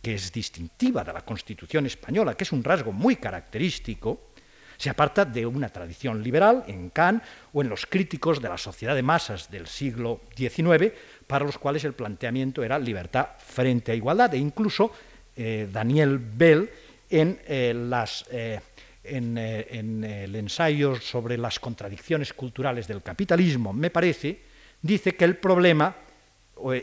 que 0.00 0.14
es 0.14 0.30
distintiva 0.30 1.02
de 1.02 1.12
la 1.12 1.22
Constitución 1.22 1.86
española, 1.86 2.36
que 2.36 2.44
es 2.44 2.52
un 2.52 2.62
rasgo 2.62 2.92
muy 2.92 3.16
característico, 3.16 4.30
se 4.76 4.90
aparta 4.90 5.24
de 5.24 5.46
una 5.46 5.68
tradición 5.68 6.22
liberal 6.22 6.64
en 6.66 6.90
Kant 6.90 7.22
o 7.52 7.62
en 7.62 7.68
los 7.68 7.86
críticos 7.86 8.40
de 8.40 8.48
la 8.48 8.58
sociedad 8.58 8.94
de 8.94 9.02
masas 9.02 9.50
del 9.50 9.66
siglo 9.66 10.20
XIX, 10.36 10.92
para 11.26 11.44
los 11.44 11.58
cuales 11.58 11.84
el 11.84 11.94
planteamiento 11.94 12.62
era 12.62 12.78
libertad 12.78 13.28
frente 13.38 13.92
a 13.92 13.94
igualdad, 13.94 14.34
e 14.34 14.38
incluso 14.38 14.92
eh, 15.36 15.68
Daniel 15.72 16.18
Bell 16.18 16.70
en, 17.10 17.40
eh, 17.46 17.74
las, 17.74 18.24
eh, 18.30 18.60
en, 19.02 19.36
en 19.38 20.04
el 20.04 20.36
ensayo 20.36 20.96
sobre 21.00 21.38
las 21.38 21.58
contradicciones 21.58 22.32
culturales 22.32 22.86
del 22.86 23.02
capitalismo, 23.02 23.72
me 23.72 23.90
parece, 23.90 24.40
dice 24.80 25.14
que 25.14 25.24
el 25.24 25.36
problema 25.36 25.96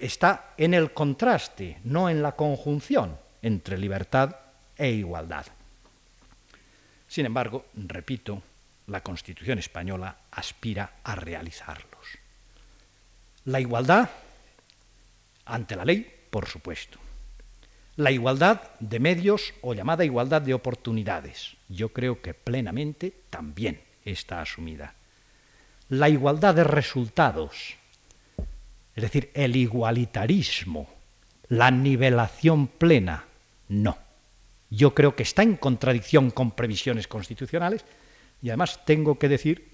está 0.02 0.54
en 0.58 0.74
el 0.74 0.92
contraste, 0.92 1.80
no 1.86 2.10
en 2.10 2.22
la 2.22 2.34
conjunción 2.34 3.18
entre 3.42 3.78
libertad 3.78 4.36
e 4.78 4.92
igualdad. 4.92 5.46
Sin 7.12 7.26
embargo, 7.26 7.66
repito, 7.76 8.42
la 8.88 9.04
Constitución 9.04 9.60
española 9.60 10.16
aspira 10.32 10.94
a 11.04 11.14
realizarlos. 11.14 12.08
La 13.44 13.60
igualdad 13.60 14.10
ante 15.44 15.76
la 15.76 15.84
ley, 15.84 16.10
por 16.30 16.48
supuesto. 16.48 17.00
La 17.98 18.12
igualdad 18.12 18.62
de 18.80 19.02
medios 19.02 19.54
o 19.60 19.74
llamada 19.74 20.06
igualdad 20.06 20.42
de 20.42 20.54
oportunidades, 20.54 21.58
yo 21.68 21.90
creo 21.90 22.22
que 22.22 22.34
plenamente 22.34 23.14
también 23.30 23.82
está 24.06 24.40
asumida. 24.40 24.94
La 25.90 26.08
igualdad 26.08 26.56
de 26.56 26.64
resultados, 26.64 27.76
es 28.96 29.04
decir, 29.04 29.32
el 29.34 29.58
igualitarismo, 29.58 30.88
la 31.50 31.72
nivelación 31.72 32.68
plena, 32.68 33.26
no. 33.68 33.98
Yo 34.72 34.96
creo 34.96 35.16
que 35.16 35.24
está 35.24 35.44
en 35.44 35.58
contradicción 35.58 36.32
con 36.32 36.52
previsiones 36.52 37.08
constitucionales 37.08 37.84
y 38.42 38.50
además 38.50 38.80
tengo 38.86 39.20
que 39.20 39.28
decir, 39.28 39.68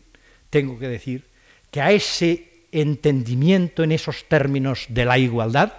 tengo 0.49 0.77
que 0.79 0.89
decir 0.89 1.23
que 1.69 1.81
a 1.81 1.91
ese 1.91 2.65
entendimiento 2.71 3.83
en 3.83 3.91
esos 3.91 4.25
términos 4.27 4.87
de 4.89 5.05
la 5.05 5.19
igualdad, 5.19 5.71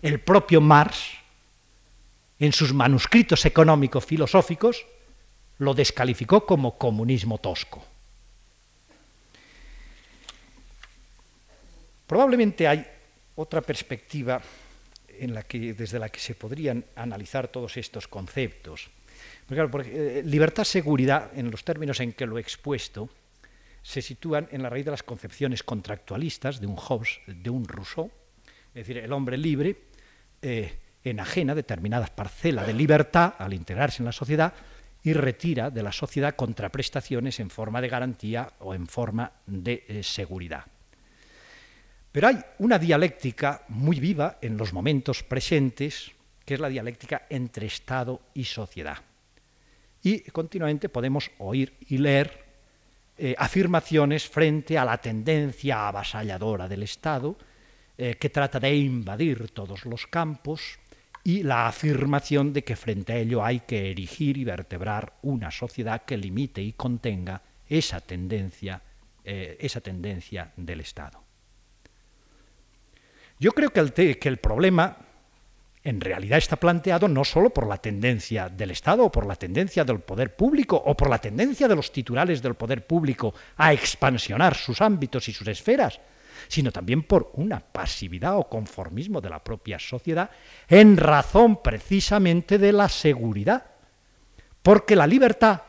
el 0.00 0.20
propio 0.20 0.60
Marx, 0.60 0.98
en 2.38 2.52
sus 2.52 2.72
manuscritos 2.72 3.44
económico-filosóficos, 3.44 4.86
lo 5.58 5.74
descalificó 5.74 6.46
como 6.46 6.78
comunismo 6.78 7.38
tosco. 7.38 7.84
Probablemente 12.06 12.68
hay 12.68 12.86
otra 13.34 13.60
perspectiva 13.60 14.40
en 15.20 15.34
la 15.34 15.42
que, 15.42 15.74
desde 15.74 15.98
la 15.98 16.08
que 16.08 16.20
se 16.20 16.34
podrían 16.34 16.84
analizar 16.96 17.48
todos 17.48 17.76
estos 17.76 18.08
conceptos. 18.08 18.90
Porque, 19.46 20.18
eh, 20.18 20.22
libertad, 20.24 20.64
seguridad, 20.64 21.30
en 21.34 21.50
los 21.50 21.64
términos 21.64 22.00
en 22.00 22.12
que 22.12 22.26
lo 22.26 22.38
he 22.38 22.40
expuesto, 22.40 23.08
se 23.82 24.02
sitúan 24.02 24.48
en 24.52 24.62
la 24.62 24.68
raíz 24.68 24.84
de 24.84 24.90
las 24.90 25.02
concepciones 25.02 25.62
contractualistas 25.62 26.60
de 26.60 26.66
un 26.66 26.76
Hobbes, 26.76 27.20
de 27.26 27.50
un 27.50 27.66
Rousseau, 27.66 28.10
es 28.68 28.86
decir, 28.86 28.98
el 28.98 29.12
hombre 29.12 29.38
libre 29.38 29.76
eh, 30.42 30.78
enajena 31.02 31.54
determinadas 31.54 32.10
parcelas 32.10 32.66
de 32.66 32.74
libertad 32.74 33.34
al 33.38 33.54
integrarse 33.54 34.02
en 34.02 34.06
la 34.06 34.12
sociedad 34.12 34.52
y 35.02 35.12
retira 35.14 35.70
de 35.70 35.82
la 35.82 35.92
sociedad 35.92 36.36
contraprestaciones 36.36 37.40
en 37.40 37.50
forma 37.50 37.80
de 37.80 37.88
garantía 37.88 38.52
o 38.58 38.74
en 38.74 38.86
forma 38.86 39.32
de 39.46 39.84
eh, 39.88 40.02
seguridad. 40.02 40.66
Pero 42.12 42.28
hay 42.28 42.38
una 42.58 42.78
dialéctica 42.78 43.64
muy 43.68 44.00
viva 44.00 44.38
en 44.40 44.56
los 44.56 44.72
momentos 44.72 45.22
presentes, 45.22 46.10
que 46.44 46.54
es 46.54 46.60
la 46.60 46.68
dialéctica 46.68 47.26
entre 47.28 47.66
Estado 47.66 48.20
y 48.34 48.44
sociedad. 48.44 48.98
Y 50.02 50.20
continuamente 50.30 50.88
podemos 50.88 51.30
oír 51.38 51.74
y 51.88 51.98
leer 51.98 52.46
eh, 53.18 53.34
afirmaciones 53.36 54.28
frente 54.28 54.78
a 54.78 54.84
la 54.84 54.98
tendencia 54.98 55.88
avasalladora 55.88 56.68
del 56.68 56.84
Estado, 56.84 57.36
eh, 57.96 58.14
que 58.14 58.30
trata 58.30 58.60
de 58.60 58.74
invadir 58.74 59.50
todos 59.50 59.84
los 59.84 60.06
campos, 60.06 60.78
y 61.24 61.42
la 61.42 61.66
afirmación 61.66 62.52
de 62.52 62.62
que 62.64 62.76
frente 62.76 63.12
a 63.12 63.18
ello 63.18 63.44
hay 63.44 63.60
que 63.60 63.90
erigir 63.90 64.38
y 64.38 64.44
vertebrar 64.44 65.12
una 65.22 65.50
sociedad 65.50 66.04
que 66.04 66.16
limite 66.16 66.62
y 66.62 66.72
contenga 66.72 67.42
esa 67.68 68.00
tendencia, 68.00 68.80
eh, 69.24 69.58
esa 69.60 69.80
tendencia 69.80 70.52
del 70.56 70.80
Estado. 70.80 71.27
Yo 73.40 73.52
creo 73.52 73.70
que 73.70 73.80
el, 74.28 74.36
problema 74.38 74.96
en 75.84 76.00
realidad 76.00 76.38
está 76.38 76.56
planteado 76.56 77.06
no 77.06 77.24
solo 77.24 77.50
por 77.50 77.66
la 77.68 77.78
tendencia 77.78 78.48
del 78.48 78.72
Estado 78.72 79.04
o 79.04 79.12
por 79.12 79.26
la 79.26 79.36
tendencia 79.36 79.84
del 79.84 80.00
poder 80.00 80.34
público 80.34 80.76
o 80.76 80.96
por 80.96 81.08
la 81.08 81.18
tendencia 81.18 81.68
de 81.68 81.76
los 81.76 81.92
titulares 81.92 82.42
del 82.42 82.54
poder 82.54 82.84
público 82.84 83.32
a 83.56 83.72
expansionar 83.72 84.56
sus 84.56 84.80
ámbitos 84.80 85.28
y 85.28 85.32
sus 85.32 85.46
esferas, 85.46 86.00
sino 86.48 86.72
también 86.72 87.04
por 87.04 87.30
una 87.34 87.60
pasividad 87.60 88.36
o 88.36 88.48
conformismo 88.48 89.20
de 89.20 89.30
la 89.30 89.42
propia 89.42 89.78
sociedad 89.78 90.30
en 90.68 90.96
razón 90.96 91.62
precisamente 91.62 92.58
de 92.58 92.72
la 92.72 92.88
seguridad. 92.88 93.66
Porque 94.62 94.96
la 94.96 95.06
libertad 95.06 95.62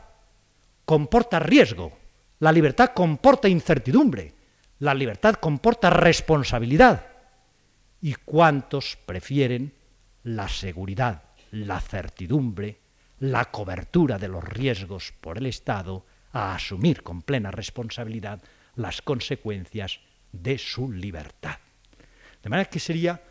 comporta 0.85 1.37
riesgo, 1.37 1.91
la 2.39 2.51
libertad 2.51 2.91
comporta 2.95 3.47
incertidumbre, 3.47 4.33
la 4.79 4.95
libertad 4.95 5.35
comporta 5.35 5.91
responsabilidad. 5.91 7.08
¿Y 8.01 8.13
cuántos 8.13 8.97
prefieren 9.05 9.73
la 10.23 10.47
seguridad, 10.47 11.23
la 11.51 11.81
certidumbre, 11.81 12.79
la 13.19 13.45
cobertura 13.45 14.17
de 14.17 14.27
los 14.27 14.43
riesgos 14.43 15.13
por 15.19 15.37
el 15.37 15.47
Estado 15.47 16.05
a 16.31 16.55
asumir 16.55 17.03
con 17.03 17.21
plena 17.21 17.51
responsabilidad 17.51 18.41
las 18.75 19.01
consecuencias 19.01 19.99
de 20.31 20.57
su 20.57 20.91
libertad. 20.91 21.57
De 22.41 22.49
manera 22.49 22.69
que 22.69 22.79
sería 22.79 23.21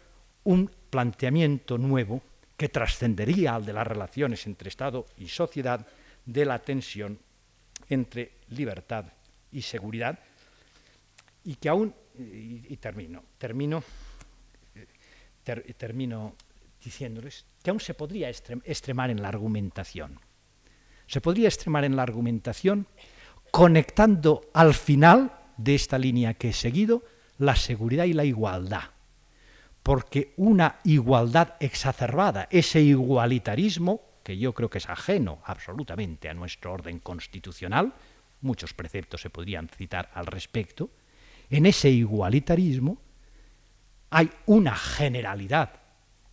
un 0.44 0.70
planteamiento 0.90 1.78
nuevo 1.78 2.22
que 2.56 2.68
trascendería 2.68 3.54
al 3.54 3.64
de 3.64 3.72
las 3.72 3.86
relaciones 3.86 4.46
entre 4.46 4.68
Estado 4.68 5.06
y 5.16 5.28
sociedad 5.28 5.86
de 6.26 6.44
la 6.44 6.58
tensión 6.58 7.18
entre 7.88 8.32
libertad 8.48 9.06
y 9.52 9.62
seguridad 9.62 10.18
y 11.44 11.54
que 11.54 11.68
aún, 11.68 11.94
y, 12.18 12.76
termino, 12.76 13.22
termino, 13.38 13.82
termino 15.76 16.34
diciéndoles 16.82 17.46
que 17.62 17.70
aún 17.70 17.80
se 17.80 17.94
podría 17.94 18.28
extremar 18.28 19.10
en 19.10 19.22
la 19.22 19.28
argumentación. 19.28 20.20
Se 21.06 21.20
podría 21.20 21.48
extremar 21.48 21.84
en 21.84 21.96
la 21.96 22.02
argumentación 22.02 22.86
conectando 23.50 24.50
al 24.52 24.74
final 24.74 25.32
de 25.56 25.74
esta 25.74 25.98
línea 25.98 26.34
que 26.34 26.50
he 26.50 26.52
seguido 26.52 27.02
la 27.38 27.56
seguridad 27.56 28.04
y 28.04 28.12
la 28.12 28.24
igualdad. 28.24 28.90
Porque 29.82 30.34
una 30.36 30.80
igualdad 30.84 31.54
exacerbada, 31.60 32.46
ese 32.50 32.80
igualitarismo, 32.80 34.02
que 34.22 34.36
yo 34.36 34.52
creo 34.52 34.68
que 34.68 34.78
es 34.78 34.88
ajeno 34.88 35.40
absolutamente 35.44 36.28
a 36.28 36.34
nuestro 36.34 36.72
orden 36.72 36.98
constitucional, 36.98 37.94
muchos 38.40 38.74
preceptos 38.74 39.22
se 39.22 39.30
podrían 39.30 39.68
citar 39.68 40.10
al 40.14 40.26
respecto, 40.26 40.90
en 41.48 41.64
ese 41.64 41.88
igualitarismo 41.88 43.00
hay 44.10 44.30
una 44.46 44.74
generalidad 44.74 45.74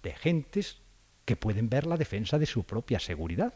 de 0.04 0.14
gentes 0.14 0.78
que 1.26 1.36
pueden 1.36 1.70
ver 1.70 1.88
la 1.88 1.98
defensa 1.98 2.38
de 2.38 2.46
su 2.46 2.64
propia 2.64 3.00
seguridad. 3.00 3.54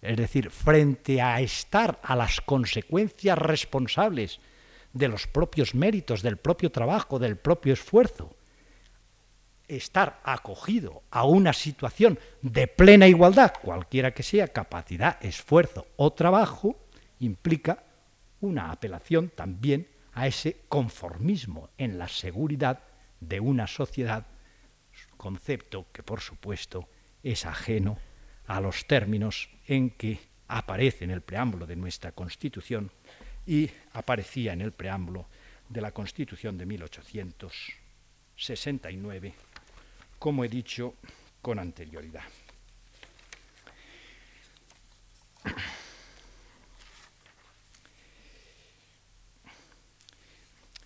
Es 0.00 0.16
decir, 0.16 0.50
frente 0.50 1.20
a 1.20 1.40
estar 1.40 2.00
a 2.02 2.16
las 2.16 2.40
consecuencias 2.40 3.36
responsables 3.36 4.40
de 4.92 5.08
los 5.08 5.26
propios 5.26 5.74
méritos, 5.74 6.22
del 6.22 6.36
propio 6.38 6.70
trabajo, 6.72 7.18
del 7.18 7.36
propio 7.36 7.72
esfuerzo, 7.72 8.34
estar 9.66 10.20
acogido 10.24 11.02
a 11.10 11.24
una 11.24 11.52
situación 11.52 12.18
de 12.40 12.66
plena 12.68 13.06
igualdad, 13.06 13.52
cualquiera 13.60 14.14
que 14.14 14.22
sea 14.22 14.48
capacidad, 14.48 15.22
esfuerzo 15.22 15.86
o 15.96 16.12
trabajo, 16.12 16.76
implica 17.18 17.84
una 18.40 18.70
apelación 18.70 19.30
también 19.34 19.88
a 20.14 20.26
ese 20.26 20.62
conformismo 20.68 21.70
en 21.76 21.98
la 21.98 22.08
seguridad 22.08 22.80
de 23.20 23.40
una 23.40 23.66
sociedad 23.66 24.26
concepto 25.16 25.86
que 25.92 26.02
por 26.02 26.20
supuesto 26.20 26.88
es 27.22 27.46
ajeno 27.46 27.96
a 28.46 28.60
los 28.60 28.86
términos 28.86 29.48
en 29.66 29.88
que 29.90 30.20
aparece 30.48 31.04
en 31.04 31.10
el 31.10 31.22
preámbulo 31.22 31.66
de 31.66 31.76
nuestra 31.76 32.12
Constitución 32.12 32.90
y 33.46 33.70
aparecía 33.92 34.52
en 34.52 34.62
el 34.62 34.72
preámbulo 34.72 35.28
de 35.68 35.80
la 35.80 35.92
Constitución 35.92 36.58
de 36.58 36.66
1869, 36.66 39.34
como 40.18 40.44
he 40.44 40.48
dicho 40.48 40.94
con 41.42 41.58
anterioridad. 41.58 42.24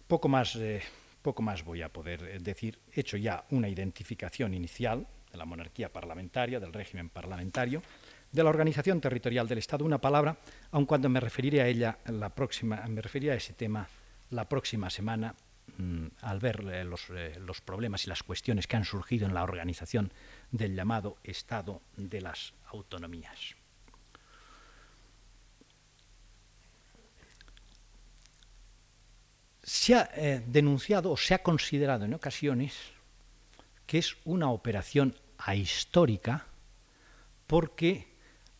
Poco 0.09 0.29
más, 0.29 0.57
eh, 0.57 0.83
poco 1.23 1.43
más 1.43 1.65
voy 1.65 1.83
a 1.83 1.89
poder 1.89 2.23
eh, 2.25 2.39
decir. 2.41 2.79
He 2.93 3.01
hecho 3.01 3.17
ya 3.17 3.45
una 3.51 3.69
identificación 3.69 4.55
inicial 4.55 5.07
de 5.31 5.39
la 5.39 5.45
monarquía 5.45 5.93
parlamentaria, 5.93 6.61
del 6.61 6.73
régimen 6.73 7.09
parlamentario, 7.09 7.83
de 8.31 8.43
la 8.43 8.51
organización 8.51 9.01
territorial 9.01 9.49
del 9.49 9.59
Estado. 9.59 9.85
Una 9.85 10.01
palabra, 10.01 10.37
aun 10.73 10.87
cuando 10.87 11.09
me 11.09 11.21
referiré 11.21 11.63
a 11.63 11.69
ella 11.69 11.99
la 12.07 12.29
próxima, 12.31 12.85
me 12.89 13.01
referiré 13.01 13.33
a 13.33 13.37
ese 13.37 13.55
tema 13.55 13.87
la 14.31 14.49
próxima 14.49 14.91
semana 14.91 15.35
mm, 15.79 16.07
al 16.21 16.39
ver 16.41 16.61
eh, 16.71 16.85
los, 16.85 17.09
los 17.41 17.61
problemas 17.61 18.05
y 18.07 18.09
las 18.09 18.23
cuestiones 18.23 18.67
que 18.67 18.77
han 18.77 18.85
surgido 18.85 19.27
en 19.27 19.35
la 19.35 19.45
organización 19.45 20.13
del 20.51 20.75
llamado 20.75 21.17
Estado 21.23 21.83
de 21.97 22.21
las 22.21 22.55
autonomías. 22.67 23.62
Se 29.63 29.95
ha 29.95 30.11
eh, 30.15 30.43
denunciado 30.47 31.11
o 31.11 31.17
se 31.17 31.35
ha 31.35 31.43
considerado 31.43 32.05
en 32.05 32.15
ocasiones 32.15 32.75
que 33.87 33.99
es 33.99 34.17
una 34.25 34.51
operación 34.51 35.15
ahistórica 35.39 36.47
porque 37.47 38.09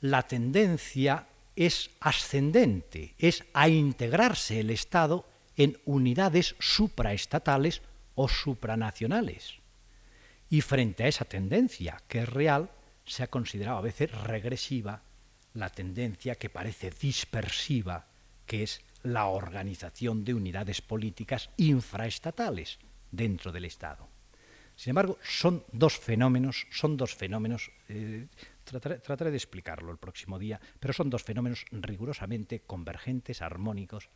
la 0.01 0.23
tendencia 0.23 1.27
es 1.57 1.91
ascendente, 2.01 3.15
es 3.19 3.45
a 3.53 3.69
integrarse 3.69 4.61
el 4.61 4.71
Estado 4.71 5.27
en 5.57 5.79
unidades 5.85 6.55
supraestatales 6.59 7.83
o 8.15 8.29
supranacionales. 8.29 9.55
Y 10.51 10.61
frente 10.61 11.05
a 11.05 11.09
esa 11.09 11.25
tendencia, 11.25 12.03
que 12.09 12.21
es 12.21 12.29
real, 12.29 12.71
se 13.05 13.23
ha 13.23 13.29
considerado 13.29 13.79
a 13.79 13.83
veces 13.83 14.11
regresiva 14.13 15.03
la 15.55 15.71
tendencia 15.71 16.35
que 16.35 16.51
parece 16.51 16.91
dispersiva, 16.91 18.07
que 18.47 18.63
es 18.63 18.83
la 19.03 19.27
organización 19.27 20.25
de 20.25 20.35
unidades 20.35 20.81
políticas 20.81 21.51
infraestatales 21.57 22.79
dentro 23.11 23.53
del 23.53 23.65
Estado. 23.65 24.09
Sin 24.75 24.91
embargo, 24.91 25.19
son 25.23 25.65
dos 25.73 25.99
fenómenos, 25.99 26.67
son 26.71 26.97
dos 26.97 27.15
fenómenos, 27.15 27.71
eh, 27.89 28.27
trataré, 28.65 29.31
de 29.31 29.37
explicarlo 29.37 29.93
el 29.93 29.99
próximo 29.99 30.39
día, 30.39 30.61
pero 30.81 30.95
son 30.95 31.11
dos 31.11 31.23
fenómenos 31.23 31.67
rigurosamente 31.71 32.61
convergentes, 32.61 33.43
armónicos, 33.43 34.09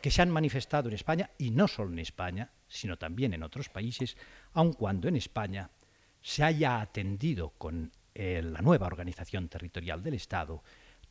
que 0.00 0.10
se 0.10 0.22
han 0.22 0.30
manifestado 0.30 0.88
en 0.88 0.94
España, 0.94 1.30
y 1.36 1.50
no 1.50 1.66
solo 1.66 1.90
en 1.92 1.98
España, 1.98 2.50
sino 2.68 2.96
también 2.96 3.34
en 3.34 3.42
otros 3.42 3.68
países, 3.68 4.16
aun 4.52 4.72
cuando 4.72 5.08
en 5.08 5.16
España 5.16 5.70
se 6.22 6.44
haya 6.44 6.80
atendido 6.80 7.50
con 7.50 7.92
eh, 8.14 8.40
la 8.42 8.62
nueva 8.62 8.86
organización 8.86 9.48
territorial 9.48 10.02
del 10.02 10.14
Estado, 10.14 10.62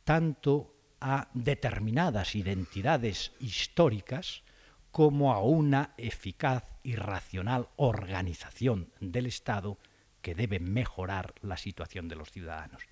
tanto 0.02 0.73
a 1.06 1.28
determinadas 1.34 2.34
identidades 2.34 3.32
históricas 3.38 4.42
como 4.90 5.34
a 5.34 5.42
una 5.42 5.92
eficaz 5.98 6.64
y 6.82 6.96
racional 6.96 7.68
organización 7.76 8.90
del 9.00 9.26
Estado 9.26 9.76
que 10.22 10.34
debe 10.34 10.60
mejorar 10.60 11.34
la 11.42 11.58
situación 11.58 12.08
de 12.08 12.16
los 12.16 12.30
ciudadanos. 12.30 12.82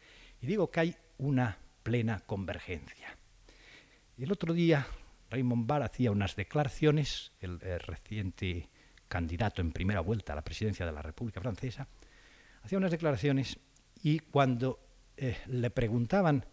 Y 0.42 0.46
digo 0.46 0.70
que 0.70 0.80
hay 0.80 0.96
una 1.16 1.56
plena 1.82 2.20
convergencia. 2.26 3.16
El 4.18 4.30
otro 4.30 4.52
día 4.52 4.86
Raymond 5.30 5.66
Barr 5.66 5.84
hacía 5.84 6.10
unas 6.10 6.36
declaraciones, 6.36 7.32
el, 7.40 7.60
reciente 7.60 8.68
candidato 9.08 9.62
en 9.62 9.72
primera 9.72 10.00
vuelta 10.00 10.34
a 10.34 10.36
la 10.36 10.44
presidencia 10.44 10.84
de 10.84 10.92
la 10.92 11.00
República 11.00 11.40
Francesa, 11.40 11.88
hacía 12.62 12.76
unas 12.76 12.90
declaraciones 12.90 13.58
y 14.02 14.18
cuando 14.18 14.80
eh, 15.16 15.38
le 15.46 15.70
preguntaban 15.70 16.44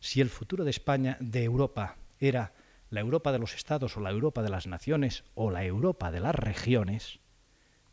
si 0.00 0.20
el 0.20 0.30
futuro 0.30 0.64
de 0.64 0.70
España, 0.70 1.16
de 1.20 1.44
Europa, 1.44 1.96
era 2.20 2.52
la 2.90 3.00
Europa 3.00 3.32
de 3.32 3.38
los 3.38 3.54
Estados 3.54 3.96
o 3.96 4.00
la 4.00 4.10
Europa 4.10 4.42
de 4.42 4.48
las 4.48 4.66
naciones 4.66 5.24
o 5.34 5.50
la 5.50 5.64
Europa 5.64 6.10
de 6.10 6.20
las 6.20 6.34
regiones, 6.34 7.20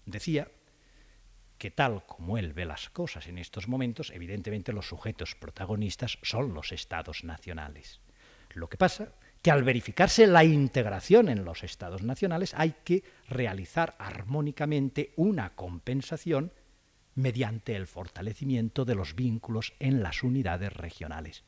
decía 0.05 0.47
que 1.57 1.71
tal 1.71 2.05
como 2.05 2.37
él 2.37 2.53
ve 2.53 2.65
las 2.65 2.89
cosas 2.89 3.27
en 3.27 3.37
estos 3.37 3.67
momentos, 3.67 4.11
evidentemente 4.11 4.73
los 4.73 4.87
sujetos 4.87 5.35
protagonistas 5.35 6.17
son 6.21 6.53
los 6.53 6.71
estados 6.71 7.23
nacionales. 7.23 8.01
Lo 8.53 8.69
que 8.69 8.77
pasa 8.77 9.13
que 9.41 9.51
al 9.51 9.63
verificarse 9.63 10.27
la 10.27 10.43
integración 10.43 11.29
en 11.29 11.45
los 11.45 11.63
estados 11.63 12.03
nacionales 12.03 12.53
hay 12.55 12.75
que 12.83 13.03
realizar 13.27 13.95
armónicamente 13.99 15.13
una 15.17 15.55
compensación 15.55 16.51
mediante 17.15 17.75
el 17.75 17.87
fortalecimiento 17.87 18.85
de 18.85 18.95
los 18.95 19.15
vínculos 19.15 19.73
en 19.79 20.03
las 20.03 20.23
unidades 20.23 20.73
regionales. 20.73 21.43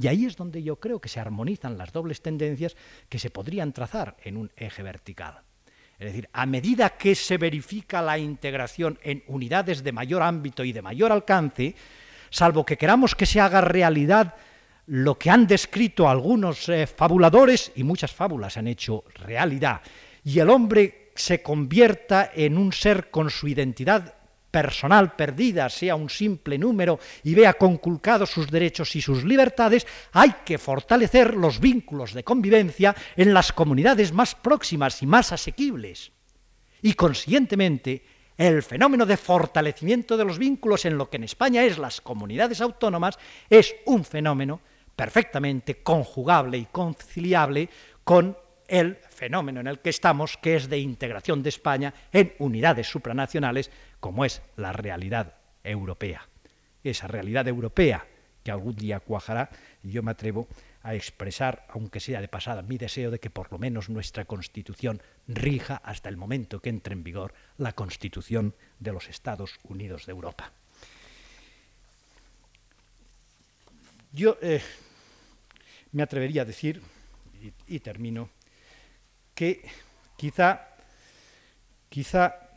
Y 0.00 0.06
ahí 0.06 0.26
es 0.26 0.36
donde 0.36 0.62
yo 0.62 0.76
creo 0.76 1.00
que 1.00 1.08
se 1.08 1.18
armonizan 1.18 1.76
las 1.76 1.92
dobles 1.92 2.22
tendencias 2.22 2.76
que 3.08 3.18
se 3.18 3.30
podrían 3.30 3.72
trazar 3.72 4.16
en 4.22 4.36
un 4.36 4.52
eje 4.56 4.82
vertical. 4.82 5.40
Es 5.98 6.06
decir, 6.06 6.28
a 6.32 6.46
medida 6.46 6.90
que 6.90 7.16
se 7.16 7.38
verifica 7.38 8.00
la 8.00 8.16
integración 8.16 8.98
en 9.02 9.24
unidades 9.26 9.82
de 9.82 9.90
mayor 9.90 10.22
ámbito 10.22 10.62
y 10.62 10.72
de 10.72 10.82
mayor 10.82 11.10
alcance, 11.10 11.74
salvo 12.30 12.64
que 12.64 12.78
queramos 12.78 13.16
que 13.16 13.26
se 13.26 13.40
haga 13.40 13.60
realidad 13.60 14.36
lo 14.86 15.18
que 15.18 15.30
han 15.30 15.48
descrito 15.48 16.08
algunos 16.08 16.68
eh, 16.68 16.86
fabuladores, 16.86 17.72
y 17.74 17.82
muchas 17.82 18.12
fábulas 18.12 18.56
han 18.56 18.68
hecho 18.68 19.04
realidad, 19.14 19.82
y 20.24 20.38
el 20.38 20.48
hombre 20.48 21.10
se 21.16 21.42
convierta 21.42 22.30
en 22.32 22.56
un 22.56 22.72
ser 22.72 23.10
con 23.10 23.28
su 23.28 23.48
identidad 23.48 24.14
personal 24.50 25.14
perdida 25.14 25.68
sea 25.68 25.94
un 25.94 26.08
simple 26.08 26.58
número 26.58 26.98
y 27.22 27.34
vea 27.34 27.54
conculcados 27.54 28.30
sus 28.30 28.50
derechos 28.50 28.94
y 28.96 29.02
sus 29.02 29.24
libertades, 29.24 29.86
hay 30.12 30.34
que 30.44 30.58
fortalecer 30.58 31.34
los 31.34 31.60
vínculos 31.60 32.14
de 32.14 32.24
convivencia 32.24 32.94
en 33.16 33.34
las 33.34 33.52
comunidades 33.52 34.12
más 34.12 34.34
próximas 34.34 35.02
y 35.02 35.06
más 35.06 35.32
asequibles. 35.32 36.12
Y 36.82 36.94
consiguientemente, 36.94 38.02
el 38.36 38.62
fenómeno 38.62 39.04
de 39.04 39.16
fortalecimiento 39.16 40.16
de 40.16 40.24
los 40.24 40.38
vínculos 40.38 40.84
en 40.84 40.96
lo 40.96 41.10
que 41.10 41.16
en 41.16 41.24
España 41.24 41.64
es 41.64 41.76
las 41.76 42.00
comunidades 42.00 42.60
autónomas 42.60 43.18
es 43.50 43.74
un 43.86 44.04
fenómeno 44.04 44.60
perfectamente 44.94 45.82
conjugable 45.82 46.58
y 46.58 46.66
conciliable 46.66 47.68
con 48.04 48.36
el 48.68 48.96
fenómeno 48.96 49.60
en 49.60 49.66
el 49.66 49.80
que 49.80 49.90
estamos, 49.90 50.36
que 50.36 50.56
es 50.56 50.68
de 50.68 50.78
integración 50.78 51.42
de 51.42 51.48
España 51.48 51.94
en 52.12 52.34
unidades 52.38 52.86
supranacionales 52.86 53.70
como 54.00 54.24
es 54.24 54.42
la 54.56 54.72
realidad 54.72 55.34
europea. 55.64 56.28
Esa 56.84 57.06
realidad 57.06 57.46
europea 57.48 58.06
que 58.42 58.50
algún 58.50 58.76
día 58.76 59.00
cuajará, 59.00 59.50
yo 59.82 60.02
me 60.02 60.12
atrevo 60.12 60.48
a 60.82 60.94
expresar, 60.94 61.66
aunque 61.68 62.00
sea 62.00 62.20
de 62.20 62.28
pasada, 62.28 62.62
mi 62.62 62.78
deseo 62.78 63.10
de 63.10 63.18
que 63.18 63.30
por 63.30 63.52
lo 63.52 63.58
menos 63.58 63.90
nuestra 63.90 64.24
Constitución 64.24 65.02
rija 65.26 65.82
hasta 65.84 66.08
el 66.08 66.16
momento 66.16 66.60
que 66.60 66.70
entre 66.70 66.94
en 66.94 67.04
vigor 67.04 67.34
la 67.58 67.72
Constitución 67.72 68.54
de 68.78 68.92
los 68.92 69.08
Estados 69.08 69.58
Unidos 69.64 70.06
de 70.06 70.12
Europa. 70.12 70.52
Yo 74.12 74.38
eh, 74.40 74.62
me 75.92 76.02
atrevería 76.02 76.42
a 76.42 76.46
decir, 76.46 76.80
y, 77.42 77.52
y 77.66 77.80
termino, 77.80 78.30
que 79.34 79.68
quizá, 80.16 80.68
quizá 81.90 82.47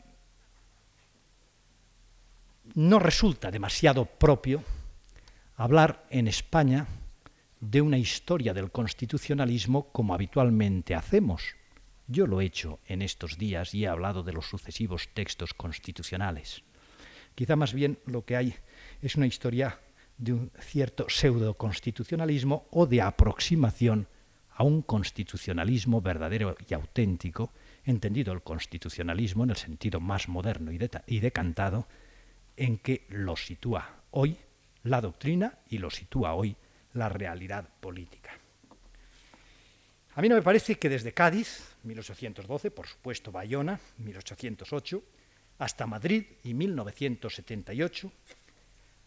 no 2.74 2.98
resulta 2.98 3.50
demasiado 3.50 4.06
propio 4.06 4.62
hablar 5.56 6.06
en 6.10 6.28
España 6.28 6.86
de 7.60 7.80
una 7.80 7.98
historia 7.98 8.54
del 8.54 8.72
constitucionalismo 8.72 9.92
como 9.92 10.14
habitualmente 10.14 10.94
hacemos. 10.94 11.54
Yo 12.08 12.26
lo 12.26 12.40
he 12.40 12.46
hecho 12.46 12.80
en 12.86 13.02
estos 13.02 13.38
días 13.38 13.74
y 13.74 13.84
he 13.84 13.88
hablado 13.88 14.22
de 14.22 14.32
los 14.32 14.48
sucesivos 14.48 15.08
textos 15.14 15.54
constitucionales. 15.54 16.62
Quizá 17.34 17.56
más 17.56 17.72
bien 17.72 17.98
lo 18.06 18.24
que 18.24 18.36
hay 18.36 18.54
es 19.00 19.16
una 19.16 19.26
historia 19.26 19.78
de 20.18 20.32
un 20.32 20.52
cierto 20.60 21.06
pseudo-constitucionalismo 21.08 22.66
o 22.70 22.86
de 22.86 23.00
aproximación 23.02 24.08
a 24.54 24.64
un 24.64 24.82
constitucionalismo 24.82 26.00
verdadero 26.02 26.56
y 26.68 26.74
auténtico, 26.74 27.52
entendido 27.84 28.32
el 28.32 28.42
constitucionalismo 28.42 29.44
en 29.44 29.50
el 29.50 29.56
sentido 29.56 30.00
más 30.00 30.28
moderno 30.28 30.70
y, 30.72 31.20
decantado, 31.20 31.88
en 32.56 32.78
que 32.78 33.06
lo 33.08 33.36
sitúa 33.36 34.02
hoy 34.12 34.36
la 34.84 35.00
doctrina 35.00 35.58
y 35.68 35.78
lo 35.78 35.90
sitúa 35.90 36.34
hoy 36.34 36.56
la 36.94 37.08
realidad 37.08 37.68
política. 37.80 38.30
A 40.14 40.20
mí 40.20 40.28
no 40.28 40.34
me 40.34 40.42
parece 40.42 40.74
que 40.76 40.88
desde 40.88 41.12
Cádiz, 41.14 41.74
1812, 41.84 42.70
por 42.70 42.86
supuesto 42.86 43.32
Bayona, 43.32 43.80
1808, 43.98 45.02
hasta 45.58 45.86
Madrid 45.86 46.24
y 46.44 46.52
1978, 46.52 48.12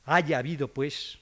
haya 0.05 0.37
habido 0.37 0.67
pues 0.73 1.19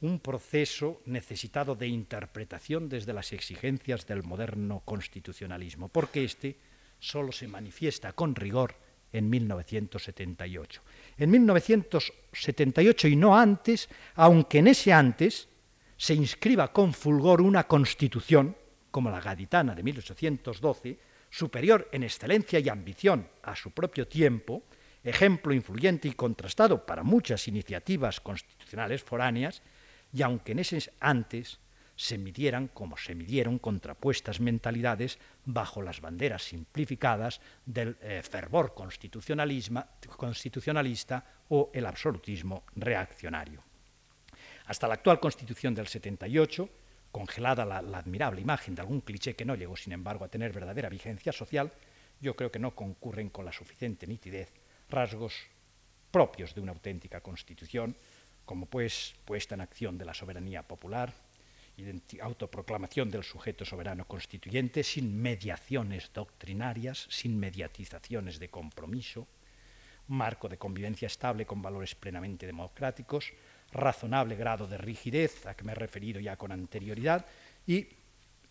un 0.00 0.18
proceso 0.18 1.02
necesitado 1.06 1.74
de 1.74 1.86
interpretación 1.86 2.88
desde 2.88 3.12
las 3.12 3.32
exigencias 3.32 4.06
del 4.06 4.22
moderno 4.22 4.82
constitucionalismo, 4.84 5.88
porque 5.88 6.24
éste 6.24 6.56
solo 6.98 7.32
se 7.32 7.48
manifiesta 7.48 8.12
con 8.12 8.34
rigor 8.34 8.74
en 9.16 9.30
1978. 9.30 10.82
En 11.18 11.30
1978 11.30 13.08
y 13.08 13.16
no 13.16 13.36
antes, 13.36 13.88
aunque 14.14 14.58
en 14.58 14.68
ese 14.68 14.92
antes 14.92 15.48
se 15.96 16.14
inscriba 16.14 16.72
con 16.72 16.92
fulgor 16.92 17.40
una 17.40 17.66
constitución, 17.66 18.56
como 18.90 19.10
la 19.10 19.20
gaditana 19.20 19.74
de 19.74 19.82
1812, 19.82 20.98
superior 21.30 21.88
en 21.92 22.02
excelencia 22.02 22.58
y 22.58 22.68
ambición 22.68 23.28
a 23.42 23.56
su 23.56 23.70
propio 23.70 24.06
tiempo, 24.06 24.62
ejemplo 25.02 25.54
influyente 25.54 26.08
y 26.08 26.12
contrastado 26.12 26.84
para 26.84 27.02
muchas 27.02 27.48
iniciativas 27.48 28.20
constitucionales 28.20 29.02
foráneas, 29.02 29.62
y 30.12 30.22
aunque 30.22 30.52
en 30.52 30.60
ese 30.60 30.92
antes 31.00 31.58
se 31.96 32.18
midieran 32.18 32.68
como 32.68 32.96
se 32.96 33.14
midieron 33.14 33.58
contrapuestas 33.58 34.40
mentalidades 34.40 35.18
bajo 35.44 35.82
las 35.82 36.00
banderas 36.00 36.42
simplificadas 36.42 37.40
del 37.64 37.96
eh, 38.02 38.22
fervor 38.22 38.74
constitucionalista 38.74 41.24
o 41.48 41.70
el 41.72 41.86
absolutismo 41.86 42.64
reaccionario. 42.76 43.62
Hasta 44.66 44.88
la 44.88 44.94
actual 44.94 45.20
Constitución 45.20 45.74
del 45.74 45.86
78, 45.86 46.68
congelada 47.10 47.64
la, 47.64 47.80
la 47.80 47.98
admirable 47.98 48.42
imagen 48.42 48.74
de 48.74 48.82
algún 48.82 49.00
cliché 49.00 49.34
que 49.34 49.44
no 49.44 49.54
llegó, 49.54 49.76
sin 49.76 49.92
embargo, 49.92 50.24
a 50.24 50.28
tener 50.28 50.52
verdadera 50.52 50.88
vigencia 50.88 51.32
social, 51.32 51.72
yo 52.20 52.36
creo 52.36 52.50
que 52.50 52.58
no 52.58 52.74
concurren 52.74 53.30
con 53.30 53.44
la 53.44 53.52
suficiente 53.52 54.06
nitidez 54.06 54.52
rasgos 54.88 55.34
propios 56.10 56.54
de 56.54 56.60
una 56.60 56.72
auténtica 56.72 57.20
Constitución, 57.20 57.96
como 58.44 58.66
pues 58.66 59.14
puesta 59.24 59.54
en 59.54 59.60
acción 59.60 59.98
de 59.98 60.04
la 60.04 60.14
soberanía 60.14 60.62
popular, 60.62 61.12
autoproclamación 62.20 63.10
del 63.10 63.22
sujeto 63.22 63.64
soberano 63.64 64.06
constituyente 64.06 64.82
sin 64.82 65.20
mediaciones 65.20 66.10
doctrinarias, 66.12 67.06
sin 67.10 67.38
mediatizaciones 67.38 68.38
de 68.38 68.48
compromiso, 68.48 69.28
marco 70.08 70.48
de 70.48 70.58
convivencia 70.58 71.06
estable 71.06 71.46
con 71.46 71.60
valores 71.60 71.94
plenamente 71.94 72.46
democráticos, 72.46 73.32
razonable 73.72 74.36
grado 74.36 74.66
de 74.66 74.78
rigidez, 74.78 75.46
a 75.46 75.54
que 75.54 75.64
me 75.64 75.72
he 75.72 75.74
referido 75.74 76.20
ya 76.20 76.36
con 76.36 76.52
anterioridad, 76.52 77.26
y 77.66 77.88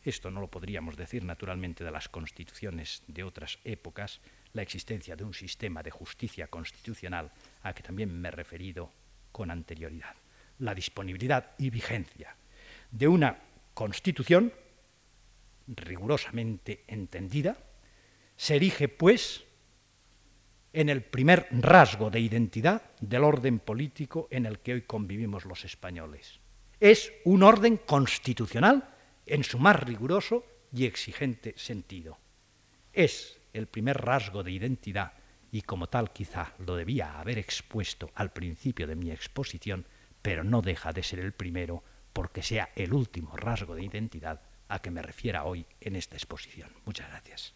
esto 0.04 0.30
no 0.30 0.40
lo 0.40 0.48
podríamos 0.48 0.96
decir 0.96 1.24
naturalmente 1.24 1.84
de 1.84 1.92
las 1.92 2.10
constituciones 2.10 3.02
de 3.08 3.24
otras 3.24 3.58
épocas, 3.64 4.22
la 4.54 4.62
existencia 4.62 5.16
de 5.16 5.24
un 5.24 5.34
sistema 5.34 5.82
de 5.82 5.92
justicia 5.92 6.48
constitucional 6.48 7.32
a 7.64 7.74
que 7.74 7.82
también 7.82 8.14
me 8.14 8.28
he 8.28 8.32
referido 8.32 8.92
con 9.32 9.50
anterioridad. 9.50 10.16
La 10.60 10.76
disponibilidad 10.76 11.52
y 11.58 11.70
vigencia 11.70 12.36
de 12.92 13.08
una 13.08 13.40
constitución 13.74 14.54
rigurosamente 15.68 16.84
entendida, 16.88 17.58
se 18.36 18.56
erige, 18.56 18.88
pues, 18.88 19.46
en 20.74 20.90
el 20.90 21.04
primer 21.04 21.48
rasgo 21.52 22.10
de 22.10 22.20
identidad 22.20 22.92
del 23.00 23.24
orden 23.24 23.60
político 23.60 24.28
en 24.30 24.46
el 24.46 24.60
que 24.60 24.74
hoy 24.74 24.82
convivimos 24.82 25.46
los 25.46 25.64
españoles. 25.64 26.42
Es 26.80 27.14
un 27.24 27.44
orden 27.44 27.78
constitucional 27.78 28.94
en 29.26 29.44
su 29.44 29.58
más 29.58 29.80
riguroso 29.80 30.46
y 30.74 30.86
exigente 30.86 31.54
sentido. 31.56 32.18
Es 32.92 33.40
el 33.54 33.68
primer 33.68 34.02
rasgo 34.02 34.44
de 34.44 34.52
identidad 34.52 35.14
y 35.50 35.62
como 35.62 35.88
tal 35.88 36.12
quizá 36.12 36.54
lo 36.60 36.76
debía 36.76 37.20
haber 37.20 37.38
expuesto 37.38 38.12
al 38.14 38.34
principio 38.34 38.86
de 38.88 38.98
mi 38.98 39.12
exposición, 39.12 39.86
pero 40.22 40.44
no 40.44 40.62
deja 40.62 40.92
de 40.92 41.04
ser 41.04 41.20
el 41.20 41.32
primero 41.32 41.84
porque 42.16 42.42
sea 42.42 42.70
el 42.78 42.94
último 42.94 43.36
rasgo 43.36 43.76
de 43.76 43.84
identidad 43.84 44.40
a 44.70 44.80
que 44.80 44.90
me 44.90 45.02
refiera 45.02 45.44
hoy 45.44 45.68
en 45.82 45.98
esta 45.98 46.16
exposición. 46.16 46.72
Muchas 46.86 47.10
gracias. 47.10 47.54